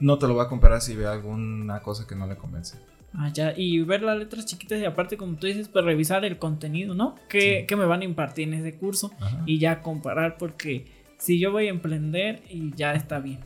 no 0.00 0.18
te 0.18 0.26
lo 0.26 0.34
va 0.34 0.44
a 0.44 0.48
comprar 0.48 0.80
si 0.80 0.96
ve 0.96 1.06
alguna 1.06 1.80
cosa 1.80 2.06
que 2.06 2.14
no 2.16 2.26
le 2.26 2.36
convence. 2.36 2.78
Ah, 3.16 3.30
ya, 3.32 3.52
y 3.56 3.80
ver 3.82 4.02
las 4.02 4.18
letras 4.18 4.44
chiquitas 4.44 4.80
y 4.80 4.84
aparte, 4.84 5.16
como 5.16 5.36
tú 5.36 5.46
dices, 5.46 5.68
pues 5.68 5.84
revisar 5.84 6.24
el 6.24 6.36
contenido, 6.38 6.94
¿no? 6.94 7.14
¿Qué, 7.28 7.60
Sí. 7.60 7.66
qué 7.68 7.76
me 7.76 7.84
van 7.86 8.00
a 8.00 8.04
impartir 8.04 8.48
en 8.48 8.54
ese 8.54 8.76
curso? 8.76 9.12
Ajá. 9.20 9.42
Y 9.46 9.58
ya 9.58 9.82
comparar, 9.82 10.36
porque 10.36 10.86
si 11.16 11.38
yo 11.38 11.52
voy 11.52 11.68
a 11.68 11.70
emprender 11.70 12.42
y 12.50 12.74
ya 12.74 12.92
está 12.94 13.20
bien. 13.20 13.38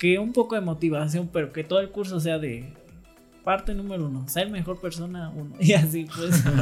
Que 0.00 0.18
un 0.18 0.32
poco 0.32 0.56
de 0.56 0.62
motivación, 0.62 1.30
pero 1.32 1.52
que 1.52 1.62
todo 1.62 1.78
el 1.78 1.90
curso 1.90 2.18
sea 2.18 2.38
de 2.40 2.74
parte 3.44 3.74
número 3.74 4.06
uno, 4.06 4.26
ser 4.28 4.50
mejor 4.50 4.80
persona 4.80 5.30
uno. 5.30 5.54
Y 5.60 5.72
así, 5.74 6.06
pues. 6.14 6.42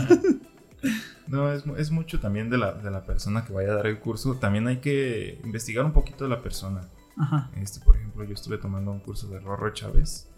No, 1.29 1.51
es, 1.53 1.65
es 1.79 1.91
mucho 1.93 2.19
también 2.19 2.51
de 2.51 2.59
la, 2.59 2.73
de 2.73 2.91
la 2.91 3.05
persona 3.07 3.45
que 3.45 3.53
vaya 3.53 3.71
a 3.73 3.77
dar 3.77 3.87
el 3.87 4.01
curso. 4.01 4.35
También 4.35 4.67
hay 4.67 4.79
que 4.79 5.41
investigar 5.45 5.85
un 5.85 5.93
poquito 5.93 6.25
de 6.25 6.31
la 6.31 6.43
persona. 6.43 6.81
Ajá. 7.17 7.51
Este, 7.57 7.79
por 7.85 7.97
ejemplo, 7.97 8.25
yo 8.25 8.35
estuve 8.35 8.59
tomando 8.59 8.91
un 8.91 8.99
curso 8.99 9.29
de 9.29 9.39
Rorro 9.39 9.71
Chávez, 9.73 10.29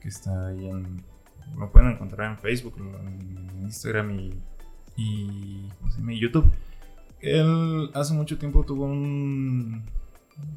que 0.00 0.08
está 0.08 0.46
ahí 0.46 0.68
en... 0.68 1.02
Lo 1.58 1.70
pueden 1.72 1.90
encontrar 1.90 2.30
en 2.30 2.38
Facebook, 2.38 2.74
en 2.78 3.50
Instagram 3.62 4.12
y, 4.20 4.40
y 4.96 5.68
¿cómo 5.80 5.90
se 5.90 5.98
llama? 5.98 6.12
Y 6.12 6.20
YouTube. 6.20 6.48
Él 7.20 7.90
hace 7.94 8.14
mucho 8.14 8.38
tiempo 8.38 8.64
tuvo 8.64 8.84
un... 8.84 9.82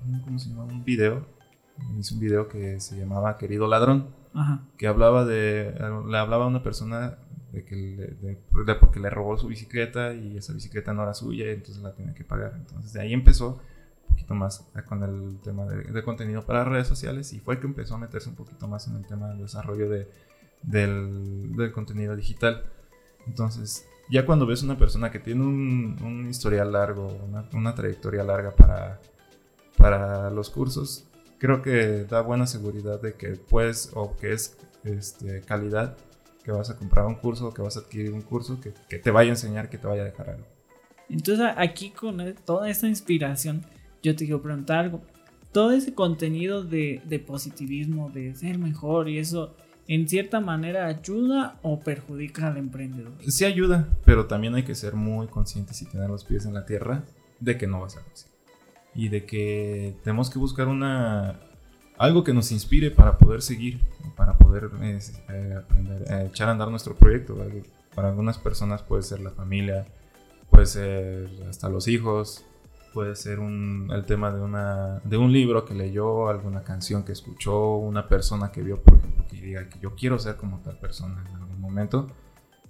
un- 0.05 0.21
¿Cómo 0.23 0.37
se 0.37 0.49
llama? 0.49 0.65
Un 0.65 0.83
video. 0.85 1.25
Hizo 1.99 2.13
un 2.13 2.19
video 2.21 2.47
que 2.47 2.79
se 2.79 2.95
llamaba 2.99 3.37
Querido 3.39 3.67
Ladrón 3.67 4.07
Que 4.77 4.87
hablaba 4.87 5.25
de 5.25 5.73
le 6.07 6.17
hablaba 6.17 6.45
a 6.45 6.47
una 6.47 6.63
persona 6.63 7.17
de 7.51 7.65
que 7.65 7.75
de, 7.75 8.75
porque 8.79 8.99
le 8.99 9.09
robó 9.09 9.37
su 9.37 9.47
bicicleta 9.47 10.13
y 10.13 10.37
esa 10.37 10.53
bicicleta 10.53 10.93
no 10.93 11.03
era 11.03 11.13
suya 11.13 11.47
y 11.47 11.49
entonces 11.49 11.83
la 11.83 11.93
tenía 11.93 12.13
que 12.13 12.23
pagar. 12.23 12.53
Entonces 12.55 12.93
de 12.93 13.01
ahí 13.01 13.13
empezó 13.13 13.59
un 14.07 14.15
poquito 14.15 14.33
más 14.33 14.65
con 14.87 15.03
el 15.03 15.39
tema 15.41 15.65
de, 15.65 16.03
contenido 16.03 16.45
para 16.45 16.63
redes 16.63 16.87
sociales 16.87 17.33
y 17.33 17.39
fue 17.39 17.59
que 17.59 17.67
empezó 17.67 17.95
a 17.95 17.97
meterse 17.97 18.29
un 18.29 18.35
poquito 18.35 18.67
más 18.67 18.87
en 18.87 18.95
el 18.97 19.05
tema 19.05 19.29
del 19.29 19.39
desarrollo 19.39 19.89
de, 19.89 20.07
del, 20.63 21.55
del 21.55 21.71
contenido 21.71 22.15
digital. 22.15 22.63
Entonces 23.27 23.85
ya 24.09 24.25
cuando 24.25 24.45
ves 24.45 24.63
una 24.63 24.77
persona 24.77 25.11
que 25.11 25.19
tiene 25.19 25.43
un, 25.43 25.97
un 26.01 26.29
historial 26.29 26.71
largo 26.71 27.07
una, 27.07 27.45
una 27.53 27.75
trayectoria 27.75 28.23
larga 28.23 28.51
para 28.55 28.99
para 29.77 30.29
los 30.29 30.49
cursos 30.49 31.05
creo 31.41 31.63
que 31.63 32.05
da 32.05 32.21
buena 32.21 32.45
seguridad 32.45 33.01
de 33.01 33.15
que 33.15 33.29
puedes 33.29 33.89
o 33.95 34.15
que 34.15 34.31
es 34.31 34.55
este, 34.83 35.41
calidad 35.41 35.97
que 36.43 36.51
vas 36.51 36.69
a 36.69 36.77
comprar 36.77 37.07
un 37.07 37.15
curso, 37.15 37.51
que 37.51 37.63
vas 37.63 37.77
a 37.77 37.79
adquirir 37.79 38.13
un 38.13 38.21
curso, 38.21 38.61
que, 38.61 38.73
que 38.87 38.99
te 38.99 39.09
vaya 39.09 39.31
a 39.31 39.33
enseñar, 39.33 39.67
que 39.67 39.79
te 39.79 39.87
vaya 39.87 40.03
a 40.03 40.05
dejar 40.05 40.29
algo. 40.29 40.45
Entonces 41.09 41.47
aquí 41.57 41.89
con 41.89 42.21
e- 42.21 42.33
toda 42.33 42.69
esta 42.69 42.87
inspiración, 42.87 43.65
yo 44.03 44.15
te 44.15 44.25
quiero 44.25 44.39
preguntar 44.43 44.77
algo. 44.77 45.01
Todo 45.51 45.71
ese 45.71 45.95
contenido 45.95 46.63
de, 46.63 47.01
de 47.05 47.17
positivismo, 47.17 48.11
de 48.11 48.35
ser 48.35 48.59
mejor 48.59 49.09
y 49.09 49.17
eso, 49.17 49.55
¿en 49.87 50.07
cierta 50.07 50.41
manera 50.41 50.85
ayuda 50.85 51.59
o 51.63 51.79
perjudica 51.79 52.47
al 52.47 52.57
emprendedor? 52.57 53.13
Sí 53.27 53.45
ayuda, 53.45 53.87
pero 54.05 54.27
también 54.27 54.53
hay 54.53 54.63
que 54.63 54.75
ser 54.75 54.93
muy 54.93 55.25
conscientes 55.25 55.81
y 55.81 55.85
tener 55.85 56.07
los 56.07 56.23
pies 56.23 56.45
en 56.45 56.53
la 56.53 56.67
tierra 56.67 57.03
de 57.39 57.57
que 57.57 57.65
no 57.65 57.79
va 57.79 57.87
a 57.87 57.89
fácil. 57.89 58.30
Y 58.93 59.09
de 59.09 59.25
que 59.25 59.95
tenemos 60.03 60.29
que 60.29 60.37
buscar 60.39 60.67
una 60.67 61.39
algo 61.97 62.23
que 62.23 62.33
nos 62.33 62.51
inspire 62.51 62.89
para 62.91 63.17
poder 63.19 63.41
seguir, 63.43 63.79
para 64.15 64.35
poder 64.37 64.69
eh, 64.81 64.99
aprender, 65.57 66.03
eh, 66.09 66.27
echar 66.31 66.49
a 66.49 66.51
andar 66.53 66.69
nuestro 66.69 66.95
proyecto. 66.95 67.33
Algo- 67.41 67.61
Para 67.95 68.09
algunas 68.09 68.37
personas 68.37 68.81
puede 68.81 69.03
ser 69.03 69.19
la 69.19 69.29
familia, 69.31 69.85
puede 70.49 70.65
ser 70.65 71.29
hasta 71.49 71.69
los 71.69 71.87
hijos, 71.87 72.43
puede 72.93 73.15
ser 73.15 73.39
un, 73.39 73.89
el 73.93 74.05
tema 74.05 74.31
de, 74.31 74.41
una, 74.41 74.99
de 75.03 75.17
un 75.17 75.31
libro 75.31 75.63
que 75.65 75.73
leyó, 75.75 76.27
alguna 76.29 76.63
canción 76.63 77.03
que 77.03 77.11
escuchó, 77.11 77.75
una 77.75 78.07
persona 78.07 78.51
que 78.51 78.61
vio, 78.63 78.81
por 78.81 78.97
ejemplo, 78.97 79.25
que 79.29 79.39
diga 79.41 79.69
que 79.69 79.79
yo 79.79 79.93
quiero 79.95 80.17
ser 80.19 80.37
como 80.37 80.59
tal 80.59 80.77
persona 80.79 81.23
en 81.29 81.35
algún 81.35 81.59
momento. 81.61 82.07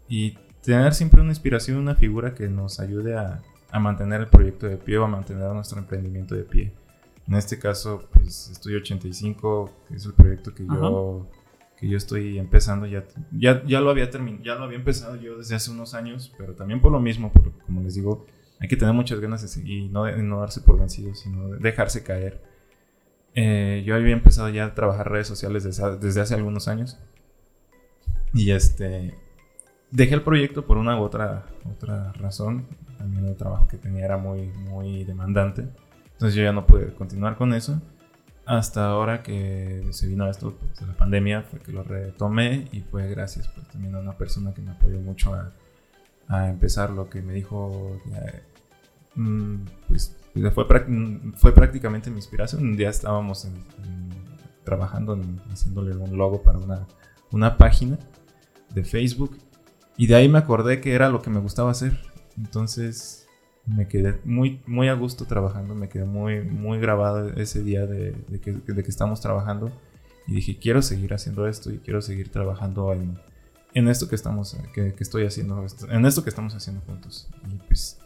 Y 0.09 0.37
tener 0.63 0.93
siempre 0.93 1.21
una 1.21 1.31
inspiración, 1.31 1.77
una 1.77 1.95
figura 1.95 2.33
que 2.33 2.47
nos 2.49 2.79
ayude 2.79 3.15
a, 3.17 3.41
a 3.71 3.79
mantener 3.79 4.21
el 4.21 4.27
proyecto 4.27 4.67
de 4.67 4.77
pie 4.77 4.97
o 4.97 5.05
a 5.05 5.07
mantener 5.07 5.49
nuestro 5.49 5.79
emprendimiento 5.79 6.35
de 6.35 6.43
pie. 6.43 6.73
En 7.27 7.35
este 7.35 7.57
caso, 7.57 8.07
pues 8.11 8.49
Estudio 8.49 8.77
85, 8.79 9.71
que 9.87 9.95
es 9.95 10.05
el 10.05 10.13
proyecto 10.13 10.53
que 10.53 10.65
yo, 10.65 11.27
que 11.77 11.87
yo 11.87 11.97
estoy 11.97 12.37
empezando, 12.37 12.85
ya, 12.85 13.05
ya, 13.31 13.63
ya 13.65 13.79
lo 13.79 13.89
había 13.89 14.09
terminado, 14.09 14.43
ya 14.43 14.55
lo 14.55 14.65
había 14.65 14.77
empezado 14.77 15.15
yo 15.15 15.37
desde 15.37 15.55
hace 15.55 15.71
unos 15.71 15.93
años, 15.93 16.33
pero 16.37 16.53
también 16.53 16.81
por 16.81 16.91
lo 16.91 16.99
mismo, 16.99 17.31
porque 17.31 17.51
como 17.65 17.81
les 17.81 17.95
digo, 17.95 18.25
hay 18.59 18.67
que 18.67 18.75
tener 18.75 18.93
muchas 18.93 19.19
ganas 19.19 19.41
de 19.41 19.47
seguir, 19.47 19.89
no, 19.91 20.11
no 20.17 20.41
darse 20.41 20.61
por 20.61 20.77
vencido, 20.77 21.15
sino 21.15 21.47
dejarse 21.49 22.03
caer. 22.03 22.43
Eh, 23.33 23.83
yo 23.85 23.95
había 23.95 24.13
empezado 24.13 24.49
ya 24.49 24.65
a 24.65 24.75
trabajar 24.75 25.09
redes 25.09 25.27
sociales 25.27 25.63
desde, 25.63 25.97
desde 25.97 26.21
hace 26.21 26.35
algunos 26.35 26.67
años. 26.67 26.99
Y 28.33 28.51
este, 28.51 29.15
dejé 29.91 30.15
el 30.15 30.23
proyecto 30.23 30.65
por 30.65 30.77
una 30.77 30.99
u 30.99 31.03
otra, 31.03 31.45
otra 31.69 32.11
razón. 32.13 32.65
También 32.97 33.25
el 33.25 33.35
trabajo 33.35 33.67
que 33.67 33.77
tenía 33.77 34.05
era 34.05 34.17
muy, 34.17 34.47
muy 34.47 35.03
demandante. 35.03 35.67
Entonces 36.13 36.35
yo 36.35 36.43
ya 36.43 36.53
no 36.53 36.65
pude 36.65 36.93
continuar 36.93 37.35
con 37.35 37.53
eso. 37.53 37.81
Hasta 38.45 38.87
ahora 38.87 39.21
que 39.21 39.87
se 39.91 40.07
vino 40.07 40.27
esto 40.29 40.55
pues, 40.59 40.79
de 40.79 40.87
la 40.87 40.93
pandemia, 40.93 41.43
fue 41.43 41.59
que 41.59 41.71
lo 41.71 41.83
retomé 41.83 42.67
y 42.71 42.81
fue 42.81 43.07
gracias 43.09 43.47
pues, 43.49 43.67
también 43.67 43.95
a 43.95 43.99
una 43.99 44.17
persona 44.17 44.53
que 44.53 44.61
me 44.61 44.71
apoyó 44.71 44.99
mucho 44.99 45.33
a, 45.33 45.51
a 46.27 46.49
empezar 46.49 46.89
lo 46.89 47.09
que 47.09 47.21
me 47.21 47.33
dijo. 47.33 47.99
Mm, 49.15 49.65
pues 49.87 50.17
fue, 50.53 50.65
fue 51.35 51.53
prácticamente 51.53 52.09
mi 52.09 52.17
inspiración. 52.17 52.63
Un 52.63 52.77
día 52.77 52.89
estábamos 52.89 53.47
trabajando, 54.63 55.13
en, 55.13 55.41
haciéndole 55.51 55.95
un 55.95 56.17
logo 56.17 56.41
para 56.41 56.57
una, 56.59 56.87
una 57.31 57.57
página 57.57 57.99
de 58.73 58.83
Facebook 58.83 59.37
y 59.97 60.07
de 60.07 60.15
ahí 60.15 60.29
me 60.29 60.39
acordé 60.39 60.81
que 60.81 60.93
era 60.93 61.09
lo 61.09 61.21
que 61.21 61.29
me 61.29 61.39
gustaba 61.39 61.71
hacer. 61.71 61.99
Entonces 62.37 63.27
me 63.65 63.87
quedé 63.87 64.19
muy, 64.25 64.61
muy 64.65 64.87
a 64.87 64.93
gusto 64.93 65.25
trabajando, 65.25 65.75
me 65.75 65.89
quedé 65.89 66.05
muy, 66.05 66.41
muy 66.41 66.79
grabado 66.79 67.29
ese 67.33 67.63
día 67.63 67.85
de, 67.85 68.15
que, 68.41 68.53
de, 68.53 68.83
que, 68.83 68.89
estamos 68.89 69.21
trabajando 69.21 69.71
y 70.27 70.33
dije, 70.33 70.57
quiero 70.57 70.81
seguir 70.81 71.13
haciendo 71.13 71.47
esto 71.47 71.71
y 71.71 71.77
quiero 71.77 72.01
seguir 72.01 72.29
trabajando 72.29 72.93
en, 72.93 73.19
en 73.73 73.87
esto 73.87 74.07
que 74.07 74.15
estamos, 74.15 74.57
que, 74.73 74.93
que, 74.93 75.03
estoy 75.03 75.25
haciendo, 75.25 75.65
en 75.89 76.05
esto 76.05 76.23
que 76.23 76.29
estamos 76.29 76.55
haciendo 76.55 76.81
juntos. 76.81 77.29
Y 77.51 77.55
pues 77.67 77.99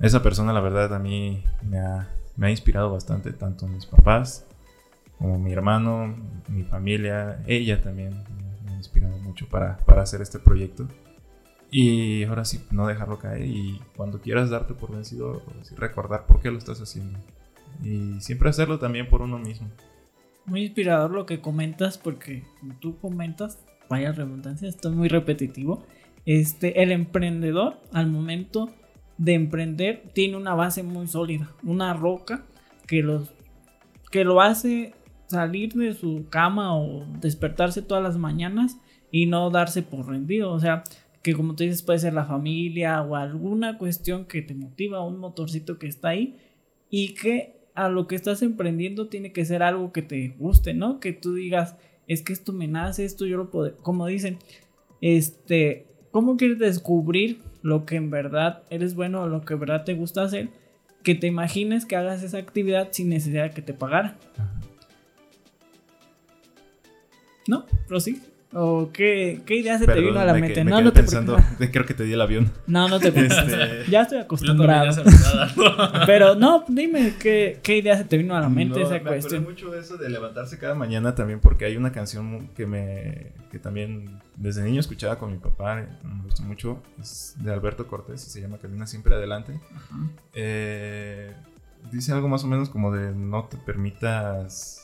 esa 0.00 0.22
persona 0.22 0.52
la 0.52 0.60
verdad 0.60 0.94
a 0.94 0.98
mí 0.98 1.44
me 1.62 1.78
ha, 1.78 2.08
me 2.36 2.48
ha 2.48 2.50
inspirado 2.50 2.92
bastante, 2.92 3.32
tanto 3.32 3.66
mis 3.66 3.86
papás 3.86 4.44
como 5.18 5.38
mi 5.38 5.52
hermano, 5.52 6.14
mi 6.48 6.64
familia, 6.64 7.42
ella 7.46 7.80
también 7.80 8.12
me 8.64 8.72
ha 8.72 8.76
inspirado 8.76 9.16
mucho 9.18 9.48
para, 9.48 9.78
para 9.78 10.02
hacer 10.02 10.20
este 10.20 10.38
proyecto. 10.38 10.86
Y 11.76 12.22
ahora 12.22 12.44
sí, 12.44 12.60
no 12.70 12.86
dejarlo 12.86 13.18
caer 13.18 13.44
y 13.46 13.80
cuando 13.96 14.20
quieras 14.20 14.48
darte 14.48 14.74
por 14.74 14.92
vencido, 14.92 15.42
recordar 15.76 16.24
por 16.24 16.40
qué 16.40 16.52
lo 16.52 16.56
estás 16.56 16.80
haciendo. 16.80 17.18
Y 17.82 18.20
siempre 18.20 18.48
hacerlo 18.48 18.78
también 18.78 19.08
por 19.08 19.22
uno 19.22 19.40
mismo. 19.40 19.66
Muy 20.46 20.62
inspirador 20.62 21.10
lo 21.10 21.26
que 21.26 21.40
comentas 21.40 21.98
porque 21.98 22.44
tú 22.78 22.96
comentas, 22.98 23.58
vaya 23.90 24.12
redundancia, 24.12 24.68
esto 24.68 24.88
es 24.88 24.94
muy 24.94 25.08
repetitivo. 25.08 25.84
Este, 26.26 26.80
el 26.80 26.92
emprendedor 26.92 27.80
al 27.92 28.06
momento 28.06 28.70
de 29.18 29.34
emprender 29.34 30.04
tiene 30.12 30.36
una 30.36 30.54
base 30.54 30.84
muy 30.84 31.08
sólida, 31.08 31.50
una 31.64 31.92
roca 31.92 32.44
que, 32.86 33.02
los, 33.02 33.32
que 34.12 34.22
lo 34.22 34.40
hace 34.40 34.94
salir 35.26 35.72
de 35.72 35.92
su 35.94 36.26
cama 36.30 36.76
o 36.76 37.04
despertarse 37.20 37.82
todas 37.82 38.04
las 38.04 38.16
mañanas 38.16 38.78
y 39.10 39.26
no 39.26 39.50
darse 39.50 39.82
por 39.82 40.06
rendido. 40.06 40.52
O 40.52 40.60
sea, 40.60 40.84
que 41.24 41.32
como 41.32 41.56
tú 41.56 41.64
dices 41.64 41.82
puede 41.82 41.98
ser 41.98 42.12
la 42.12 42.26
familia 42.26 43.00
o 43.00 43.16
alguna 43.16 43.78
cuestión 43.78 44.26
que 44.26 44.42
te 44.42 44.54
motiva, 44.54 45.02
un 45.02 45.18
motorcito 45.18 45.78
que 45.78 45.86
está 45.86 46.10
ahí 46.10 46.36
y 46.90 47.14
que 47.14 47.56
a 47.74 47.88
lo 47.88 48.06
que 48.06 48.14
estás 48.14 48.42
emprendiendo 48.42 49.08
tiene 49.08 49.32
que 49.32 49.46
ser 49.46 49.62
algo 49.62 49.90
que 49.90 50.02
te 50.02 50.28
guste, 50.38 50.74
¿no? 50.74 51.00
Que 51.00 51.14
tú 51.14 51.32
digas, 51.32 51.76
es 52.06 52.20
que 52.20 52.34
esto 52.34 52.52
me 52.52 52.68
nace, 52.68 53.06
esto 53.06 53.24
yo 53.24 53.38
lo 53.38 53.50
puedo, 53.50 53.74
como 53.78 54.06
dicen, 54.06 54.36
este, 55.00 55.86
¿cómo 56.10 56.36
quieres 56.36 56.58
descubrir 56.58 57.40
lo 57.62 57.86
que 57.86 57.96
en 57.96 58.10
verdad 58.10 58.62
eres 58.68 58.94
bueno 58.94 59.22
o 59.22 59.26
lo 59.26 59.46
que 59.46 59.54
en 59.54 59.60
verdad 59.60 59.84
te 59.84 59.94
gusta 59.94 60.24
hacer? 60.24 60.50
Que 61.02 61.14
te 61.14 61.26
imagines 61.26 61.86
que 61.86 61.96
hagas 61.96 62.22
esa 62.22 62.36
actividad 62.36 62.88
sin 62.90 63.08
necesidad 63.08 63.44
de 63.44 63.50
que 63.50 63.62
te 63.62 63.72
pagara. 63.72 64.18
¿No? 67.48 67.64
Pero 67.88 67.98
sí. 67.98 68.20
¿O 68.56 68.90
qué, 68.92 69.42
qué 69.44 69.56
idea 69.56 69.78
se 69.78 69.86
te 69.86 70.00
vino 70.00 70.20
a 70.20 70.24
la 70.24 70.34
mente? 70.34 70.64
no, 70.64 70.80
no 70.80 70.92
te 70.92 71.00
pensando, 71.00 71.36
creo 71.72 71.84
que 71.84 71.94
te 71.94 72.04
di 72.04 72.12
el 72.12 72.20
avión. 72.20 72.52
No, 72.68 72.88
no 72.88 73.00
te 73.00 73.10
preocupes. 73.10 73.52
Este, 73.52 73.90
ya 73.90 74.02
estoy 74.02 74.18
acostumbrado. 74.18 75.02
Pero 76.06 76.36
no, 76.36 76.64
dime 76.68 77.14
¿qué, 77.18 77.58
qué, 77.62 77.78
idea 77.78 77.98
se 77.98 78.04
te 78.04 78.16
vino 78.16 78.36
a 78.36 78.40
la 78.40 78.48
mente 78.48 78.82
esa 78.82 78.94
me 78.94 79.02
cuestión. 79.02 79.42
Me 79.42 79.50
mucho 79.50 79.70
de 79.70 79.80
eso 79.80 79.96
de 79.96 80.08
levantarse 80.08 80.56
cada 80.58 80.76
mañana 80.76 81.16
también 81.16 81.40
porque 81.40 81.64
hay 81.64 81.76
una 81.76 81.90
canción 81.90 82.48
que 82.56 82.66
me 82.66 83.32
que 83.50 83.58
también 83.58 84.20
desde 84.36 84.62
niño 84.62 84.80
escuchaba 84.80 85.18
con 85.18 85.30
mi 85.30 85.38
papá, 85.38 85.86
me 86.02 86.22
gustó 86.24 86.42
mucho, 86.42 86.82
es 87.00 87.34
de 87.38 87.52
Alberto 87.52 87.86
Cortés 87.86 88.26
y 88.26 88.30
se 88.30 88.40
llama 88.40 88.58
Camina 88.58 88.86
siempre 88.86 89.14
adelante. 89.14 89.60
Eh, 90.32 91.32
dice 91.92 92.12
algo 92.12 92.28
más 92.28 92.42
o 92.44 92.46
menos 92.46 92.68
como 92.68 92.92
de 92.92 93.12
no 93.12 93.44
te 93.44 93.56
permitas 93.56 94.83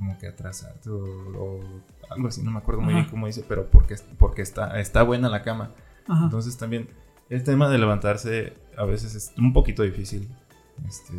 como 0.00 0.16
que 0.16 0.26
atrasarte 0.26 0.88
o, 0.88 1.60
algo 2.08 2.28
así, 2.28 2.42
no 2.42 2.50
me 2.50 2.58
acuerdo 2.58 2.80
muy 2.80 2.94
bien 2.94 3.06
cómo 3.10 3.26
dice, 3.26 3.44
pero 3.46 3.70
porque, 3.70 3.96
porque 4.18 4.40
está, 4.40 4.80
está 4.80 5.02
buena 5.02 5.28
la 5.28 5.42
cama. 5.42 5.72
Entonces 6.08 6.56
también 6.56 6.88
el 7.28 7.44
tema 7.44 7.68
de 7.68 7.76
levantarse 7.76 8.54
a 8.76 8.84
veces 8.84 9.14
es 9.14 9.32
un 9.36 9.52
poquito 9.52 9.82
difícil, 9.82 10.28
este, 10.88 11.14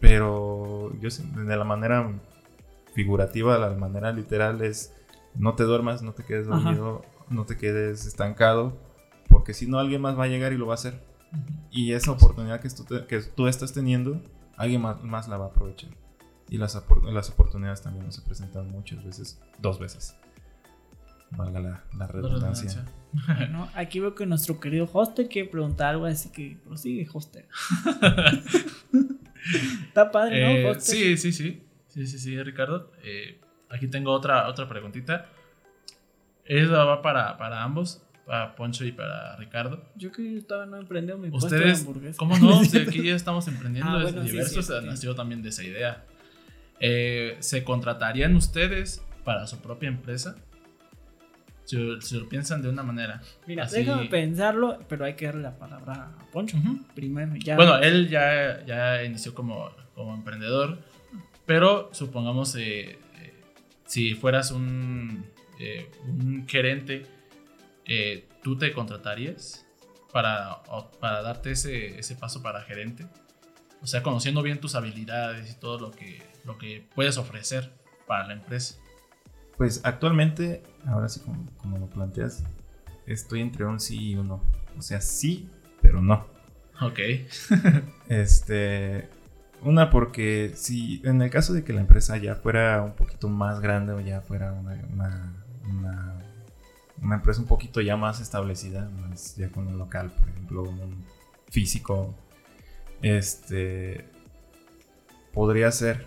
pero 0.00 0.90
yo 1.00 1.10
de 1.10 1.56
la 1.56 1.64
manera 1.64 2.10
figurativa, 2.94 3.58
la 3.58 3.70
manera 3.76 4.10
literal 4.10 4.62
es 4.62 4.94
no 5.34 5.54
te 5.54 5.64
duermas, 5.64 6.02
no 6.02 6.12
te 6.12 6.24
quedes 6.24 6.46
dormido, 6.46 7.04
no 7.28 7.44
te 7.44 7.58
quedes 7.58 8.06
estancado, 8.06 8.72
porque 9.28 9.52
si 9.52 9.66
no 9.66 9.78
alguien 9.78 10.00
más 10.00 10.18
va 10.18 10.24
a 10.24 10.28
llegar 10.28 10.54
y 10.54 10.56
lo 10.56 10.66
va 10.66 10.72
a 10.72 10.76
hacer. 10.76 10.98
Y 11.70 11.92
esa 11.92 12.10
oportunidad 12.10 12.60
que 12.60 12.70
tú, 12.70 12.84
que 13.06 13.20
tú 13.20 13.48
estás 13.48 13.74
teniendo, 13.74 14.20
alguien 14.56 14.80
más 14.80 15.28
la 15.28 15.36
va 15.36 15.44
a 15.44 15.48
aprovechar. 15.48 15.90
Y 16.52 16.58
las, 16.58 16.78
las 17.10 17.30
oportunidades 17.30 17.80
también 17.80 18.04
nos 18.04 18.16
se 18.16 18.20
presentan 18.20 18.70
muchas 18.70 19.02
veces, 19.02 19.40
dos 19.58 19.78
veces. 19.78 20.14
Valga 21.30 21.60
la, 21.60 21.84
la 21.96 22.06
redundancia. 22.06 22.84
Aquí 23.74 24.00
veo 24.00 24.14
que 24.14 24.26
nuestro 24.26 24.60
querido 24.60 24.86
hoster 24.92 25.30
quiere 25.30 25.48
preguntar 25.48 25.94
algo, 25.94 26.04
así 26.04 26.28
que 26.28 26.58
prosigue, 26.62 27.08
hoster. 27.10 27.48
Está 29.88 30.10
padre, 30.10 30.42
¿no? 30.42 30.72
Eh, 30.72 30.80
sí, 30.80 31.16
sí, 31.16 31.32
sí. 31.32 31.62
Sí, 31.88 32.06
sí, 32.06 32.18
sí, 32.18 32.42
Ricardo. 32.42 32.92
Eh, 33.02 33.40
aquí 33.70 33.88
tengo 33.88 34.12
otra, 34.12 34.46
otra 34.46 34.68
preguntita. 34.68 35.30
Eso 36.44 36.72
va 36.72 37.00
para, 37.00 37.38
para 37.38 37.62
ambos, 37.62 38.02
para 38.26 38.54
Poncho 38.54 38.84
y 38.84 38.92
para 38.92 39.36
Ricardo. 39.36 39.82
Yo 39.96 40.12
que 40.12 40.36
estaba 40.36 40.66
no 40.66 40.76
emprendiendo 40.76 41.16
mi 41.16 41.34
¿Ustedes, 41.34 41.82
puesto 41.82 41.98
de 41.98 42.14
¿Cómo 42.14 42.36
no? 42.36 42.60
aquí 42.60 43.04
ya 43.04 43.14
estamos 43.14 43.48
emprendiendo 43.48 43.90
ah, 43.90 44.02
bueno, 44.02 44.20
diversos, 44.22 44.68
nació 44.84 45.14
también 45.14 45.40
de 45.40 45.48
esa 45.48 45.64
idea. 45.64 46.04
Eh, 46.84 47.36
¿Se 47.38 47.62
contratarían 47.62 48.34
ustedes 48.34 49.04
para 49.22 49.46
su 49.46 49.60
propia 49.60 49.88
empresa? 49.88 50.34
Si, 51.64 51.76
lo 51.76 52.28
piensan 52.28 52.60
de 52.60 52.68
una 52.68 52.82
manera. 52.82 53.22
Mira, 53.46 53.66
déjame 53.66 54.06
pensarlo, 54.06 54.80
pero 54.88 55.04
hay 55.04 55.14
que 55.14 55.26
darle 55.26 55.42
la 55.42 55.56
palabra 55.56 56.10
a 56.18 56.30
Poncho. 56.32 56.58
Primero, 56.92 57.36
ya. 57.36 57.54
Bueno, 57.54 57.78
él 57.78 58.08
ya, 58.08 58.66
ya 58.66 59.04
inició 59.04 59.32
como, 59.32 59.70
como 59.94 60.12
emprendedor, 60.12 60.80
pero 61.46 61.88
supongamos 61.92 62.56
eh, 62.56 62.98
eh, 63.20 63.34
si 63.86 64.14
fueras 64.14 64.50
un, 64.50 65.24
un 66.08 66.46
gerente, 66.48 67.06
¿tú 68.42 68.58
te 68.58 68.72
contratarías 68.72 69.64
para, 70.12 70.62
para 70.98 71.22
darte 71.22 71.52
ese, 71.52 72.00
ese 72.00 72.16
paso 72.16 72.42
para 72.42 72.62
gerente? 72.62 73.06
O 73.82 73.86
sea, 73.86 74.02
conociendo 74.02 74.42
bien 74.42 74.60
tus 74.60 74.74
habilidades 74.74 75.52
y 75.52 75.60
todo 75.60 75.78
lo 75.78 75.90
que, 75.92 76.31
lo 76.44 76.58
que 76.58 76.86
puedes 76.94 77.18
ofrecer 77.18 77.72
para 78.06 78.26
la 78.26 78.34
empresa. 78.34 78.76
Pues 79.56 79.80
actualmente, 79.84 80.62
ahora 80.86 81.08
sí 81.08 81.20
como, 81.20 81.78
lo 81.78 81.86
planteas, 81.86 82.44
estoy 83.06 83.40
entre 83.40 83.64
un 83.64 83.80
sí 83.80 84.10
y 84.10 84.16
un 84.16 84.28
no. 84.28 84.42
O 84.76 84.82
sea, 84.82 85.00
sí, 85.00 85.48
pero 85.80 86.00
no. 86.00 86.26
Ok. 86.80 86.98
este. 88.08 89.08
Una 89.62 89.90
porque 89.90 90.52
si 90.56 91.00
en 91.04 91.22
el 91.22 91.30
caso 91.30 91.52
de 91.52 91.62
que 91.62 91.72
la 91.72 91.80
empresa 91.80 92.16
ya 92.16 92.34
fuera 92.34 92.82
un 92.82 92.94
poquito 92.94 93.28
más 93.28 93.60
grande 93.60 93.92
o 93.92 94.00
ya 94.00 94.20
fuera 94.20 94.52
una, 94.52 94.72
una, 94.92 96.22
una, 97.00 97.14
empresa 97.14 97.40
un 97.40 97.46
poquito 97.46 97.80
ya 97.80 97.96
más 97.96 98.20
establecida, 98.20 98.88
más 98.88 99.36
ya 99.36 99.50
con 99.50 99.68
un 99.68 99.78
local, 99.78 100.10
por 100.10 100.28
ejemplo, 100.30 100.62
un 100.64 101.04
físico 101.48 102.12
Este 103.02 104.04
podría 105.32 105.70
ser 105.70 106.06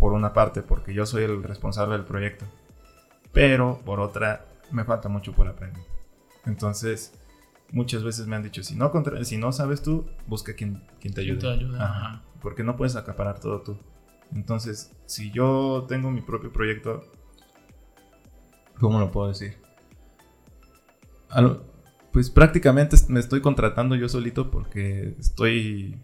por 0.00 0.14
una 0.14 0.32
parte 0.32 0.62
porque 0.62 0.94
yo 0.94 1.06
soy 1.06 1.24
el 1.24 1.44
responsable 1.44 1.94
del 1.94 2.04
proyecto, 2.04 2.46
pero 3.32 3.80
por 3.84 4.00
otra 4.00 4.46
me 4.72 4.84
falta 4.84 5.08
mucho 5.08 5.32
por 5.32 5.46
aprender. 5.46 5.84
Entonces, 6.46 7.12
muchas 7.70 8.02
veces 8.02 8.26
me 8.26 8.34
han 8.34 8.42
dicho, 8.42 8.62
si 8.62 8.74
no, 8.74 8.90
si 9.22 9.36
no 9.36 9.52
sabes 9.52 9.82
tú, 9.82 10.06
busca 10.26 10.54
quien, 10.54 10.82
quien 11.00 11.14
te 11.14 11.20
ayude. 11.20 11.38
Porque 12.40 12.64
no 12.64 12.76
puedes 12.76 12.96
acaparar 12.96 13.38
todo 13.38 13.60
tú. 13.60 13.78
Entonces, 14.32 14.96
si 15.04 15.30
yo 15.30 15.84
tengo 15.86 16.10
mi 16.10 16.22
propio 16.22 16.50
proyecto, 16.50 17.04
¿cómo 18.80 18.98
lo 18.98 19.12
puedo 19.12 19.28
decir? 19.28 19.58
pues 22.10 22.28
prácticamente 22.28 22.96
me 23.08 23.20
estoy 23.20 23.40
contratando 23.40 23.94
yo 23.94 24.08
solito 24.08 24.50
porque 24.50 25.14
estoy 25.20 26.00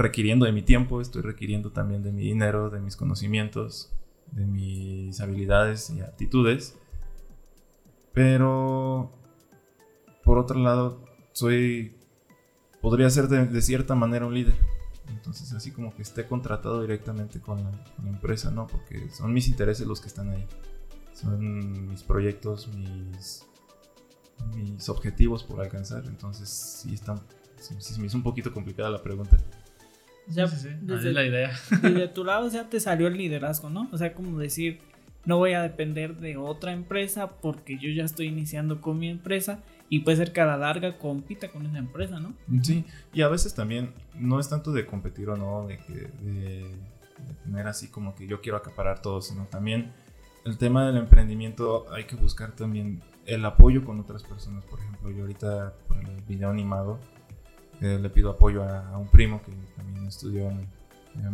requiriendo 0.00 0.46
de 0.46 0.52
mi 0.52 0.62
tiempo, 0.62 1.00
estoy 1.00 1.22
requiriendo 1.22 1.70
también 1.70 2.02
de 2.02 2.12
mi 2.12 2.22
dinero, 2.22 2.70
de 2.70 2.80
mis 2.80 2.96
conocimientos, 2.96 3.92
de 4.32 4.46
mis 4.46 5.20
habilidades 5.20 5.90
y 5.90 6.00
aptitudes. 6.00 6.76
Pero, 8.12 9.12
por 10.24 10.38
otro 10.38 10.58
lado, 10.58 11.04
soy, 11.32 11.96
podría 12.80 13.08
ser 13.10 13.28
de, 13.28 13.62
cierta 13.62 13.94
manera 13.94 14.26
un 14.26 14.34
líder. 14.34 14.56
Entonces, 15.08 15.52
así 15.52 15.72
como 15.72 15.94
que 15.94 16.02
esté 16.02 16.26
contratado 16.26 16.80
directamente 16.82 17.40
con 17.40 17.62
la, 17.62 17.70
empresa, 18.08 18.50
¿no? 18.50 18.66
Porque 18.66 19.10
son 19.10 19.32
mis 19.32 19.48
intereses 19.48 19.86
los 19.86 20.00
que 20.00 20.08
están 20.08 20.30
ahí. 20.30 20.46
Son 21.12 21.88
mis 21.88 22.02
proyectos, 22.02 22.68
mis, 22.68 23.44
mis 24.54 24.88
objetivos 24.88 25.44
por 25.44 25.60
alcanzar. 25.60 26.04
Entonces, 26.06 26.48
sí, 26.48 26.94
están, 26.94 27.20
sí, 27.58 27.74
me 28.00 28.06
hizo 28.06 28.16
un 28.16 28.22
poquito 28.22 28.52
complicada 28.52 28.90
la 28.90 29.02
pregunta. 29.02 29.36
O 30.30 30.32
sea, 30.32 30.46
Desde, 30.80 31.12
la 31.12 31.24
idea. 31.24 31.50
Desde 31.82 32.08
tu 32.14 32.24
lado, 32.24 32.46
o 32.46 32.50
sea, 32.50 32.68
te 32.68 32.78
salió 32.78 33.08
el 33.08 33.16
liderazgo, 33.16 33.68
¿no? 33.68 33.88
O 33.92 33.98
sea, 33.98 34.14
como 34.14 34.38
decir, 34.38 34.78
no 35.24 35.38
voy 35.38 35.52
a 35.52 35.62
depender 35.62 36.16
de 36.16 36.36
otra 36.36 36.72
empresa 36.72 37.32
porque 37.40 37.78
yo 37.78 37.90
ya 37.90 38.04
estoy 38.04 38.26
iniciando 38.26 38.80
con 38.80 38.98
mi 38.98 39.08
empresa 39.08 39.60
y 39.88 40.00
puede 40.00 40.16
ser 40.16 40.32
que 40.32 40.40
a 40.40 40.46
la 40.46 40.56
larga 40.56 40.98
compita 40.98 41.50
con 41.50 41.66
esa 41.66 41.78
empresa, 41.78 42.20
¿no? 42.20 42.32
Sí, 42.62 42.84
y 43.12 43.22
a 43.22 43.28
veces 43.28 43.54
también 43.54 43.92
no 44.14 44.38
es 44.38 44.48
tanto 44.48 44.72
de 44.72 44.86
competir 44.86 45.28
o 45.28 45.36
no, 45.36 45.66
de, 45.66 45.78
que, 45.78 45.92
de, 46.22 46.70
tener 47.44 47.66
así 47.66 47.88
como 47.88 48.14
que 48.14 48.28
yo 48.28 48.40
quiero 48.40 48.56
acaparar 48.56 49.02
todo, 49.02 49.20
sino 49.20 49.46
también 49.46 49.92
el 50.44 50.56
tema 50.58 50.86
del 50.86 50.96
emprendimiento 50.96 51.92
hay 51.92 52.04
que 52.04 52.14
buscar 52.14 52.52
también 52.52 53.02
el 53.26 53.44
apoyo 53.44 53.84
con 53.84 53.98
otras 53.98 54.22
personas. 54.22 54.64
Por 54.64 54.78
ejemplo, 54.78 55.10
yo 55.10 55.22
ahorita 55.22 55.74
por 55.88 55.98
el 55.98 56.22
video 56.22 56.50
animado 56.50 57.00
eh, 57.80 57.98
le 58.00 58.10
pido 58.10 58.30
apoyo 58.30 58.62
a, 58.64 58.96
un 58.98 59.08
primo 59.08 59.42
que 59.42 59.52
también 59.76 60.06
estudió 60.06 60.50
en, 60.50 60.68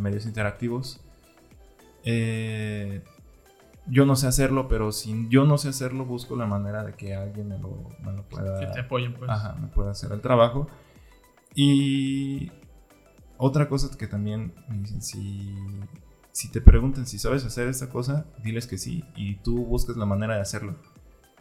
medios 0.01 0.26
interactivos. 0.26 1.01
Eh, 2.05 3.03
yo 3.88 4.07
no 4.07 4.16
sé 4.16 4.26
hacerlo, 4.26 4.68
pero 4.68 4.90
si 4.92 5.28
yo 5.28 5.44
no 5.44 5.59
sé 5.59 5.68
hacerlo, 5.68 6.05
busco 6.05 6.36
la 6.36 6.47
manera 6.47 6.82
de 6.84 6.94
que 6.94 7.14
alguien 7.14 7.49
me 7.49 7.59
lo, 7.59 8.24
pueda. 8.28 8.59
Que 8.61 8.66
te 8.66 8.80
apoyen, 8.80 9.14
pues. 9.14 9.30
Ajá, 9.30 9.55
me 9.55 9.68
pueda 9.68 9.90
hacer 9.90 10.12
el 10.12 10.20
trabajo. 10.20 10.68
Y 11.55 12.51
otra 13.38 13.68
cosa 13.68 13.97
que 13.97 14.07
también 14.07 14.55
me 14.68 14.78
dicen, 14.78 15.03
si, 15.03 15.55
si 16.32 16.51
te 16.51 16.61
preguntan 16.61 17.07
si 17.07 17.18
sabes 17.18 17.44
hacer 17.44 17.68
esta 17.68 17.88
cosa, 17.88 18.26
diles 18.42 18.66
que 18.66 18.78
sí 18.78 19.05
y 19.14 19.36
tú 19.36 19.64
busques 19.64 19.97
la 19.97 20.07
manera 20.07 20.34
de 20.34 20.40
hacerlo. 20.40 20.76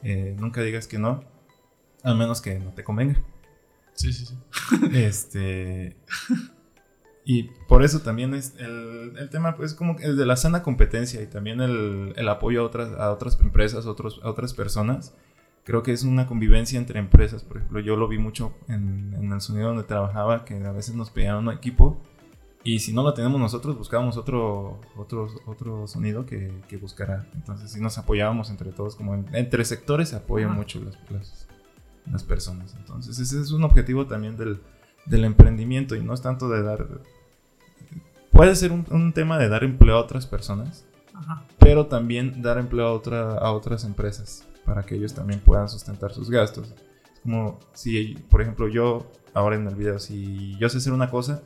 Eh, 0.04 0.36
nunca 0.40 0.62
digas 0.62 0.88
que 0.88 1.00
no, 1.00 1.24
al 2.04 2.18
menos 2.18 2.42
que 2.42 2.60
no 2.60 2.72
te 2.74 2.84
convenga. 2.84 3.22
Sí, 3.96 4.14
sí, 4.14 4.26
sí. 4.26 4.36
Este. 4.94 5.98
Y 7.28 7.44
por 7.68 7.84
eso 7.84 8.02
también 8.02 8.36
es 8.36 8.54
el, 8.60 9.30
tema, 9.32 9.56
pues, 9.56 9.74
como 9.74 9.98
el 10.00 10.16
de 10.16 10.26
la 10.28 10.36
sana 10.36 10.62
competencia 10.62 11.24
y 11.24 11.26
también 11.26 11.60
el, 11.60 12.30
apoyo 12.30 12.62
a 12.62 12.66
otras, 12.66 12.92
a 13.00 13.12
otras 13.12 13.40
empresas, 13.42 13.88
otros, 13.88 14.22
a 14.24 14.30
otras 14.30 14.54
personas. 14.54 15.16
Creo 15.64 15.82
que 15.82 15.92
es 15.92 16.04
una 16.04 16.28
convivencia 16.28 16.78
entre 16.78 17.00
empresas. 17.00 17.44
Por 17.44 17.58
ejemplo, 17.58 17.80
yo 17.80 17.96
lo 17.96 18.08
vi 18.08 18.20
mucho 18.20 18.54
en, 18.68 19.32
el 19.34 19.42
sonido 19.42 19.70
donde 19.70 19.84
trabajaba, 19.84 20.46
que 20.46 20.54
a 20.64 20.72
veces 20.72 20.94
nos 20.94 21.10
pedían 21.10 21.38
un 21.38 21.52
equipo 21.52 22.00
y 22.64 22.80
si 22.80 22.94
no 22.94 23.02
lo 23.02 23.14
tenemos 23.16 23.40
nosotros, 23.40 23.76
buscábamos 23.76 24.18
otro, 24.18 24.80
otro, 24.96 25.28
otro 25.48 25.88
sonido 25.88 26.28
que, 26.28 26.52
que 26.68 26.78
buscara. 26.78 27.28
Entonces, 27.34 27.72
si 27.72 27.80
nos 27.80 27.98
apoyábamos 27.98 28.52
entre 28.52 28.72
todos, 28.72 28.96
como 28.96 29.16
entre 29.34 29.66
sectores 29.66 30.10
se 30.10 30.16
apoyan 30.16 30.54
mucho 30.54 30.80
las, 30.80 30.98
las, 31.12 31.48
las 32.12 32.24
personas. 32.24 32.76
Entonces, 32.78 33.20
ese 33.20 33.42
es 33.42 33.52
un 33.52 33.64
objetivo 33.64 34.06
también 34.08 34.38
del, 34.38 34.60
emprendimiento 35.24 35.96
y 35.96 36.04
no 36.04 36.14
es 36.14 36.22
tanto 36.22 36.50
de 36.50 36.64
dar... 36.64 36.88
Puede 38.32 38.56
ser 38.56 38.72
un, 38.72 39.14
tema 39.14 39.38
de 39.38 39.48
dar 39.48 39.64
empleo 39.64 39.96
a 39.96 40.02
otras 40.02 40.28
personas, 40.28 40.86
pero 41.58 41.88
también 41.88 42.42
dar 42.42 42.58
empleo 42.58 42.88
a, 42.88 42.94
otra, 42.94 43.38
a 43.38 43.52
otras 43.52 43.86
empresas 43.86 44.46
para 44.66 44.84
que 44.84 44.96
ellos 44.96 45.14
también 45.14 45.40
puedan 45.40 45.70
sustentar 45.70 46.12
sus 46.12 46.30
gastos. 46.30 46.74
Es 47.14 47.20
como 47.22 47.60
si, 47.74 48.16
por 48.30 48.42
ejemplo, 48.42 48.68
yo, 48.68 49.10
ahora 49.34 49.56
en 49.56 49.68
el 49.68 49.76
video, 49.76 50.00
si 50.00 50.58
yo 50.58 50.68
sé 50.68 50.80
hacer 50.80 50.92
una 50.92 51.10
cosa, 51.10 51.44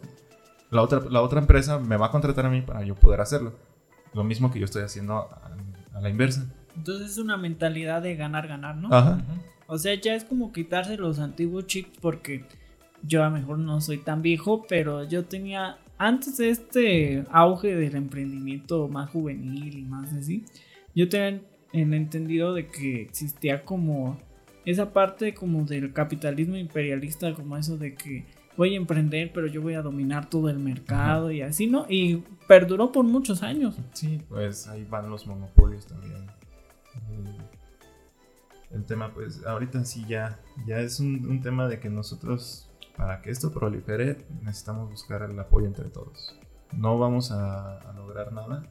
la 0.72 0.82
otra, 0.82 1.02
la 1.10 1.22
otra 1.22 1.40
empresa 1.40 1.78
me 1.78 1.98
va 1.98 2.08
a 2.08 2.12
contratar 2.12 2.46
a 2.46 2.50
mí 2.50 2.62
para 2.62 2.84
yo 2.84 2.96
poder 2.96 3.22
hacerlo. 3.22 3.54
Lo 4.14 4.24
mismo 4.24 4.52
que 4.52 4.60
yo 4.60 4.66
estoy 4.66 4.82
haciendo 4.82 5.16
a, 5.16 5.52
a 5.94 6.02
la 6.02 6.10
inversa. 6.10 6.48
Entonces 6.80 7.12
es 7.12 7.18
una 7.18 7.36
mentalidad 7.36 8.02
de 8.02 8.16
ganar, 8.16 8.48
ganar, 8.48 8.78
¿no? 8.78 8.88
Ajá. 8.92 9.22
O 9.68 9.78
sea, 9.78 9.94
ya 9.96 10.16
es 10.16 10.24
como 10.24 10.54
quitarse 10.54 10.96
los 10.96 11.20
antiguos 11.20 11.68
chips 11.68 11.98
porque 12.02 12.46
yo 13.04 13.22
a 13.22 13.26
lo 13.30 13.32
mejor 13.32 13.60
no 13.60 13.82
soy 13.82 13.98
tan 13.98 14.22
viejo, 14.22 14.66
pero 14.68 15.04
yo 15.04 15.26
tenía 15.26 15.78
antes 15.98 16.38
de 16.38 16.50
este 16.50 17.26
auge 17.32 17.76
del 17.76 17.96
emprendimiento 17.96 18.88
más 18.88 19.10
juvenil 19.10 19.78
y 19.78 19.84
más 19.84 20.14
así, 20.14 20.46
yo 20.96 21.10
tenía 21.10 21.42
el 21.74 21.94
entendido 21.94 22.54
de 22.54 22.68
que 22.68 23.02
existía 23.02 23.66
como 23.66 24.18
esa 24.66 24.94
parte 24.94 25.34
como 25.34 25.66
del 25.66 25.92
capitalismo 25.92 26.56
imperialista, 26.56 27.34
como 27.34 27.58
eso 27.58 27.78
de 27.78 27.94
que 27.96 28.26
voy 28.56 28.74
a 28.74 28.78
emprender, 28.78 29.32
pero 29.34 29.48
yo 29.48 29.62
voy 29.62 29.74
a 29.74 29.82
dominar 29.82 30.30
todo 30.30 30.50
el 30.50 30.60
mercado 30.60 31.30
y 31.32 31.42
así, 31.42 31.68
¿no? 31.68 31.86
Y 31.90 32.24
perduró 32.48 32.92
por 32.94 33.04
muchos 33.04 33.44
años. 33.44 33.78
Sí, 33.92 34.22
pues 34.30 34.68
ahí 34.70 34.86
van 34.90 35.10
los 35.10 35.28
monopolios 35.28 35.86
también 35.86 36.39
el 38.72 38.86
tema, 38.86 39.14
pues 39.14 39.46
ahorita 39.46 39.84
sí 39.86 40.06
ya, 40.08 40.40
ya 40.66 40.80
es 40.80 41.00
un, 41.00 41.42
tema 41.42 41.68
de 41.68 41.80
que 41.80 41.90
nosotros, 41.90 42.70
para 42.96 43.22
que 43.22 43.32
esto 43.32 43.52
prolifere, 43.52 44.26
necesitamos 44.42 44.90
buscar 44.90 45.24
el 45.24 45.40
apoyo 45.40 45.68
entre 45.68 45.90
todos. 45.90 46.38
No 46.72 47.00
vamos 47.00 47.32
a, 47.32 47.80
lograr 47.96 48.32
nada 48.32 48.64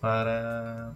para 0.00 0.94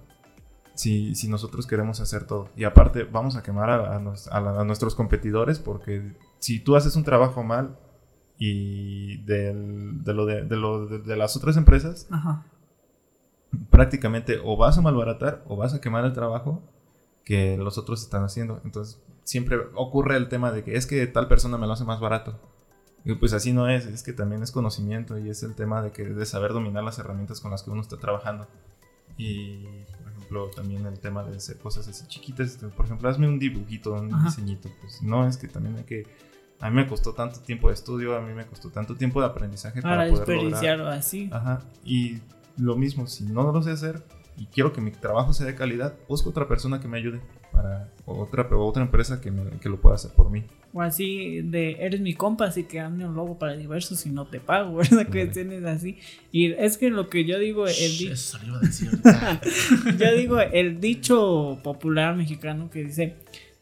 si, 0.75 1.15
si, 1.15 1.29
nosotros 1.29 1.67
queremos 1.67 2.01
hacer 2.01 2.27
todo. 2.27 2.51
Y 2.57 2.65
aparte, 2.65 3.05
vamos 3.05 3.37
a 3.37 3.43
quemar 3.43 3.71
a, 3.71 4.65
nuestros 4.65 4.95
competidores 4.95 5.59
porque 5.59 6.15
si 6.39 6.61
tú 6.61 6.77
haces 6.77 6.97
un 6.97 7.05
trabajo 7.05 7.43
mal 7.43 7.79
y 8.39 9.23
de, 9.25 9.55
lo 9.55 10.27
de, 10.27 10.45
de, 10.45 10.57
lo 10.57 10.87
de, 10.87 11.17
las 11.17 11.37
otras 11.37 11.57
empresas, 11.57 12.09
prácticamente 13.71 14.41
o 14.43 14.57
vas 14.57 14.79
a 14.79 14.83
malbaratar 14.83 15.43
o 15.47 15.57
vas 15.57 15.75
a 15.75 15.81
quemar 15.81 16.05
el 16.05 16.13
trabajo 16.13 16.63
que 17.25 17.57
los 17.57 17.79
otros 17.79 18.03
están 18.03 18.25
haciendo. 18.25 18.61
Entonces 18.65 19.01
siempre 19.25 19.59
ocurre 19.75 20.17
el 20.17 20.29
tema 20.29 20.53
de 20.53 20.65
que 20.65 20.77
es 20.77 20.87
que 20.87 21.07
tal 21.07 21.29
persona 21.29 21.59
me 21.59 21.67
lo 21.67 21.73
hace 21.73 21.85
más 21.85 22.01
barato. 22.01 22.39
Y 23.05 23.15
pues 23.15 23.33
así 23.33 23.53
no 23.53 23.69
es, 23.69 23.87
es 23.87 24.03
que 24.03 24.13
también 24.13 24.43
es 24.43 24.53
conocimiento 24.53 25.19
y 25.19 25.31
es 25.31 25.43
el 25.43 25.55
tema 25.55 25.83
de 25.83 25.91
que 25.91 26.05
de 26.05 26.27
saber 26.27 26.53
dominar 26.53 26.85
las 26.85 26.99
herramientas 26.99 27.41
con 27.41 27.51
las 27.51 27.63
que 27.63 27.71
uno 27.71 27.81
está 27.81 27.97
trabajando. 27.97 28.47
Y 29.17 29.65
por 30.03 30.13
ejemplo, 30.13 30.51
también 30.55 30.87
el 30.87 30.99
tema 30.99 31.25
de 31.25 31.37
hacer 31.37 31.59
cosas 31.59 31.89
así 31.89 32.07
chiquitas, 32.09 32.59
por 32.77 32.85
ejemplo, 32.85 33.09
hazme 33.09 33.27
un 33.27 33.39
dibujito, 33.39 33.95
un 33.95 34.25
diseñito, 34.25 34.69
pues 34.81 35.03
no 35.03 35.27
es 35.27 35.37
que 35.37 35.49
también 35.49 35.77
hay 35.77 35.85
que 35.85 36.07
a 36.61 36.69
mí 36.69 36.77
me 36.77 36.87
costó 36.87 37.15
tanto 37.15 37.41
tiempo 37.41 37.69
de 37.69 37.75
estudio, 37.75 38.15
a 38.15 38.21
mí 38.21 38.35
me 38.35 38.47
costó 38.47 38.69
tanto 38.69 38.95
tiempo 38.95 39.21
de 39.21 39.27
aprendizaje 39.27 39.81
para, 39.81 40.11
para 40.11 40.25
poder 40.25 40.43
lograr. 40.43 40.81
así. 40.93 41.31
Ajá. 41.33 41.63
Y 41.85 42.19
lo 42.61 42.77
mismo, 42.77 43.07
si 43.07 43.25
no 43.25 43.51
lo 43.51 43.63
sé 43.63 43.71
hacer, 43.71 44.03
y 44.37 44.47
quiero 44.47 44.73
que 44.73 44.81
mi 44.81 44.91
trabajo 44.91 45.33
sea 45.33 45.47
de 45.47 45.55
calidad, 45.55 45.95
busco 46.09 46.31
otra 46.31 46.49
persona 46.49 46.81
que 46.81 46.89
me 46.89 46.99
ayude 46.99 47.21
para 47.53 47.93
otra 48.07 48.49
otra 48.57 48.83
empresa 48.83 49.21
que, 49.21 49.33
que 49.61 49.69
lo 49.69 49.81
pueda 49.81 49.97
hacer 49.97 50.13
por 50.13 50.31
mí. 50.31 50.45
O 50.73 50.81
así 50.81 51.43
de 51.43 51.77
eres 51.81 52.01
mi 52.01 52.15
compa, 52.15 52.47
así 52.47 52.65
que 52.65 52.81
hazme 52.81 53.05
un 53.05 53.15
logo 53.15 53.39
para 53.39 53.55
diversos 53.57 54.07
y 54.07 54.11
no 54.11 54.27
te 54.27 54.41
pago, 54.41 54.75
¿verdad? 54.77 55.09
Cuestiones 55.11 55.65
así. 55.65 55.99
Y 56.33 56.53
es 56.53 56.79
que 56.79 56.91
lo 56.91 57.11
que 57.11 57.25
yo 57.25 57.39
digo, 57.39 57.67
el 57.67 57.99
dicho. 57.99 58.39
yo 59.99 60.15
digo, 60.17 60.41
el 60.41 60.81
dicho 60.81 61.59
popular 61.63 62.17
mexicano 62.17 62.71
que 62.71 62.85
dice 62.85 63.17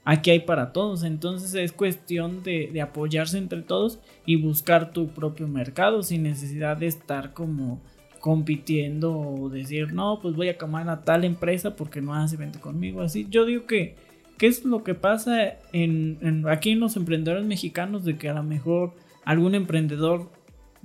aquí 0.04 0.30
hay 0.30 0.40
para 0.40 0.72
todos. 0.72 1.02
Entonces 1.02 1.54
es 1.54 1.72
cuestión 1.72 2.42
de, 2.42 2.70
de 2.72 2.80
apoyarse 2.80 3.38
entre 3.38 3.62
todos 3.62 3.98
y 4.26 4.36
buscar 4.36 4.92
tu 4.92 5.08
propio 5.08 5.48
mercado 5.48 6.02
sin 6.02 6.22
necesidad 6.22 6.76
de 6.76 6.86
estar 6.86 7.32
como 7.32 7.80
compitiendo 8.20 9.16
o 9.18 9.48
decir, 9.48 9.92
no, 9.92 10.18
pues 10.20 10.34
voy 10.34 10.48
a 10.48 10.58
camar 10.58 10.88
a 10.88 11.02
tal 11.02 11.24
empresa 11.24 11.76
porque 11.76 12.00
no 12.00 12.14
hace 12.14 12.36
venta 12.36 12.60
conmigo. 12.60 13.00
Así, 13.00 13.26
yo 13.30 13.44
digo 13.44 13.66
que, 13.66 13.96
¿qué 14.36 14.46
es 14.46 14.64
lo 14.64 14.82
que 14.84 14.94
pasa 14.94 15.56
en, 15.72 16.44
aquí 16.48 16.70
en 16.70 16.80
los 16.80 16.96
emprendedores 16.96 17.44
mexicanos? 17.44 18.04
De 18.04 18.16
que 18.16 18.28
a 18.28 18.34
lo 18.34 18.42
mejor 18.42 18.94
algún 19.24 19.54
emprendedor 19.54 20.30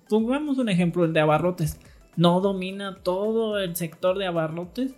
pongamos 0.09 0.57
un 0.57 0.69
ejemplo, 0.69 1.05
el 1.05 1.13
de 1.13 1.21
abarrotes. 1.21 1.79
No 2.15 2.41
domina 2.41 2.97
todo 3.01 3.57
el 3.57 3.75
sector 3.75 4.17
de 4.17 4.27
abarrotes, 4.27 4.93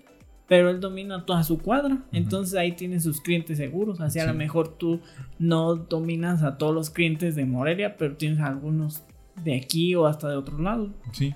pero 0.48 0.70
él 0.70 0.80
domina 0.80 1.26
toda 1.26 1.44
su 1.44 1.60
cuadra. 1.60 2.00
Entonces 2.12 2.58
ahí 2.58 2.74
tiene 2.74 3.00
sus 3.00 3.22
clientes 3.22 3.58
seguros. 3.58 4.02
Así 4.02 4.20
a 4.20 4.26
lo 4.26 4.34
mejor 4.34 4.78
tú 4.78 5.00
no 5.40 5.76
dominas 5.76 6.44
a 6.44 6.58
todos 6.58 6.76
los 6.76 6.90
clientes 6.90 7.36
de 7.36 7.46
Morelia, 7.46 7.96
pero 7.98 8.16
tienes 8.18 8.40
algunos 8.40 9.04
de 9.44 9.56
aquí 9.56 9.96
o 9.96 10.06
hasta 10.06 10.30
de 10.30 10.36
otro 10.36 10.58
lado. 10.60 10.90
Sí. 11.14 11.34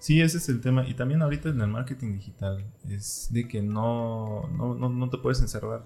Sí, 0.00 0.20
ese 0.20 0.38
es 0.38 0.48
el 0.48 0.60
tema. 0.60 0.88
Y 0.88 0.94
también 0.94 1.22
ahorita 1.22 1.50
en 1.50 1.60
el 1.60 1.68
marketing 1.68 2.14
digital 2.14 2.64
es 2.88 3.28
de 3.30 3.46
que 3.46 3.62
no, 3.62 4.48
no, 4.48 4.74
no, 4.74 4.88
no 4.88 5.10
te 5.10 5.18
puedes 5.18 5.40
encerrar. 5.40 5.84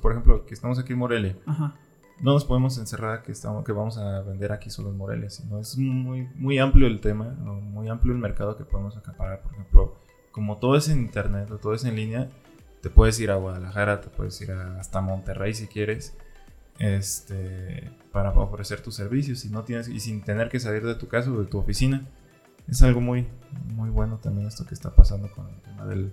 Por 0.00 0.12
ejemplo, 0.12 0.44
que 0.44 0.54
estamos 0.54 0.78
aquí 0.78 0.92
en 0.92 0.98
Morelia. 0.98 1.36
Ajá. 1.46 1.74
No 2.20 2.34
nos 2.34 2.44
podemos 2.44 2.78
encerrar 2.78 3.22
que, 3.22 3.32
estamos, 3.32 3.64
que 3.64 3.72
vamos 3.72 3.96
a 3.96 4.20
vender 4.20 4.52
aquí 4.52 4.70
solo 4.70 4.90
en 4.90 4.98
Morelia, 4.98 5.30
sino 5.30 5.58
es 5.58 5.76
muy, 5.78 6.28
muy 6.34 6.58
amplio 6.58 6.86
el 6.86 7.00
tema, 7.00 7.24
muy 7.24 7.88
amplio 7.88 8.12
el 8.12 8.20
mercado 8.20 8.56
que 8.56 8.64
podemos 8.64 8.96
acaparar. 8.96 9.42
Por 9.42 9.54
ejemplo, 9.54 9.96
como 10.30 10.58
todo 10.58 10.76
es 10.76 10.88
en 10.88 11.00
internet 11.00 11.50
o 11.50 11.58
todo 11.58 11.74
es 11.74 11.84
en 11.84 11.96
línea, 11.96 12.28
te 12.82 12.90
puedes 12.90 13.18
ir 13.18 13.30
a 13.30 13.36
Guadalajara, 13.36 14.00
te 14.00 14.08
puedes 14.08 14.40
ir 14.42 14.52
hasta 14.52 15.00
Monterrey 15.00 15.54
si 15.54 15.66
quieres, 15.66 16.16
este, 16.78 17.90
para 18.12 18.30
ofrecer 18.30 18.82
tus 18.82 18.94
servicios 18.94 19.44
y 19.44 19.50
no 19.50 19.62
tienes 19.64 19.88
y 19.88 19.98
sin 20.00 20.22
tener 20.22 20.48
que 20.48 20.60
salir 20.60 20.84
de 20.84 20.94
tu 20.94 21.08
casa 21.08 21.30
o 21.30 21.40
de 21.40 21.46
tu 21.46 21.58
oficina. 21.58 22.06
Es 22.68 22.82
algo 22.82 23.00
muy, 23.00 23.26
muy 23.66 23.90
bueno 23.90 24.18
también 24.18 24.46
esto 24.46 24.64
que 24.64 24.74
está 24.74 24.94
pasando 24.94 25.30
con 25.32 25.48
el 25.48 25.60
tema 25.62 25.86
del, 25.86 26.12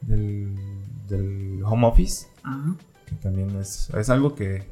del, 0.00 1.62
home 1.64 1.86
office. 1.86 2.26
Que 3.06 3.14
también 3.16 3.56
es, 3.56 3.90
es 3.90 4.10
algo 4.10 4.34
que, 4.34 4.70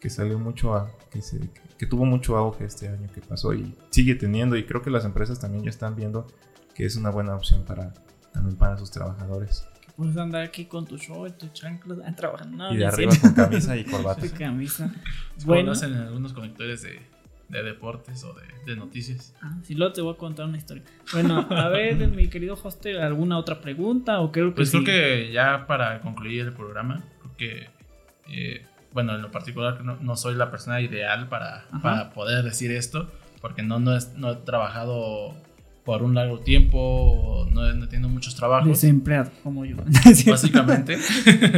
que, 0.00 0.10
salió 0.10 0.38
mucho 0.38 0.76
a, 0.76 0.88
que, 1.10 1.20
se, 1.20 1.50
que 1.76 1.84
tuvo 1.84 2.04
mucho 2.04 2.36
auge 2.36 2.64
este 2.64 2.88
año 2.88 3.10
que 3.12 3.20
pasó 3.20 3.52
y 3.52 3.76
sigue 3.90 4.14
teniendo 4.14 4.56
y 4.56 4.64
creo 4.64 4.80
que 4.80 4.88
las 4.88 5.04
empresas 5.04 5.40
también 5.40 5.64
ya 5.64 5.70
están 5.70 5.96
viendo 5.96 6.28
que 6.76 6.84
es 6.84 6.94
una 6.94 7.10
buena 7.10 7.34
opción 7.34 7.64
para 7.64 7.92
también 8.32 8.56
para 8.56 8.76
sus 8.76 8.90
trabajadores. 8.90 9.66
Puedes 9.96 10.16
andar 10.18 10.42
aquí 10.42 10.66
con 10.66 10.86
tu 10.86 10.98
short, 10.98 11.38
tu 11.38 11.48
chanclas, 11.48 11.98
ah, 12.04 12.14
trabajando. 12.14 12.70
y 12.70 12.76
de 12.76 12.86
arriba 12.86 13.12
con 13.20 13.32
camisa 13.32 13.76
y 13.76 13.84
corbata. 13.90 14.28
camisa. 14.28 14.92
bueno, 15.46 15.72
hacen 15.72 15.94
en 15.94 16.00
algunos 16.00 16.34
conectores 16.34 16.82
de, 16.82 17.00
de 17.48 17.62
deportes 17.62 18.24
o 18.24 18.34
de, 18.34 18.42
de, 18.66 18.76
noticias. 18.76 19.34
Ah, 19.40 19.56
sí, 19.62 19.74
luego 19.74 19.92
te 19.92 20.00
voy 20.00 20.14
a 20.14 20.16
contar 20.16 20.46
una 20.46 20.56
historia. 20.56 20.82
Bueno, 21.12 21.46
a 21.50 21.68
ver, 21.68 22.08
mi 22.08 22.28
querido 22.28 22.58
hostel, 22.60 22.98
¿alguna 22.98 23.38
otra 23.38 23.60
pregunta? 23.60 24.20
O 24.20 24.32
creo 24.32 24.50
que 24.50 24.56
pues 24.56 24.70
creo 24.70 24.84
que 24.84 25.30
ya 25.32 25.66
para 25.66 26.00
concluir 26.00 26.42
el 26.42 26.52
programa, 26.52 27.04
creo 27.20 27.36
que, 27.36 27.70
eh, 28.28 28.66
bueno, 28.92 29.14
en 29.14 29.22
lo 29.22 29.30
particular 29.30 29.84
no, 29.84 29.96
no, 30.00 30.16
soy 30.16 30.34
la 30.34 30.50
persona 30.50 30.80
ideal 30.80 31.28
para, 31.28 31.66
para 31.82 32.10
poder 32.10 32.44
decir 32.44 32.72
esto, 32.72 33.10
porque 33.40 33.62
no, 33.62 33.78
no, 33.78 33.96
es, 33.96 34.14
no 34.16 34.32
he 34.32 34.36
trabajado 34.36 35.34
por 35.84 36.02
un 36.02 36.16
largo 36.16 36.40
tiempo, 36.40 37.46
no, 37.52 37.72
no 37.72 37.88
tenido 37.88 38.08
muchos 38.08 38.34
trabajos. 38.34 38.68
Desempleado, 38.68 39.30
como 39.44 39.64
yo. 39.64 39.76
Básicamente. 40.26 40.98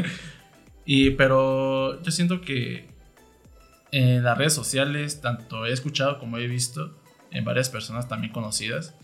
y, 0.85 1.11
pero 1.11 2.03
yo 2.03 2.11
siento 2.11 2.43
que 2.43 2.98
en 3.93 4.23
las 4.23 4.37
redes 4.37 4.55
sociales, 4.55 5.21
tanto 5.21 5.67
he 5.67 5.73
escuchado 5.73 6.19
como 6.19 6.39
he 6.39 6.47
visto 6.47 6.97
en 7.31 7.45
varias 7.45 7.69
personas 7.69 8.09
también 8.09 8.33
conocidas, 8.33 8.95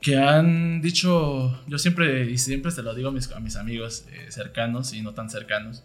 que 0.00 0.16
han 0.16 0.80
dicho, 0.80 1.60
yo 1.66 1.78
siempre, 1.78 2.30
y 2.30 2.38
siempre 2.38 2.70
se 2.70 2.82
lo 2.82 2.94
digo 2.94 3.08
a 3.08 3.12
mis, 3.12 3.30
a 3.32 3.40
mis 3.40 3.56
amigos 3.56 4.06
eh, 4.12 4.30
cercanos 4.30 4.92
y 4.92 5.02
no 5.02 5.14
tan 5.14 5.28
cercanos, 5.28 5.82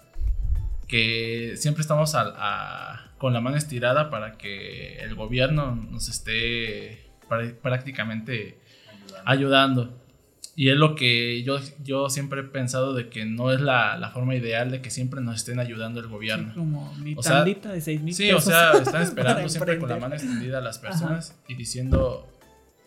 que 0.87 1.55
siempre 1.57 1.81
estamos 1.81 2.15
con 3.17 3.33
la 3.33 3.41
mano 3.41 3.57
estirada 3.57 4.09
para 4.09 4.37
que 4.37 4.97
el 4.99 5.15
gobierno 5.15 5.75
nos 5.75 6.09
esté 6.09 7.09
prácticamente 7.61 8.59
ayudando. 9.25 10.02
Y 10.55 10.69
es 10.69 10.77
lo 10.77 10.93
que 10.93 11.41
yo, 11.43 11.59
yo 11.83 12.09
siempre 12.09 12.41
he 12.41 12.43
pensado 12.43 12.93
de 12.93 13.09
que 13.09 13.25
no 13.25 13.51
es 13.51 13.59
la, 13.59 13.97
la 13.97 14.11
forma 14.11 14.35
ideal 14.35 14.69
de 14.69 14.81
que 14.81 14.91
siempre 14.91 15.19
nos 15.19 15.37
estén 15.37 15.59
ayudando 15.59 15.99
el 15.99 16.07
gobierno. 16.07 16.53
como 16.53 16.93
mi 16.95 17.15
o 17.17 17.23
sea, 17.23 17.43
de 17.43 17.81
6 17.81 18.01
mil 18.01 18.13
Sí, 18.13 18.31
o 18.31 18.39
sea, 18.39 18.71
están 18.81 19.01
esperando 19.01 19.49
siempre 19.49 19.79
con 19.79 19.89
la 19.89 19.97
mano 19.97 20.13
extendida 20.13 20.59
a 20.59 20.61
las 20.61 20.77
personas 20.77 21.35
y 21.47 21.55
diciendo, 21.55 22.27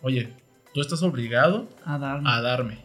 oye, 0.01 0.33
tú 0.73 0.79
estás 0.79 1.03
obligado 1.03 1.67
a 1.83 1.97
darme. 1.97 2.29
a 2.29 2.41
darme. 2.41 2.77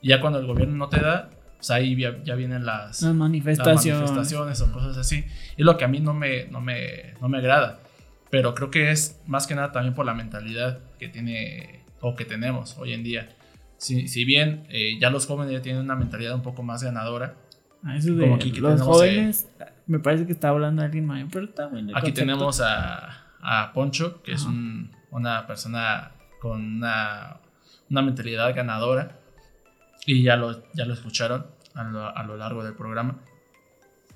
Y 0.00 0.08
ya 0.08 0.20
cuando 0.20 0.38
el 0.38 0.46
gobierno 0.46 0.76
no 0.76 0.88
te 0.88 1.00
da, 1.00 1.30
pues 1.56 1.70
ahí 1.70 1.96
ya, 1.96 2.34
vienen 2.34 2.64
las, 2.64 3.02
manifestaciones. 3.02 4.10
manifestaciones 4.10 4.60
o 4.62 4.72
cosas 4.72 4.96
así. 4.96 5.24
Y 5.58 5.62
lo 5.62 5.76
que 5.76 5.84
a 5.84 5.88
mí 5.88 6.00
no 6.00 6.14
me, 6.14 6.46
no 6.46 6.60
me, 6.60 7.14
no 7.20 7.28
me 7.28 7.38
agrada. 7.38 7.80
Pero 8.30 8.54
creo 8.54 8.70
que 8.70 8.90
es 8.90 9.20
más 9.26 9.46
que 9.46 9.54
nada 9.54 9.72
también 9.72 9.94
por 9.94 10.06
la 10.06 10.14
mentalidad 10.14 10.78
que 10.98 11.08
tiene 11.08 11.80
o 12.00 12.14
que 12.14 12.24
tenemos 12.24 12.76
hoy 12.78 12.92
en 12.92 13.02
día. 13.02 13.35
Si, 13.78 14.08
si 14.08 14.24
bien 14.24 14.66
eh, 14.70 14.98
ya 15.00 15.10
los 15.10 15.26
jóvenes 15.26 15.52
ya 15.52 15.62
tienen 15.62 15.82
una 15.82 15.96
mentalidad 15.96 16.34
un 16.34 16.42
poco 16.42 16.62
más 16.62 16.82
ganadora. 16.82 17.34
Ah, 17.82 17.96
eso 17.96 18.14
de 18.14 18.26
los 18.60 18.80
jóvenes, 18.80 19.48
me 19.86 20.00
parece 20.00 20.26
que 20.26 20.32
está 20.32 20.48
hablando 20.48 20.82
alguien 20.82 21.06
mayor, 21.06 21.28
pero 21.30 21.44
está 21.44 21.66
bueno. 21.66 21.92
Aquí 21.94 22.12
tenemos 22.12 22.60
a, 22.60 23.26
a, 23.40 23.72
Poncho, 23.72 24.22
que 24.22 24.32
es 24.32 24.44
un, 24.44 24.90
una 25.10 25.46
persona 25.46 26.12
con 26.40 26.76
una, 26.76 27.36
una, 27.90 28.02
mentalidad 28.02 28.54
ganadora. 28.54 29.20
Y 30.06 30.22
ya 30.22 30.36
lo, 30.36 30.62
ya 30.72 30.86
lo 30.86 30.94
escucharon 30.94 31.46
a 31.74 31.84
lo, 31.84 32.16
a 32.16 32.22
lo 32.24 32.36
largo 32.36 32.64
del 32.64 32.74
programa. 32.74 33.20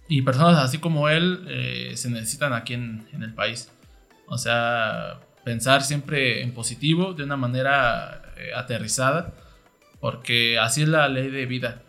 Y 0.09 0.23
personas 0.23 0.59
así 0.59 0.79
como 0.79 1.09
él 1.09 1.45
eh, 1.49 1.93
se 1.97 2.11
necesitan 2.11 2.53
aquí 2.53 2.75
en, 2.75 3.07
en 3.13 3.23
el 3.23 3.35
país. 3.35 3.71
O 4.27 4.39
sea, 4.39 5.21
pensar 5.45 5.83
siempre 5.83 6.43
en 6.43 6.53
positivo, 6.53 7.15
de 7.15 7.25
una 7.25 7.37
manera 7.37 8.23
eh, 8.37 8.51
aterrizada, 8.55 9.33
porque 10.01 10.59
así 10.59 10.83
es 10.83 10.89
la 10.89 11.09
ley 11.09 11.31
de 11.31 11.47
vida, 11.47 11.83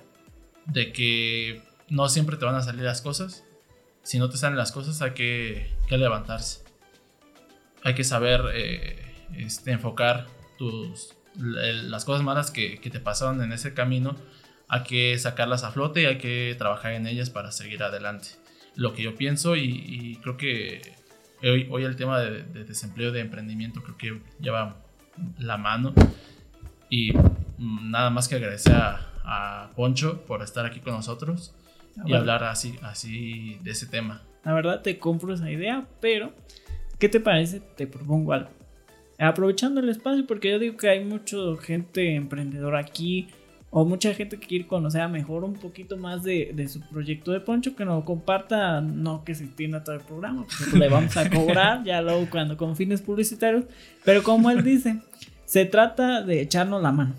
de 0.66 0.92
que 0.92 1.62
no 1.90 2.10
siempre 2.10 2.38
te 2.38 2.46
van 2.46 2.56
a 2.56 2.62
salir 2.62 2.84
las 2.84 3.02
cosas. 3.02 3.44
Si 4.04 4.20
no 4.20 4.30
te 4.30 4.38
salen 4.38 4.58
las 4.58 4.72
cosas 4.72 5.02
hay 5.02 5.12
que, 5.12 5.70
levantarse. 5.90 6.64
Hay 7.84 7.96
que 7.96 8.04
saber 8.04 8.42
eh, 8.54 9.16
este, 9.38 9.72
enfocar 9.72 10.28
tus, 10.58 11.14
las 11.36 12.06
cosas 12.06 12.24
malas 12.24 12.52
que, 12.52 12.78
te 12.78 13.00
pasaron 13.00 13.42
en 13.42 13.52
ese 13.52 13.74
camino. 13.74 14.16
Hay 14.68 14.84
que 14.84 15.18
sacarlas 15.18 15.64
a 15.64 15.72
flote 15.72 16.04
y 16.04 16.06
hay 16.06 16.18
que 16.18 16.56
trabajar 16.58 16.94
en 16.94 17.08
ellas 17.08 17.30
para 17.30 17.52
seguir 17.52 17.84
adelante. 17.84 18.30
Lo 18.76 18.94
que 18.94 19.04
yo 19.04 19.16
pienso 19.16 19.56
y 19.56 20.18
creo 20.22 20.38
que 20.38 20.82
Hoy, 21.44 21.84
el 21.84 21.96
tema 21.96 22.20
de, 22.20 22.44
desempleo, 22.66 23.12
de 23.12 23.20
emprendimiento, 23.20 23.82
creo 23.82 23.98
que 23.98 24.22
lleva 24.40 24.76
la 25.40 25.58
mano. 25.58 25.92
Y 26.88 27.14
nada 27.62 28.10
más 28.10 28.28
que 28.28 28.36
agradecer 28.36 28.74
a, 28.76 29.08
Poncho 29.76 30.26
por 30.26 30.42
estar 30.42 30.66
aquí 30.66 30.82
con 30.82 30.94
nosotros 30.94 31.56
y 32.06 32.14
hablar 32.14 32.44
así, 32.44 32.76
así 32.82 33.58
de 33.64 33.72
ese 33.72 33.86
tema. 33.86 34.22
La 34.44 34.54
verdad 34.54 34.82
te 34.82 35.00
compro 35.00 35.34
esa 35.34 35.50
idea, 35.50 35.88
pero 36.02 36.34
¿qué 37.00 37.08
te 37.08 37.22
parece? 37.22 37.62
Te 37.62 37.88
propongo 37.88 38.34
algo. 38.34 38.50
Aprovechando 39.18 39.80
el 39.80 39.88
espacio, 39.88 40.26
porque 40.28 40.50
yo 40.50 40.60
digo 40.60 40.76
que 40.76 40.90
hay 40.90 41.06
mucha 41.06 41.38
gente 41.62 42.16
emprendedora 42.16 42.80
aquí, 42.80 43.30
o 43.70 43.86
mucha 43.86 44.14
gente 44.14 44.38
que 44.38 44.48
quiere 44.48 44.68
conocer 44.68 45.00
a 45.00 45.08
mejor 45.08 45.46
un 45.46 45.54
poquito 45.54 45.96
más 45.96 46.24
de, 46.24 46.68
su 46.68 46.82
proyecto 46.90 47.32
de 47.32 47.40
Poncho, 47.40 47.76
que 47.76 47.86
nos 47.86 48.04
comparta, 48.04 48.82
no 48.82 49.24
que 49.24 49.34
se 49.34 49.46
extienda 49.46 49.84
todo 49.84 49.96
el 49.96 50.02
programa, 50.02 50.46
porque 50.46 50.78
le 50.78 50.90
vamos 50.90 51.16
a 51.16 51.30
cobrar 51.30 51.84
ya 51.86 52.02
luego 52.02 52.28
cuando 52.30 52.58
con 52.58 52.76
fines 52.76 53.02
publicitarios, 53.02 53.64
pero 54.04 54.24
como 54.24 54.52
él 54.52 54.62
dice, 54.64 55.00
se 55.46 55.66
trata 55.66 56.22
de 56.22 56.42
echarnos 56.42 56.82
la 56.82 56.92
mano. 56.92 57.16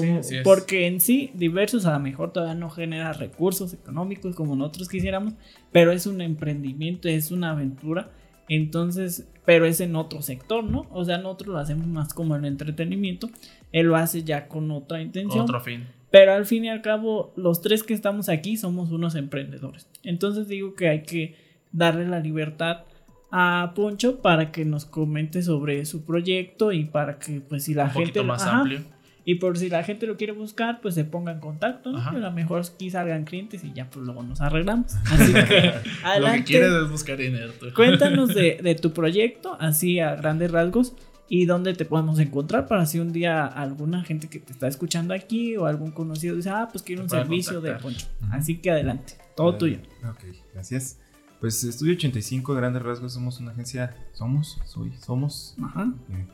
Como, 0.00 0.20
porque 0.42 0.86
en 0.86 1.00
sí, 1.00 1.30
diversos 1.34 1.86
a 1.86 1.92
lo 1.92 2.00
mejor 2.00 2.32
todavía 2.32 2.54
no 2.54 2.70
genera 2.70 3.12
recursos 3.12 3.72
económicos 3.72 4.34
como 4.34 4.56
nosotros 4.56 4.88
quisiéramos, 4.88 5.34
pero 5.72 5.92
es 5.92 6.06
un 6.06 6.20
emprendimiento, 6.20 7.08
es 7.08 7.30
una 7.30 7.50
aventura. 7.50 8.10
Entonces, 8.48 9.26
pero 9.46 9.64
es 9.64 9.80
en 9.80 9.96
otro 9.96 10.20
sector, 10.20 10.64
¿no? 10.64 10.86
O 10.90 11.04
sea, 11.04 11.18
nosotros 11.18 11.48
lo 11.54 11.58
hacemos 11.58 11.86
más 11.86 12.12
como 12.12 12.36
el 12.36 12.44
entretenimiento 12.44 13.30
él 13.74 13.86
lo 13.86 13.96
hace 13.96 14.22
ya 14.22 14.46
con 14.46 14.70
otra 14.70 15.02
intención. 15.02 15.40
otro 15.40 15.60
fin. 15.60 15.88
Pero 16.12 16.32
al 16.32 16.46
fin 16.46 16.64
y 16.64 16.68
al 16.68 16.80
cabo, 16.80 17.32
los 17.36 17.60
tres 17.60 17.82
que 17.82 17.92
estamos 17.92 18.28
aquí 18.28 18.56
somos 18.56 18.92
unos 18.92 19.16
emprendedores. 19.16 19.88
Entonces 20.04 20.46
digo 20.46 20.76
que 20.76 20.88
hay 20.88 21.02
que 21.02 21.34
darle 21.72 22.06
la 22.06 22.20
libertad 22.20 22.84
a 23.32 23.72
Poncho 23.74 24.22
para 24.22 24.52
que 24.52 24.64
nos 24.64 24.84
comente 24.84 25.42
sobre 25.42 25.84
su 25.86 26.04
proyecto 26.04 26.70
y 26.70 26.84
para 26.84 27.18
que 27.18 27.40
pues 27.40 27.64
si 27.64 27.74
la 27.74 27.90
gente 27.90 28.22
más 28.22 28.46
amplio. 28.46 28.82
Y 29.24 29.36
por 29.36 29.56
si 29.58 29.68
la 29.68 29.82
gente 29.82 30.06
lo 30.06 30.16
quiere 30.16 30.32
buscar 30.32 30.80
pues 30.80 30.94
se 30.94 31.04
ponga 31.04 31.32
en 31.32 31.40
contacto 31.40 31.92
¿no? 31.92 31.98
a 31.98 32.12
lo 32.12 32.30
mejor 32.32 32.62
aquí 32.62 32.90
salgan 32.90 33.24
clientes 33.24 33.64
y 33.64 33.72
ya 33.72 33.88
pues 33.90 34.04
luego 34.04 34.22
nos 34.22 34.40
arreglamos 34.40 34.94
así 35.06 35.32
que 35.32 35.72
adelante 36.04 36.20
lo 36.20 36.32
que 36.32 36.44
quieres 36.44 36.72
es 36.72 36.90
buscar 36.90 37.16
dinero 37.16 37.52
cuéntanos 37.74 38.34
de, 38.34 38.58
de 38.62 38.74
tu 38.74 38.92
proyecto 38.92 39.56
así 39.58 40.00
a 40.00 40.14
grandes 40.14 40.50
rasgos 40.50 40.94
y 41.28 41.46
dónde 41.46 41.74
te 41.74 41.84
podemos 41.84 42.18
encontrar 42.18 42.66
para 42.66 42.86
si 42.86 42.98
un 42.98 43.12
día 43.12 43.46
alguna 43.46 44.04
gente 44.04 44.28
que 44.28 44.38
te 44.40 44.52
está 44.52 44.68
escuchando 44.68 45.14
aquí 45.14 45.56
o 45.56 45.66
algún 45.66 45.90
conocido 45.90 46.36
dice, 46.36 46.50
ah, 46.50 46.68
pues 46.70 46.84
quiero 46.84 47.02
un 47.02 47.08
servicio 47.08 47.60
de 47.60 47.72
Poncho. 47.74 48.06
Así 48.30 48.58
que 48.58 48.70
adelante, 48.70 49.14
todo 49.36 49.56
tuyo. 49.56 49.78
Ok, 50.08 50.24
gracias. 50.52 50.98
Pues 51.40 51.62
Estudio 51.64 51.94
85, 51.94 52.54
grandes 52.54 52.82
rasgos, 52.82 53.12
somos 53.12 53.40
una 53.40 53.50
agencia, 53.52 53.94
somos, 54.12 54.60
soy, 54.64 54.92
somos 55.04 55.56
Ajá. 55.62 55.92
eh, 56.10 56.26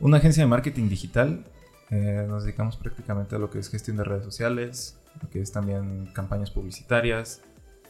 una 0.00 0.16
agencia 0.16 0.42
de 0.42 0.48
marketing 0.48 0.88
digital. 0.88 1.44
Eh, 1.90 2.24
nos 2.28 2.44
dedicamos 2.44 2.76
prácticamente 2.76 3.36
a 3.36 3.38
lo 3.38 3.50
que 3.50 3.58
es 3.60 3.68
gestión 3.70 3.96
de 3.96 4.04
redes 4.04 4.24
sociales, 4.24 4.98
lo 5.22 5.30
que 5.30 5.40
es 5.40 5.52
también 5.52 6.06
campañas 6.12 6.50
publicitarias, 6.50 7.42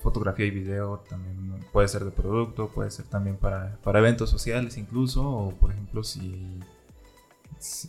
fotografía 0.02 0.46
y 0.46 0.50
video, 0.50 0.98
también 1.08 1.64
puede 1.72 1.88
ser 1.88 2.04
de 2.04 2.10
producto, 2.10 2.68
puede 2.68 2.90
ser 2.90 3.06
también 3.06 3.36
para, 3.36 3.76
para 3.82 3.98
eventos 4.00 4.28
sociales 4.30 4.76
incluso, 4.76 5.26
o 5.28 5.50
por 5.52 5.72
ejemplo 5.72 6.04
si... 6.04 6.60
si- 7.58 7.88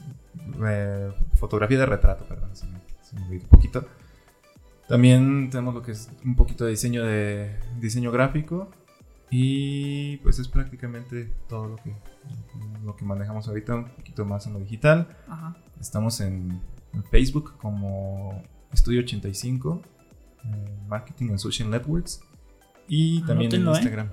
eh, 0.66 1.12
fotografía 1.36 1.78
de 1.80 1.86
retrato, 1.86 2.26
perdón, 2.26 2.55
se 2.55 2.66
me, 2.68 2.80
se 3.01 3.16
me 3.20 3.28
un 3.38 3.39
poquito. 3.41 3.86
También 4.88 5.49
tenemos 5.49 5.74
lo 5.74 5.82
que 5.82 5.91
es 5.91 6.10
un 6.24 6.36
poquito 6.36 6.64
de 6.64 6.72
diseño 6.72 7.03
de 7.03 7.53
diseño 7.80 8.10
gráfico 8.12 8.70
y 9.30 10.16
pues 10.18 10.39
es 10.39 10.47
prácticamente 10.47 11.30
todo 11.49 11.68
lo 11.68 11.76
que 11.78 11.93
lo 12.84 12.96
que 12.96 13.06
manejamos 13.06 13.48
ahorita, 13.48 13.76
un 13.76 13.90
poquito 13.90 14.26
más 14.26 14.48
en 14.48 14.54
lo 14.54 14.60
digital. 14.60 15.08
Ajá. 15.28 15.58
Estamos 15.80 16.22
en, 16.22 16.62
en 16.94 17.04
Facebook 17.06 17.58
como 17.58 18.42
Estudio 18.72 19.02
85, 19.02 19.82
eh, 20.44 20.78
Marketing 20.88 21.30
and 21.30 21.40
Social 21.40 21.70
Networks 21.70 22.22
y 22.88 23.22
también 23.22 23.54
en 23.54 23.62
Anótenlo, 23.62 23.72
¿eh? 23.72 23.76
Instagram. 23.76 24.10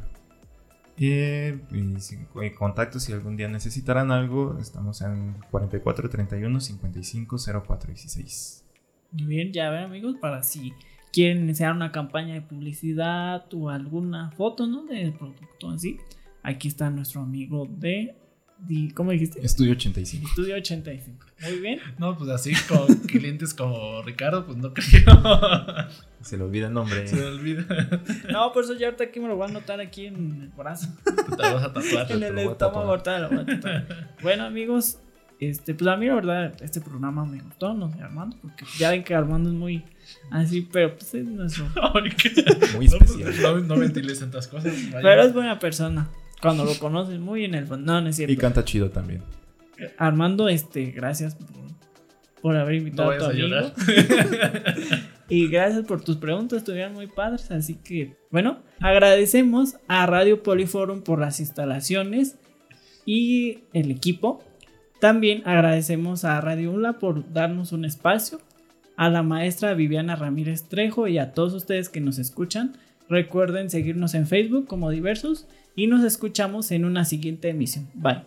Eh, 0.96 1.60
y 1.72 2.00
si, 2.00 2.18
y 2.40 2.50
contactos 2.50 3.02
si 3.02 3.12
algún 3.12 3.36
día 3.36 3.48
necesitarán 3.48 4.12
algo, 4.12 4.58
estamos 4.60 5.00
en 5.02 5.34
44 5.50 6.08
31 6.08 6.60
55 6.60 7.36
04 7.66 7.90
16. 7.90 8.64
Muy 9.12 9.26
bien, 9.26 9.52
ya 9.52 9.70
ven 9.70 9.84
amigos, 9.84 10.16
para 10.20 10.42
si 10.42 10.72
quieren 11.12 11.44
iniciar 11.44 11.72
una 11.72 11.92
campaña 11.92 12.34
de 12.34 12.42
publicidad 12.42 13.44
o 13.54 13.70
alguna 13.70 14.30
foto, 14.32 14.66
¿no? 14.66 14.84
Del 14.84 15.12
producto 15.12 15.70
así. 15.70 15.98
Aquí 16.44 16.68
está 16.68 16.90
nuestro 16.90 17.22
amigo 17.22 17.66
de... 17.68 18.14
¿Cómo 18.94 19.10
dijiste? 19.10 19.44
Estudio 19.44 19.72
85. 19.72 20.26
Estudio 20.28 20.56
85. 20.56 21.26
Muy 21.42 21.58
bien. 21.58 21.80
No, 21.98 22.16
pues 22.16 22.30
así 22.30 22.52
con 22.68 22.86
clientes 23.08 23.52
como 23.54 24.02
Ricardo, 24.02 24.44
pues 24.46 24.58
no 24.58 24.72
creo. 24.72 25.04
Se 26.20 26.36
le 26.36 26.44
olvida 26.44 26.68
el 26.68 26.74
nombre. 26.74 27.06
Se 27.08 27.16
me 27.16 27.24
olvida. 27.24 27.64
No, 28.30 28.52
por 28.52 28.64
eso 28.64 28.74
ya 28.74 28.86
ahorita 28.86 29.04
aquí 29.04 29.20
me 29.20 29.28
lo 29.28 29.36
voy 29.36 29.46
a 29.46 29.50
anotar 29.50 29.80
aquí 29.80 30.06
en 30.06 30.42
el 30.42 30.48
brazo. 30.48 30.88
Te 31.04 31.36
vas 31.42 31.64
a 31.64 31.72
tatuar. 31.72 32.12
en 32.12 32.22
el 32.22 32.38
estómago 32.38 32.54
tatuar. 32.54 32.84
ahorita 32.86 33.18
lo 33.20 33.28
voy 33.30 33.38
a 33.38 33.46
tatuar. 33.46 34.16
Bueno 34.22 34.44
amigos, 34.44 34.98
este, 35.40 35.74
pues 35.74 35.88
a 35.88 35.96
mí 35.96 36.06
la 36.06 36.14
verdad 36.14 36.62
este 36.62 36.80
programa 36.80 37.24
me 37.24 37.40
gustó, 37.40 37.72
no 37.74 37.90
sé 37.90 38.00
Armando, 38.02 38.36
porque 38.40 38.64
ya 38.78 38.90
ven 38.90 39.02
que 39.02 39.14
Armando 39.14 39.50
es 39.50 39.56
muy 39.56 39.82
así, 40.30 40.62
pero 40.72 40.94
pues 40.94 41.12
es 41.14 41.26
nuestro... 41.26 41.66
Muy 42.74 42.88
No, 42.88 42.98
pues, 42.98 43.10
especial. 43.10 43.42
No, 43.42 43.58
no 43.60 43.76
ventiles 43.78 44.20
tantas 44.20 44.46
cosas. 44.46 44.72
vaya. 44.92 45.00
Pero 45.02 45.22
es 45.22 45.32
buena 45.32 45.58
persona. 45.58 46.08
Cuando 46.44 46.64
lo 46.64 46.78
conoces 46.78 47.18
muy 47.18 47.44
en 47.44 47.54
el 47.54 47.66
fondo. 47.66 47.92
No, 47.92 48.00
no 48.00 48.08
es 48.08 48.18
Y 48.18 48.26
cierto. 48.26 48.40
canta 48.40 48.64
chido 48.64 48.90
también. 48.90 49.22
Armando, 49.98 50.48
este, 50.48 50.92
gracias 50.92 51.34
por, 51.34 51.48
por 52.40 52.56
haber 52.56 52.74
No 52.74 52.78
invitado 52.78 53.10
a 53.10 53.18
tu 53.18 53.24
a 53.24 53.28
amigo. 53.30 53.48
llorar. 53.48 53.72
Y 55.28 55.48
gracias 55.48 55.86
por 55.86 56.04
tus 56.04 56.16
preguntas, 56.18 56.58
estuvieron 56.58 56.92
muy 56.92 57.06
padres. 57.06 57.50
Así 57.50 57.76
que, 57.76 58.14
bueno, 58.30 58.58
agradecemos 58.80 59.76
a 59.88 60.04
Radio 60.04 60.42
Poliforum 60.42 61.00
por 61.02 61.18
las 61.18 61.40
instalaciones 61.40 62.36
y 63.06 63.60
el 63.72 63.90
equipo. 63.90 64.44
También 65.00 65.40
agradecemos 65.46 66.24
a 66.26 66.38
Radio 66.42 66.70
UNLA 66.72 66.98
por 66.98 67.32
darnos 67.32 67.72
un 67.72 67.86
espacio, 67.86 68.38
a 68.96 69.08
la 69.08 69.22
maestra 69.22 69.72
Viviana 69.72 70.14
Ramírez 70.14 70.68
Trejo 70.68 71.08
y 71.08 71.16
a 71.16 71.32
todos 71.32 71.54
ustedes 71.54 71.88
que 71.88 72.00
nos 72.02 72.18
escuchan. 72.18 72.76
Recuerden 73.08 73.70
seguirnos 73.70 74.14
en 74.14 74.26
Facebook 74.26 74.66
como 74.66 74.90
diversos 74.90 75.46
y 75.76 75.86
nos 75.86 76.04
escuchamos 76.04 76.70
en 76.70 76.84
una 76.84 77.04
siguiente 77.04 77.48
emisión. 77.48 77.88
Bye. 77.94 78.22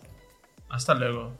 Hasta 0.68 0.94
luego. 0.94 1.32